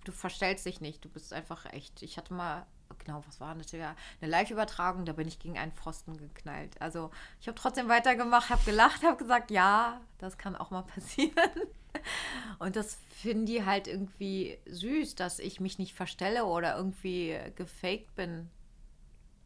du 0.04 0.12
verstellst 0.12 0.66
dich 0.66 0.80
nicht, 0.80 1.04
du 1.04 1.08
bist 1.08 1.32
einfach 1.32 1.66
echt. 1.72 2.02
Ich 2.02 2.16
hatte 2.16 2.32
mal, 2.32 2.64
genau, 3.04 3.22
was 3.26 3.40
war 3.40 3.54
das? 3.54 3.72
Ja, 3.72 3.94
eine 4.20 4.30
Live-Übertragung, 4.30 5.04
da 5.04 5.12
bin 5.12 5.28
ich 5.28 5.38
gegen 5.38 5.58
einen 5.58 5.72
Pfosten 5.72 6.16
geknallt. 6.16 6.80
Also 6.80 7.10
ich 7.40 7.48
habe 7.48 7.58
trotzdem 7.58 7.88
weitergemacht, 7.88 8.50
habe 8.50 8.64
gelacht, 8.64 9.02
habe 9.02 9.16
gesagt, 9.16 9.50
ja, 9.50 10.00
das 10.18 10.38
kann 10.38 10.56
auch 10.56 10.70
mal 10.70 10.82
passieren. 10.94 11.50
Und 12.58 12.76
das 12.76 12.98
finden 13.10 13.46
die 13.46 13.64
halt 13.64 13.88
irgendwie 13.88 14.58
süß, 14.66 15.14
dass 15.14 15.38
ich 15.38 15.60
mich 15.60 15.78
nicht 15.78 15.94
verstelle 15.94 16.44
oder 16.44 16.76
irgendwie 16.76 17.38
gefaked 17.56 18.14
bin. 18.14 18.50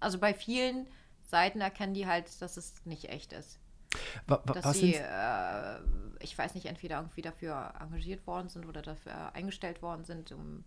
Also 0.01 0.19
bei 0.19 0.35
vielen 0.35 0.87
Seiten 1.23 1.61
erkennen 1.61 1.95
die 1.95 2.07
halt, 2.07 2.43
dass 2.43 2.57
es 2.57 2.75
nicht 2.85 3.09
echt 3.09 3.33
ist 3.33 3.59
Wa, 4.27 4.41
wa, 4.45 4.53
dass 4.53 4.65
was 4.65 4.79
sie, 4.79 4.95
äh, 4.95 5.79
ich 6.21 6.37
weiß 6.37 6.55
nicht, 6.55 6.67
entweder 6.67 6.99
irgendwie 6.99 7.23
dafür 7.23 7.75
engagiert 7.81 8.27
worden 8.27 8.49
sind 8.49 8.67
oder 8.67 8.83
dafür 8.83 9.35
eingestellt 9.35 9.83
worden 9.83 10.05
sind, 10.05 10.33
um 10.33 10.65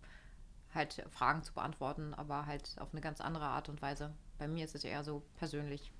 halt 0.74 1.04
Fragen 1.10 1.42
zu 1.42 1.54
beantworten, 1.54 2.14
aber 2.14 2.46
halt 2.46 2.76
auf 2.78 2.88
eine 2.92 3.00
ganz 3.00 3.20
andere 3.20 3.46
Art 3.46 3.68
und 3.68 3.80
Weise. 3.82 4.12
Bei 4.38 4.48
mir 4.48 4.64
ist 4.64 4.74
es 4.74 4.84
eher 4.84 5.04
so 5.04 5.22
persönlich. 5.36 5.92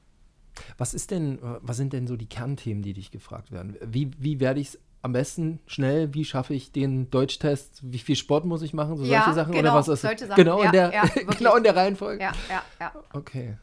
Was 0.79 0.95
ist 0.95 1.11
denn, 1.11 1.39
äh, 1.39 1.59
was 1.61 1.77
sind 1.77 1.93
denn 1.93 2.07
so 2.07 2.17
die 2.17 2.29
Kernthemen, 2.29 2.83
die 2.83 2.93
dich 2.95 3.11
gefragt 3.11 3.53
werden? 3.53 3.77
Wie, 3.83 4.11
wie 4.19 4.41
werde 4.41 4.61
ich 4.61 4.69
es 4.69 4.79
am 5.03 5.13
besten 5.13 5.61
schnell, 5.67 6.15
wie 6.15 6.25
schaffe 6.25 6.53
ich 6.55 6.73
den 6.73 7.11
Deutschtest, 7.11 7.81
wie 7.83 7.99
viel 7.99 8.17
Sport 8.17 8.45
muss 8.45 8.63
ich 8.63 8.75
machen, 8.75 8.97
so 8.97 9.05
Ja, 9.05 9.23
solche 9.23 9.35
Sachen 9.35 9.53
genau, 9.53 9.69
oder 9.71 9.79
was 9.79 9.89
ist 9.89 10.01
solche 10.01 10.27
Sachen. 10.27 10.43
Genau, 10.43 10.59
in 10.59 10.65
Ja, 10.65 10.73
der, 10.73 10.93
ja, 10.95 11.03
genau 11.39 11.57
in 11.57 11.63
der 11.63 11.77
Reihenfolge? 11.77 12.23
Ja, 12.23 12.33
ja, 12.49 12.63
ja. 12.81 12.93
Okay. 13.13 13.57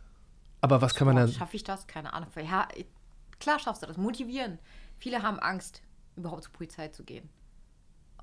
Aber 0.62 0.82
was 0.82 0.96
kann 0.96 1.08
man 1.08 1.18
dann, 1.18 1.30
Schaffe 1.30 1.58
ich 1.58 1.64
das? 1.66 1.88
Keine 1.88 2.14
Ahnung. 2.14 2.30
Ja, 2.38 2.68
klar 3.40 3.60
schaffst 3.60 3.84
du 3.84 3.88
das. 3.88 3.98
Motivieren. 3.98 4.60
Viele 4.98 5.22
haben 5.22 5.38
Angst, 5.40 5.82
überhaupt 6.16 6.44
zur 6.44 6.54
Polizei 6.54 6.88
zu 6.88 7.04
gehen. 7.04 7.28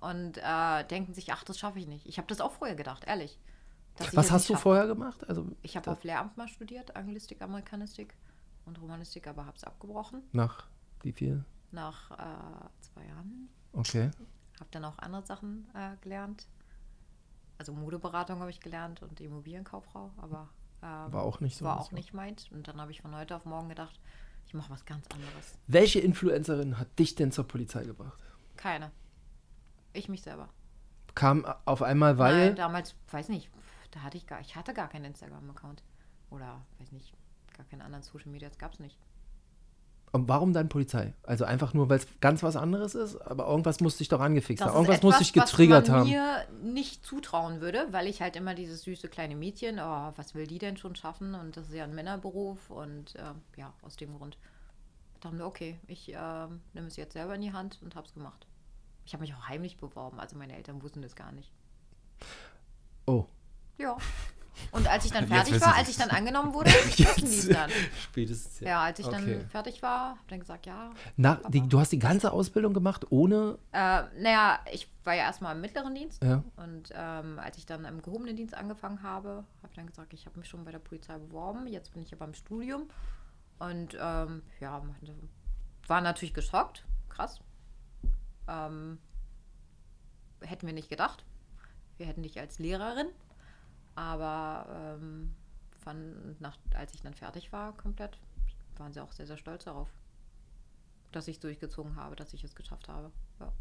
Und 0.00 0.38
äh, 0.38 0.84
denken 0.84 1.12
sich, 1.14 1.32
ach, 1.32 1.44
das 1.44 1.58
schaffe 1.58 1.78
ich 1.78 1.86
nicht. 1.86 2.06
Ich 2.06 2.16
habe 2.18 2.26
das 2.28 2.40
auch 2.40 2.52
vorher 2.52 2.74
gedacht, 2.76 3.04
ehrlich. 3.06 3.38
Was 4.14 4.30
hast 4.30 4.48
du 4.48 4.54
schaffe. 4.54 4.62
vorher 4.62 4.86
gemacht? 4.86 5.28
Also 5.28 5.46
Ich 5.62 5.76
habe 5.76 5.90
auf 5.90 6.02
Lehramt 6.04 6.36
mal 6.38 6.48
studiert, 6.48 6.96
Anglistik, 6.96 7.42
Amerikanistik 7.42 8.14
und 8.64 8.80
Romanistik, 8.80 9.26
aber 9.26 9.44
habe 9.44 9.56
es 9.56 9.64
abgebrochen 9.64 10.22
nach 10.32 10.66
wie 11.02 11.12
viel? 11.12 11.44
nach 11.70 12.10
äh, 12.12 12.68
zwei 12.80 13.04
Jahren. 13.06 13.48
Okay. 13.72 14.10
Habe 14.58 14.70
dann 14.70 14.84
auch 14.86 14.98
andere 14.98 15.24
Sachen 15.26 15.66
äh, 15.74 15.96
gelernt. 16.00 16.46
Also 17.58 17.72
Modeberatung 17.74 18.40
habe 18.40 18.50
ich 18.50 18.60
gelernt 18.60 19.02
und 19.02 19.20
Immobilienkauffrau, 19.20 20.10
aber 20.16 20.48
ähm, 20.82 21.12
War 21.12 21.22
auch 21.22 21.40
nicht 21.40 21.58
so. 21.58 21.66
war 21.66 21.78
auch 21.78 21.92
nicht 21.92 22.14
meins. 22.14 22.48
Und 22.50 22.68
dann 22.68 22.80
habe 22.80 22.90
ich 22.90 23.02
von 23.02 23.14
heute 23.14 23.36
auf 23.36 23.44
morgen 23.44 23.68
gedacht, 23.68 24.00
ich 24.46 24.54
mache 24.54 24.70
was 24.70 24.84
ganz 24.86 25.06
anderes. 25.12 25.58
Welche 25.66 26.00
Influencerin 26.00 26.78
hat 26.78 26.98
dich 26.98 27.14
denn 27.16 27.32
zur 27.32 27.46
Polizei 27.46 27.84
gebracht? 27.84 28.18
Keine. 28.56 28.90
Ich 29.92 30.08
mich 30.08 30.22
selber. 30.22 30.48
Kam 31.14 31.44
auf 31.64 31.82
einmal, 31.82 32.18
weil. 32.18 32.46
Nein, 32.46 32.56
damals, 32.56 32.94
weiß 33.10 33.28
nicht, 33.28 33.50
da 33.90 34.02
hatte 34.02 34.16
ich 34.16 34.26
gar, 34.26 34.40
ich 34.40 34.56
hatte 34.56 34.74
gar 34.74 34.88
keinen 34.88 35.06
Instagram-Account. 35.06 35.82
Oder, 36.30 36.60
weiß 36.78 36.92
nicht, 36.92 37.12
gar 37.56 37.66
keinen 37.66 37.82
anderen 37.82 38.02
Social 38.02 38.30
Media, 38.30 38.48
das 38.48 38.58
gab 38.58 38.72
es 38.72 38.78
nicht. 38.78 38.96
Und 40.12 40.28
warum 40.28 40.52
dann 40.52 40.68
Polizei? 40.68 41.14
Also 41.22 41.44
einfach 41.44 41.72
nur, 41.72 41.88
weil 41.88 41.98
es 41.98 42.06
ganz 42.20 42.42
was 42.42 42.56
anderes 42.56 42.96
ist, 42.96 43.16
aber 43.16 43.46
irgendwas 43.46 43.80
muss 43.80 43.96
dich 43.96 44.08
doch 44.08 44.20
angefixt 44.20 44.64
haben. 44.64 44.74
Irgendwas 44.74 45.02
muss 45.02 45.18
dich 45.18 45.30
etwas, 45.30 45.50
getriggert 45.50 45.84
was 45.84 45.88
man 45.88 45.98
haben. 46.00 46.08
mir 46.08 46.46
nicht 46.72 47.06
zutrauen 47.06 47.60
würde, 47.60 47.86
weil 47.92 48.08
ich 48.08 48.20
halt 48.20 48.34
immer 48.34 48.54
dieses 48.54 48.82
süße 48.82 49.08
kleine 49.08 49.36
Mädchen, 49.36 49.78
oh, 49.78 50.12
was 50.16 50.34
will 50.34 50.48
die 50.48 50.58
denn 50.58 50.76
schon 50.76 50.96
schaffen? 50.96 51.34
Und 51.34 51.56
das 51.56 51.68
ist 51.68 51.74
ja 51.74 51.84
ein 51.84 51.94
Männerberuf 51.94 52.70
und 52.70 53.14
ähm, 53.18 53.42
ja, 53.56 53.72
aus 53.82 53.96
dem 53.96 54.16
Grund 54.16 54.36
dachten 55.20 55.38
wir, 55.38 55.46
okay, 55.46 55.78
ich 55.86 56.12
ähm, 56.12 56.60
nehme 56.72 56.88
es 56.88 56.96
jetzt 56.96 57.12
selber 57.12 57.36
in 57.36 57.42
die 57.42 57.52
Hand 57.52 57.78
und 57.82 57.94
habe 57.94 58.06
es 58.06 58.14
gemacht. 58.14 58.46
Ich 59.10 59.14
habe 59.14 59.22
mich 59.22 59.34
auch 59.34 59.48
heimlich 59.48 59.76
beworben, 59.76 60.20
also 60.20 60.36
meine 60.38 60.54
Eltern 60.54 60.80
wussten 60.84 61.02
das 61.02 61.16
gar 61.16 61.32
nicht. 61.32 61.50
Oh. 63.06 63.26
Ja. 63.76 63.96
Und 64.70 64.86
als 64.86 65.04
ich 65.04 65.10
dann 65.10 65.26
fertig 65.26 65.60
war, 65.60 65.74
als 65.74 65.88
ich 65.88 65.96
dann 65.96 66.10
angenommen 66.10 66.54
wurde, 66.54 66.70
wussten 66.96 67.24
die 67.24 67.38
es 67.38 67.48
dann. 67.48 67.68
Spätestens. 68.00 68.60
Ja, 68.60 68.84
als 68.84 69.00
ich 69.00 69.06
Okay. 69.06 69.16
dann 69.16 69.50
fertig 69.50 69.82
war, 69.82 70.10
habe 70.10 70.20
dann 70.28 70.38
gesagt, 70.38 70.66
ja. 70.66 70.92
Na, 71.16 71.40
die, 71.48 71.60
du 71.68 71.80
hast 71.80 71.90
die 71.90 71.98
ganze 71.98 72.30
Ausbildung 72.30 72.72
gemacht 72.72 73.10
ohne. 73.10 73.58
Äh, 73.72 74.02
naja, 74.22 74.60
ich 74.72 74.86
war 75.02 75.14
ja 75.14 75.24
erstmal 75.24 75.56
im 75.56 75.60
mittleren 75.60 75.92
Dienst. 75.92 76.22
Ja. 76.22 76.44
Und 76.54 76.90
ähm, 76.94 77.40
als 77.40 77.58
ich 77.58 77.66
dann 77.66 77.84
im 77.86 78.02
gehobenen 78.02 78.36
Dienst 78.36 78.54
angefangen 78.54 79.02
habe, 79.02 79.44
habe 79.60 79.70
ich 79.70 79.74
dann 79.74 79.88
gesagt, 79.88 80.12
ich 80.14 80.24
habe 80.26 80.38
mich 80.38 80.48
schon 80.48 80.64
bei 80.64 80.70
der 80.70 80.78
Polizei 80.78 81.18
beworben. 81.18 81.66
Jetzt 81.66 81.94
bin 81.94 82.02
ich 82.04 82.12
ja 82.12 82.16
beim 82.16 82.32
Studium. 82.34 82.88
Und 83.58 83.98
ähm, 84.00 84.44
ja, 84.60 84.80
war 85.88 86.00
natürlich 86.00 86.32
geschockt. 86.32 86.84
Krass. 87.08 87.40
Ähm, 88.50 88.98
hätten 90.40 90.66
wir 90.66 90.74
nicht 90.74 90.88
gedacht. 90.88 91.24
Wir 91.96 92.06
hätten 92.06 92.22
dich 92.22 92.38
als 92.38 92.58
Lehrerin. 92.58 93.08
Aber 93.94 94.96
ähm, 95.00 95.34
fand, 95.80 96.40
nach, 96.40 96.56
als 96.74 96.94
ich 96.94 97.02
dann 97.02 97.14
fertig 97.14 97.52
war, 97.52 97.76
komplett, 97.76 98.18
waren 98.76 98.92
sie 98.92 99.00
auch 99.00 99.12
sehr, 99.12 99.26
sehr 99.26 99.36
stolz 99.36 99.64
darauf, 99.64 99.88
dass 101.12 101.28
ich 101.28 101.36
es 101.36 101.40
durchgezogen 101.40 101.96
habe, 101.96 102.16
dass 102.16 102.32
ich 102.32 102.44
es 102.44 102.54
geschafft 102.54 102.88
habe. 102.88 103.10
Ja. 103.40 103.52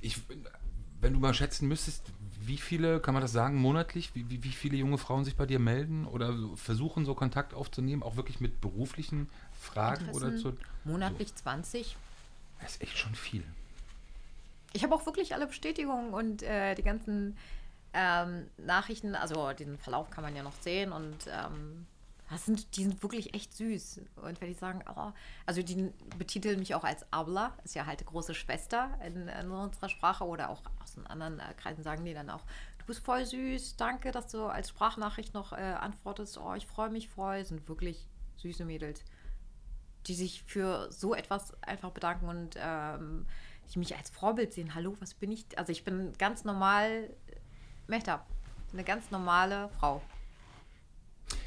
Ich, 0.00 0.20
wenn 1.00 1.12
du 1.12 1.18
mal 1.18 1.34
schätzen 1.34 1.68
müsstest, 1.68 2.12
wie 2.40 2.56
viele, 2.56 3.00
kann 3.00 3.14
man 3.14 3.22
das 3.22 3.32
sagen, 3.32 3.56
monatlich, 3.56 4.14
wie, 4.14 4.28
wie, 4.30 4.42
wie 4.42 4.52
viele 4.52 4.76
junge 4.76 4.98
Frauen 4.98 5.24
sich 5.24 5.36
bei 5.36 5.46
dir 5.46 5.58
melden 5.58 6.06
oder 6.06 6.36
so 6.36 6.56
versuchen, 6.56 7.04
so 7.04 7.14
Kontakt 7.14 7.54
aufzunehmen, 7.54 8.02
auch 8.02 8.16
wirklich 8.16 8.40
mit 8.40 8.60
beruflichen 8.60 9.28
Fragen 9.52 10.08
oder 10.10 10.28
Interessen 10.28 10.58
zu. 10.58 10.88
Monatlich 10.88 11.34
20. 11.34 11.96
Das 12.60 12.72
ist 12.72 12.82
echt 12.82 12.98
schon 12.98 13.14
viel. 13.14 13.44
Ich 14.72 14.84
habe 14.84 14.94
auch 14.94 15.06
wirklich 15.06 15.34
alle 15.34 15.46
Bestätigungen 15.46 16.12
und 16.12 16.42
äh, 16.42 16.74
die 16.74 16.82
ganzen 16.82 17.36
ähm, 17.94 18.48
Nachrichten, 18.58 19.14
also 19.14 19.52
den 19.52 19.78
Verlauf 19.78 20.10
kann 20.10 20.22
man 20.22 20.36
ja 20.36 20.42
noch 20.42 20.60
sehen 20.60 20.92
und 20.92 21.26
ähm, 21.28 21.86
das 22.30 22.44
sind, 22.44 22.76
die 22.76 22.82
sind 22.82 23.02
wirklich 23.02 23.34
echt 23.34 23.54
süß. 23.54 24.02
Und 24.16 24.40
wenn 24.40 24.48
die 24.48 24.54
sagen, 24.54 24.84
oh, 24.94 25.12
also 25.46 25.62
die 25.62 25.90
betiteln 26.18 26.58
mich 26.58 26.74
auch 26.74 26.84
als 26.84 27.10
Abla, 27.10 27.54
ist 27.64 27.74
ja 27.74 27.86
halt 27.86 28.04
große 28.04 28.34
Schwester 28.34 28.90
in, 29.04 29.28
in 29.28 29.50
unserer 29.50 29.88
Sprache 29.88 30.24
oder 30.24 30.50
auch 30.50 30.62
aus 30.82 30.94
den 30.94 31.06
anderen 31.06 31.40
äh, 31.40 31.54
Kreisen 31.56 31.82
sagen 31.82 32.04
die 32.04 32.12
dann 32.12 32.28
auch, 32.28 32.42
du 32.78 32.84
bist 32.86 33.04
voll 33.04 33.24
süß, 33.24 33.76
danke, 33.76 34.10
dass 34.10 34.28
du 34.28 34.44
als 34.44 34.68
Sprachnachricht 34.68 35.32
noch 35.32 35.52
äh, 35.52 35.56
antwortest, 35.56 36.38
oh, 36.38 36.54
ich 36.54 36.66
freue 36.66 36.90
mich 36.90 37.08
voll, 37.08 37.44
sind 37.44 37.66
wirklich 37.68 38.06
süße 38.36 38.64
Mädels, 38.64 39.02
die 40.06 40.14
sich 40.14 40.42
für 40.44 40.90
so 40.90 41.14
etwas 41.14 41.52
einfach 41.62 41.90
bedanken 41.90 42.28
und 42.28 42.56
ähm, 42.56 43.26
die 43.72 43.78
mich 43.78 43.96
als 43.96 44.10
Vorbild 44.10 44.52
sehen. 44.52 44.74
Hallo, 44.74 44.96
was 45.00 45.14
bin 45.14 45.30
ich? 45.30 45.58
Also 45.58 45.72
ich 45.72 45.84
bin 45.84 46.12
ganz 46.18 46.44
normal, 46.44 47.10
Mehtab, 47.86 48.26
eine 48.72 48.84
ganz 48.84 49.10
normale 49.10 49.68
Frau. 49.78 50.00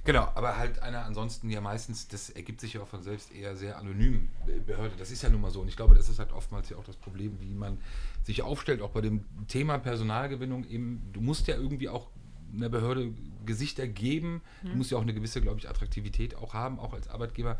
Genau, 0.03 0.31
aber 0.35 0.57
halt 0.57 0.79
einer 0.79 1.05
ansonsten 1.05 1.49
ja 1.49 1.61
meistens, 1.61 2.07
das 2.07 2.29
ergibt 2.29 2.59
sich 2.61 2.73
ja 2.73 2.81
auch 2.81 2.87
von 2.87 3.01
selbst 3.01 3.31
eher 3.33 3.55
sehr 3.55 3.77
anonym 3.77 4.29
Be- 4.45 4.59
Behörde. 4.59 4.95
Das 4.97 5.11
ist 5.11 5.21
ja 5.23 5.29
nun 5.29 5.41
mal 5.41 5.51
so. 5.51 5.61
Und 5.61 5.67
ich 5.67 5.75
glaube, 5.75 5.95
das 5.95 6.09
ist 6.09 6.19
halt 6.19 6.31
oftmals 6.31 6.69
ja 6.69 6.77
auch 6.77 6.83
das 6.83 6.97
Problem, 6.97 7.39
wie 7.39 7.53
man 7.53 7.79
sich 8.23 8.41
aufstellt, 8.41 8.81
auch 8.81 8.91
bei 8.91 9.01
dem 9.01 9.25
Thema 9.47 9.79
Personalgewinnung 9.79 10.65
eben. 10.65 11.09
Du 11.13 11.21
musst 11.21 11.47
ja 11.47 11.55
irgendwie 11.55 11.89
auch 11.89 12.09
einer 12.53 12.69
Behörde 12.69 13.13
Gesichter 13.45 13.87
geben. 13.87 14.41
Du 14.61 14.75
musst 14.75 14.91
ja 14.91 14.97
auch 14.97 15.01
eine 15.01 15.13
gewisse, 15.13 15.41
glaube 15.41 15.59
ich, 15.59 15.69
Attraktivität 15.69 16.35
auch 16.35 16.53
haben, 16.53 16.79
auch 16.79 16.93
als 16.93 17.07
Arbeitgeber. 17.07 17.59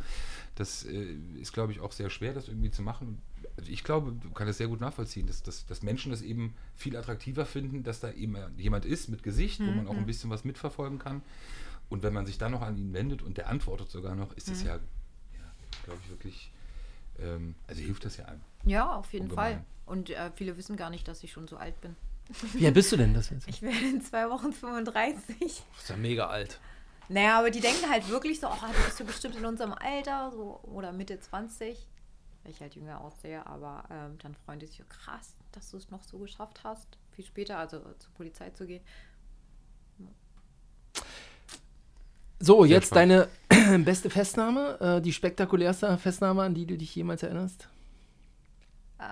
Das 0.56 0.84
äh, 0.86 1.16
ist, 1.40 1.54
glaube 1.54 1.72
ich, 1.72 1.80
auch 1.80 1.92
sehr 1.92 2.10
schwer, 2.10 2.34
das 2.34 2.48
irgendwie 2.48 2.72
zu 2.72 2.82
machen. 2.82 3.22
Also 3.58 3.72
ich 3.72 3.84
glaube, 3.84 4.14
du 4.14 4.32
kannst 4.32 4.52
es 4.52 4.58
sehr 4.58 4.68
gut 4.68 4.80
nachvollziehen, 4.80 5.28
dass, 5.28 5.44
dass, 5.44 5.66
dass 5.66 5.82
Menschen 5.82 6.12
das 6.12 6.22
eben 6.22 6.54
viel 6.76 6.96
attraktiver 6.96 7.46
finden, 7.46 7.84
dass 7.84 8.00
da 8.00 8.12
eben 8.12 8.38
jemand 8.58 8.86
ist 8.86 9.10
mit 9.10 9.24
Gesicht, 9.24 9.60
wo 9.60 9.72
man 9.72 9.88
auch 9.88 9.96
ein 9.96 10.06
bisschen 10.06 10.30
was 10.30 10.44
mitverfolgen 10.44 11.00
kann. 11.00 11.22
Und 11.90 12.04
wenn 12.04 12.14
man 12.14 12.26
sich 12.26 12.38
dann 12.38 12.52
noch 12.52 12.62
an 12.62 12.78
ihn 12.78 12.94
wendet 12.94 13.22
und 13.22 13.38
der 13.38 13.50
antwortet 13.50 13.90
sogar 13.90 14.16
noch, 14.16 14.32
ist 14.34 14.50
das 14.50 14.64
ja, 14.64 14.76
ja 14.76 14.80
glaube 15.84 16.00
ich, 16.04 16.10
wirklich, 16.10 16.52
ähm, 17.20 17.56
also 17.68 17.82
hilft 17.82 18.06
das 18.06 18.18
ja 18.18 18.26
einem. 18.26 18.42
Ja, 18.64 18.96
auf 18.96 19.12
jeden 19.12 19.24
Ungemein. 19.24 19.56
Fall. 19.56 19.66
Und 19.86 20.10
äh, 20.10 20.32
viele 20.36 20.56
wissen 20.56 20.78
gar 20.78 20.90
nicht, 20.90 21.08
dass 21.08 21.24
ich 21.24 21.32
schon 21.34 21.48
so 21.48 21.58
alt 21.58 21.80
bin. 21.82 21.96
Wie 22.54 22.66
alt 22.66 22.74
bist 22.74 22.92
du 22.92 22.98
denn? 22.98 23.14
Das 23.14 23.32
ist, 23.32 23.48
Ich 23.48 23.62
werde 23.62 23.80
in 23.86 24.02
zwei 24.02 24.30
Wochen 24.30 24.52
35. 24.54 25.42
ist 25.42 25.64
ja 25.90 25.96
mega 25.98 26.28
alt. 26.28 26.60
Naja, 27.10 27.40
aber 27.40 27.52
die 27.52 27.60
denken 27.60 27.90
halt 27.90 28.08
wirklich 28.10 28.40
so, 28.40 28.48
oh, 28.48 28.56
du 28.62 28.86
bist 28.86 29.00
ja 29.00 29.06
bestimmt 29.06 29.36
in 29.36 29.46
unserem 29.46 29.74
Alter 29.74 30.32
so, 30.32 30.60
oder 30.64 30.94
Mitte 30.94 31.20
20. 31.20 31.86
Weil 32.44 32.52
ich 32.52 32.60
halt 32.62 32.74
jünger 32.76 33.02
aussehe, 33.02 33.46
aber 33.46 33.84
ähm, 33.92 34.18
dann 34.20 34.34
freuen 34.34 34.60
die 34.60 34.66
sich, 34.68 34.78
so, 34.78 34.84
krass, 34.88 35.36
dass 35.52 35.70
du 35.72 35.78
es 35.78 35.90
noch 35.92 36.04
so 36.04 36.18
geschafft 36.18 36.62
hast, 36.64 36.88
viel 37.16 37.26
später, 37.26 37.58
also 37.58 37.78
äh, 37.78 37.98
zur 38.00 38.12
Polizei 38.14 38.50
zu 38.52 38.66
gehen. 38.66 38.82
So, 42.40 42.64
Sehr 42.64 42.72
jetzt 42.72 42.88
spannend. 42.88 43.28
deine 43.50 43.78
beste 43.86 44.10
Festnahme, 44.10 44.80
äh, 44.80 45.02
die 45.02 45.14
spektakulärste 45.14 45.96
Festnahme, 45.98 46.42
an 46.44 46.56
die 46.56 46.66
du 46.66 46.78
dich 46.78 46.96
jemals 46.96 47.22
erinnerst? 47.22 47.68
Äh, 48.98 49.04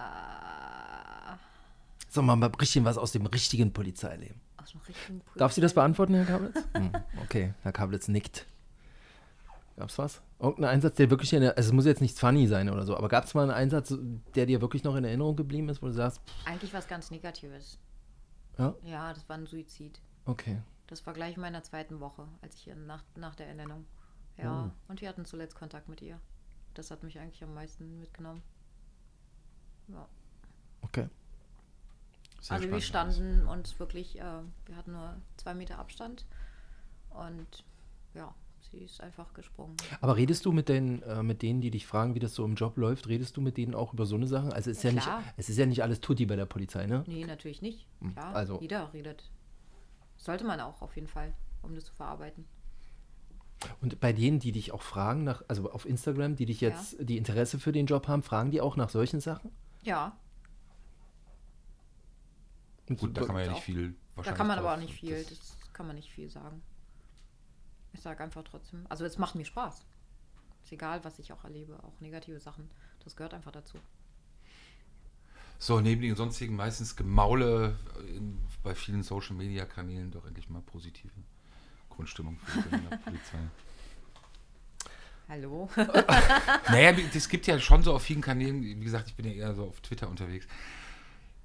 Sag 2.09 2.23
mal, 2.25 2.35
mal 2.35 2.47
richtig 2.59 2.83
was 2.83 2.97
aus 2.97 3.11
dem 3.11 3.25
richtigen 3.27 3.71
Polizeileben. 3.71 4.39
aus 4.57 4.71
dem 4.71 4.81
richtigen 4.81 5.19
Pol- 5.21 5.37
Darf 5.37 5.53
sie 5.53 5.61
das 5.61 5.73
beantworten, 5.73 6.15
Herr 6.15 6.25
Kablitz? 6.25 6.63
Hm, 6.73 6.91
okay, 7.23 7.53
Herr 7.61 7.71
Kablitz 7.71 8.07
nickt. 8.07 8.45
Gab's 9.77 9.97
was? 9.97 10.21
Irgendein 10.39 10.71
Einsatz, 10.71 10.95
der 10.95 11.09
wirklich 11.09 11.31
in 11.33 11.41
der, 11.41 11.55
also 11.57 11.69
es 11.69 11.73
muss 11.73 11.85
jetzt 11.85 12.01
nicht 12.01 12.17
funny 12.17 12.47
sein 12.47 12.69
oder 12.69 12.85
so, 12.85 12.97
aber 12.97 13.07
gab 13.09 13.25
es 13.25 13.33
mal 13.33 13.43
einen 13.43 13.51
Einsatz, 13.51 13.93
der 14.35 14.45
dir 14.45 14.59
wirklich 14.61 14.83
noch 14.83 14.95
in 14.95 15.03
Erinnerung 15.05 15.35
geblieben 15.35 15.69
ist, 15.69 15.81
wo 15.81 15.87
du 15.87 15.93
sagst, 15.93 16.19
pff, 16.27 16.47
Eigentlich 16.47 16.73
was 16.73 16.87
ganz 16.87 17.11
Negatives. 17.11 17.77
ja, 18.57 18.73
Ja, 18.83 19.13
das 19.13 19.27
war 19.29 19.37
ein 19.37 19.45
Suizid. 19.45 20.01
okay. 20.25 20.61
Das 20.87 21.05
war 21.05 21.13
gleich 21.13 21.35
in 21.35 21.41
meiner 21.41 21.61
zweiten 21.61 21.99
Woche, 21.99 22.27
als 22.41 22.55
ich 22.55 22.61
hier 22.63 22.75
nach, 22.75 23.03
nach 23.15 23.35
der 23.35 23.47
Ernennung. 23.47 23.85
Ja, 24.37 24.71
und 24.87 25.01
wir 25.01 25.07
hatten 25.09 25.23
zuletzt 25.23 25.55
Kontakt 25.55 25.87
mit 25.87 26.01
ihr. 26.01 26.19
Das 26.73 26.89
hat 26.89 27.03
mich 27.03 27.19
eigentlich 27.19 27.43
am 27.43 27.53
meisten 27.53 27.99
mitgenommen. 27.99 28.41
Ja. 29.87 30.07
Okay. 30.81 31.07
Sehr 32.41 32.55
also 32.57 32.69
wir 32.69 32.81
standen 32.81 33.47
uns 33.47 33.79
wirklich, 33.79 34.19
äh, 34.19 34.23
wir 34.65 34.75
hatten 34.75 34.91
nur 34.93 35.15
zwei 35.37 35.53
Meter 35.53 35.79
Abstand 35.79 36.25
und 37.09 37.63
ja, 38.13 38.33
sie 38.71 38.77
ist 38.79 39.01
einfach 39.01 39.33
gesprungen. 39.33 39.75
Aber 40.01 40.15
redest 40.15 40.45
du 40.45 40.51
mit 40.51 40.69
den, 40.69 41.01
äh, 41.03 41.21
mit 41.23 41.41
denen, 41.41 41.61
die 41.61 41.71
dich 41.71 41.85
fragen, 41.85 42.15
wie 42.15 42.19
das 42.19 42.33
so 42.35 42.45
im 42.45 42.55
Job 42.55 42.77
läuft, 42.77 43.07
redest 43.07 43.35
du 43.37 43.41
mit 43.41 43.57
denen 43.57 43.75
auch 43.75 43.93
über 43.93 44.05
so 44.05 44.15
eine 44.15 44.27
Sache? 44.27 44.53
Also 44.53 44.71
es 44.71 44.77
ist 44.77 44.83
Ja, 44.83 44.89
ja, 44.91 44.95
nicht, 44.95 45.33
es 45.37 45.49
ist 45.49 45.57
ja 45.57 45.65
nicht 45.65 45.83
alles 45.83 45.99
Tutti 45.99 46.25
bei 46.25 46.35
der 46.35 46.45
Polizei, 46.45 46.85
ne? 46.85 47.03
Nee, 47.07 47.25
natürlich 47.25 47.61
nicht. 47.61 47.85
Klar, 48.13 48.35
also- 48.35 48.59
jeder 48.61 48.91
redet. 48.93 49.29
Sollte 50.17 50.45
man 50.45 50.59
auch 50.59 50.81
auf 50.81 50.95
jeden 50.95 51.07
Fall, 51.07 51.33
um 51.61 51.75
das 51.75 51.85
zu 51.85 51.93
verarbeiten. 51.93 52.45
Und 53.81 53.99
bei 53.99 54.13
denen, 54.13 54.39
die 54.39 54.51
dich 54.53 54.71
auch 54.71 54.81
fragen, 54.81 55.23
nach, 55.23 55.43
also 55.47 55.69
auf 55.71 55.85
Instagram, 55.85 56.35
die 56.35 56.45
dich 56.45 56.61
Ja. 56.61 56.69
jetzt, 56.69 56.95
die 56.99 57.17
Interesse 57.17 57.59
für 57.59 57.71
den 57.71 57.85
Job 57.85 58.07
haben, 58.07 58.23
fragen 58.23 58.51
die 58.51 58.61
auch 58.61 58.75
nach 58.77 58.89
solchen 58.89 59.19
Sachen? 59.19 59.51
Ja, 59.83 60.17
Gut, 62.97 63.15
da 63.17 63.23
kann 63.25 63.35
man 63.35 63.45
ja 63.45 63.51
nicht 63.53 63.63
viel 63.63 63.95
da 64.23 64.31
kann 64.33 64.47
man 64.47 64.59
aber 64.59 64.73
auch 64.73 64.77
nicht 64.77 64.93
viel, 64.93 65.23
das- 65.23 65.39
das 65.39 65.57
kann 65.73 65.87
man 65.87 65.95
nicht 65.95 66.11
viel 66.11 66.29
sagen. 66.29 66.61
Ich 67.93 68.01
sage 68.01 68.21
einfach 68.23 68.43
trotzdem, 68.43 68.85
also 68.89 69.05
es 69.05 69.17
macht 69.17 69.35
mir 69.35 69.45
Spaß. 69.45 69.85
Ist 70.63 70.71
egal, 70.73 71.03
was 71.05 71.19
ich 71.19 71.31
auch 71.31 71.43
erlebe, 71.45 71.81
auch 71.83 71.99
negative 72.01 72.39
Sachen. 72.39 72.69
Das 73.03 73.15
gehört 73.15 73.33
einfach 73.33 73.51
dazu. 73.51 73.77
So, 75.57 75.79
neben 75.81 76.01
den 76.01 76.15
sonstigen 76.15 76.55
meistens 76.55 76.95
Gemaule 76.95 77.77
in, 78.07 78.37
bei 78.63 78.75
vielen 78.75 79.03
Social 79.03 79.35
Media 79.35 79.65
Kanälen 79.65 80.11
doch 80.11 80.25
endlich 80.25 80.49
mal 80.49 80.61
positive 80.61 81.11
Grundstimmung 81.89 82.37
für 82.39 82.61
die 82.61 82.77
Polizei. 83.03 83.37
Hallo. 85.27 85.69
Naja, 86.69 86.91
es 87.13 87.29
gibt 87.29 87.45
ja 87.47 87.59
schon 87.59 87.83
so 87.83 87.93
auf 87.93 88.01
vielen 88.03 88.21
Kanälen, 88.21 88.61
wie 88.63 88.75
gesagt, 88.83 89.09
ich 89.09 89.15
bin 89.15 89.25
ja 89.27 89.31
eher 89.33 89.53
so 89.53 89.65
auf 89.67 89.79
Twitter 89.81 90.09
unterwegs. 90.09 90.47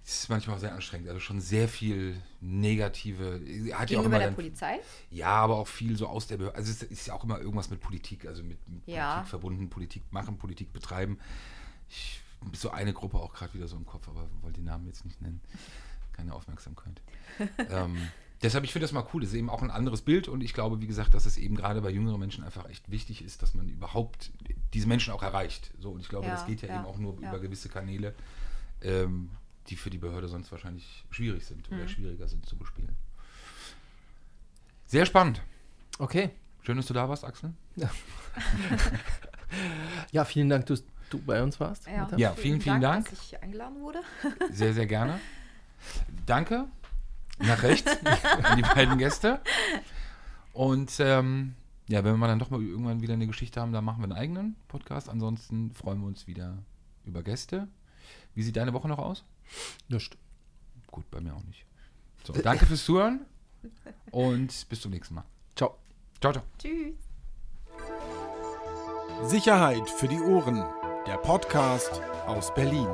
Ist 0.06 0.28
manchmal 0.28 0.56
auch 0.56 0.60
sehr 0.60 0.74
anstrengend, 0.74 1.08
also 1.08 1.18
schon 1.18 1.40
sehr 1.40 1.66
viel 1.66 2.20
negative. 2.40 3.40
Hat 3.40 3.40
ja 3.40 3.76
auch 3.76 4.02
Gegenüber 4.02 4.04
immer 4.04 4.18
der 4.18 4.26
dann, 4.28 4.34
Polizei? 4.34 4.80
Ja, 5.10 5.28
aber 5.28 5.56
auch 5.56 5.68
viel 5.68 5.96
so 5.96 6.06
aus 6.08 6.26
der 6.26 6.36
Behörde. 6.36 6.58
Also 6.58 6.70
es 6.70 6.82
ist 6.82 7.06
ja 7.06 7.14
auch 7.14 7.24
immer 7.24 7.38
irgendwas 7.38 7.70
mit 7.70 7.80
Politik, 7.80 8.26
also 8.26 8.42
mit, 8.42 8.58
mit 8.68 8.86
Ja. 8.86 9.14
Politik 9.14 9.30
verbunden, 9.30 9.70
Politik 9.70 10.02
machen, 10.10 10.36
Politik 10.36 10.74
betreiben. 10.74 11.18
Ich 11.88 12.20
so 12.52 12.70
eine 12.70 12.92
Gruppe 12.92 13.18
auch 13.18 13.32
gerade 13.32 13.54
wieder 13.54 13.68
so 13.68 13.76
im 13.76 13.86
Kopf, 13.86 14.08
aber 14.08 14.28
wollte 14.42 14.60
den 14.60 14.66
Namen 14.66 14.86
jetzt 14.86 15.04
nicht 15.04 15.20
nennen. 15.22 15.40
Keine 16.12 16.34
Aufmerksamkeit. 16.34 17.00
ähm, 17.70 17.96
deshalb, 18.42 18.64
ich 18.64 18.72
finde 18.72 18.84
das 18.84 18.92
mal 18.92 19.06
cool. 19.14 19.22
Das 19.22 19.30
ist 19.30 19.36
eben 19.36 19.50
auch 19.50 19.62
ein 19.62 19.70
anderes 19.70 20.02
Bild 20.02 20.28
und 20.28 20.42
ich 20.42 20.52
glaube, 20.52 20.80
wie 20.80 20.86
gesagt, 20.86 21.14
dass 21.14 21.26
es 21.26 21.38
eben 21.38 21.56
gerade 21.56 21.80
bei 21.80 21.90
jüngeren 21.90 22.20
Menschen 22.20 22.44
einfach 22.44 22.68
echt 22.68 22.90
wichtig 22.90 23.24
ist, 23.24 23.42
dass 23.42 23.54
man 23.54 23.68
überhaupt 23.68 24.32
diese 24.74 24.86
Menschen 24.86 25.12
auch 25.12 25.22
erreicht. 25.22 25.70
So, 25.80 25.92
und 25.92 26.00
ich 26.00 26.08
glaube, 26.08 26.26
Ja, 26.26 26.32
das 26.32 26.46
geht 26.46 26.62
ja, 26.62 26.68
ja, 26.68 26.76
eben 26.76 26.84
auch 26.84 26.98
nur 26.98 27.16
über 27.16 27.38
gewisse 27.40 27.68
Kanäle, 27.68 28.14
ähm, 28.82 29.30
die 29.68 29.76
für 29.76 29.90
die 29.90 29.98
Behörde 29.98 30.28
sonst 30.28 30.50
wahrscheinlich 30.52 31.04
schwierig 31.10 31.44
sind 31.46 31.70
Mhm. 31.70 31.78
oder 31.78 31.88
schwieriger 31.88 32.28
sind 32.28 32.46
zu 32.46 32.56
bespielen. 32.56 32.96
Sehr 34.86 35.06
spannend. 35.06 35.40
Okay. 35.98 36.30
Schön, 36.62 36.76
dass 36.76 36.86
du 36.86 36.94
da 36.94 37.08
warst, 37.08 37.24
Axel. 37.24 37.52
Ja, 40.12 40.24
vielen 40.24 40.48
Dank, 40.48 40.66
dass 40.66 40.84
du 41.10 41.18
bei 41.20 41.42
uns 41.42 41.58
warst. 41.60 41.86
Ja. 41.86 42.08
Ja, 42.16 42.32
vielen, 42.32 42.60
vielen 42.60 42.80
Dank. 42.80 43.08
dass 43.10 43.22
ich 43.22 43.42
eingeladen 43.42 43.80
wurde. 43.80 44.00
Sehr, 44.50 44.72
sehr 44.74 44.86
gerne. 44.86 45.20
Danke. 46.26 46.66
Nach 47.38 47.62
rechts 47.62 47.90
an 48.42 48.56
die 48.56 48.62
beiden 48.62 48.98
Gäste. 48.98 49.40
Und 50.52 50.94
ähm, 51.00 51.54
ja, 51.88 52.04
wenn 52.04 52.18
wir 52.18 52.26
dann 52.28 52.38
doch 52.38 52.50
mal 52.50 52.62
irgendwann 52.62 53.00
wieder 53.02 53.14
eine 53.14 53.26
Geschichte 53.26 53.60
haben, 53.60 53.72
dann 53.72 53.84
machen 53.84 53.98
wir 54.00 54.04
einen 54.04 54.12
eigenen 54.12 54.56
Podcast. 54.68 55.08
Ansonsten 55.08 55.72
freuen 55.72 56.00
wir 56.00 56.06
uns 56.06 56.26
wieder 56.26 56.58
über 57.04 57.22
Gäste. 57.22 57.68
Wie 58.34 58.42
sieht 58.42 58.56
deine 58.56 58.72
Woche 58.72 58.88
noch 58.88 58.98
aus? 58.98 59.24
Nicht. 59.88 60.16
Gut, 60.90 61.10
bei 61.10 61.20
mir 61.20 61.34
auch 61.34 61.42
nicht. 61.44 61.64
So, 62.24 62.32
danke 62.32 62.66
fürs 62.66 62.84
Zuhören 62.84 63.26
und 64.10 64.68
bis 64.68 64.80
zum 64.80 64.90
nächsten 64.92 65.14
Mal. 65.14 65.24
Ciao. 65.56 65.78
Ciao, 66.20 66.32
ciao. 66.32 66.44
Tschüss. 66.58 66.94
Sicherheit 69.24 69.88
für 69.90 70.08
die 70.08 70.20
Ohren. 70.20 70.64
Der 71.06 71.18
Podcast 71.18 72.00
aus 72.26 72.52
Berlin. 72.54 72.88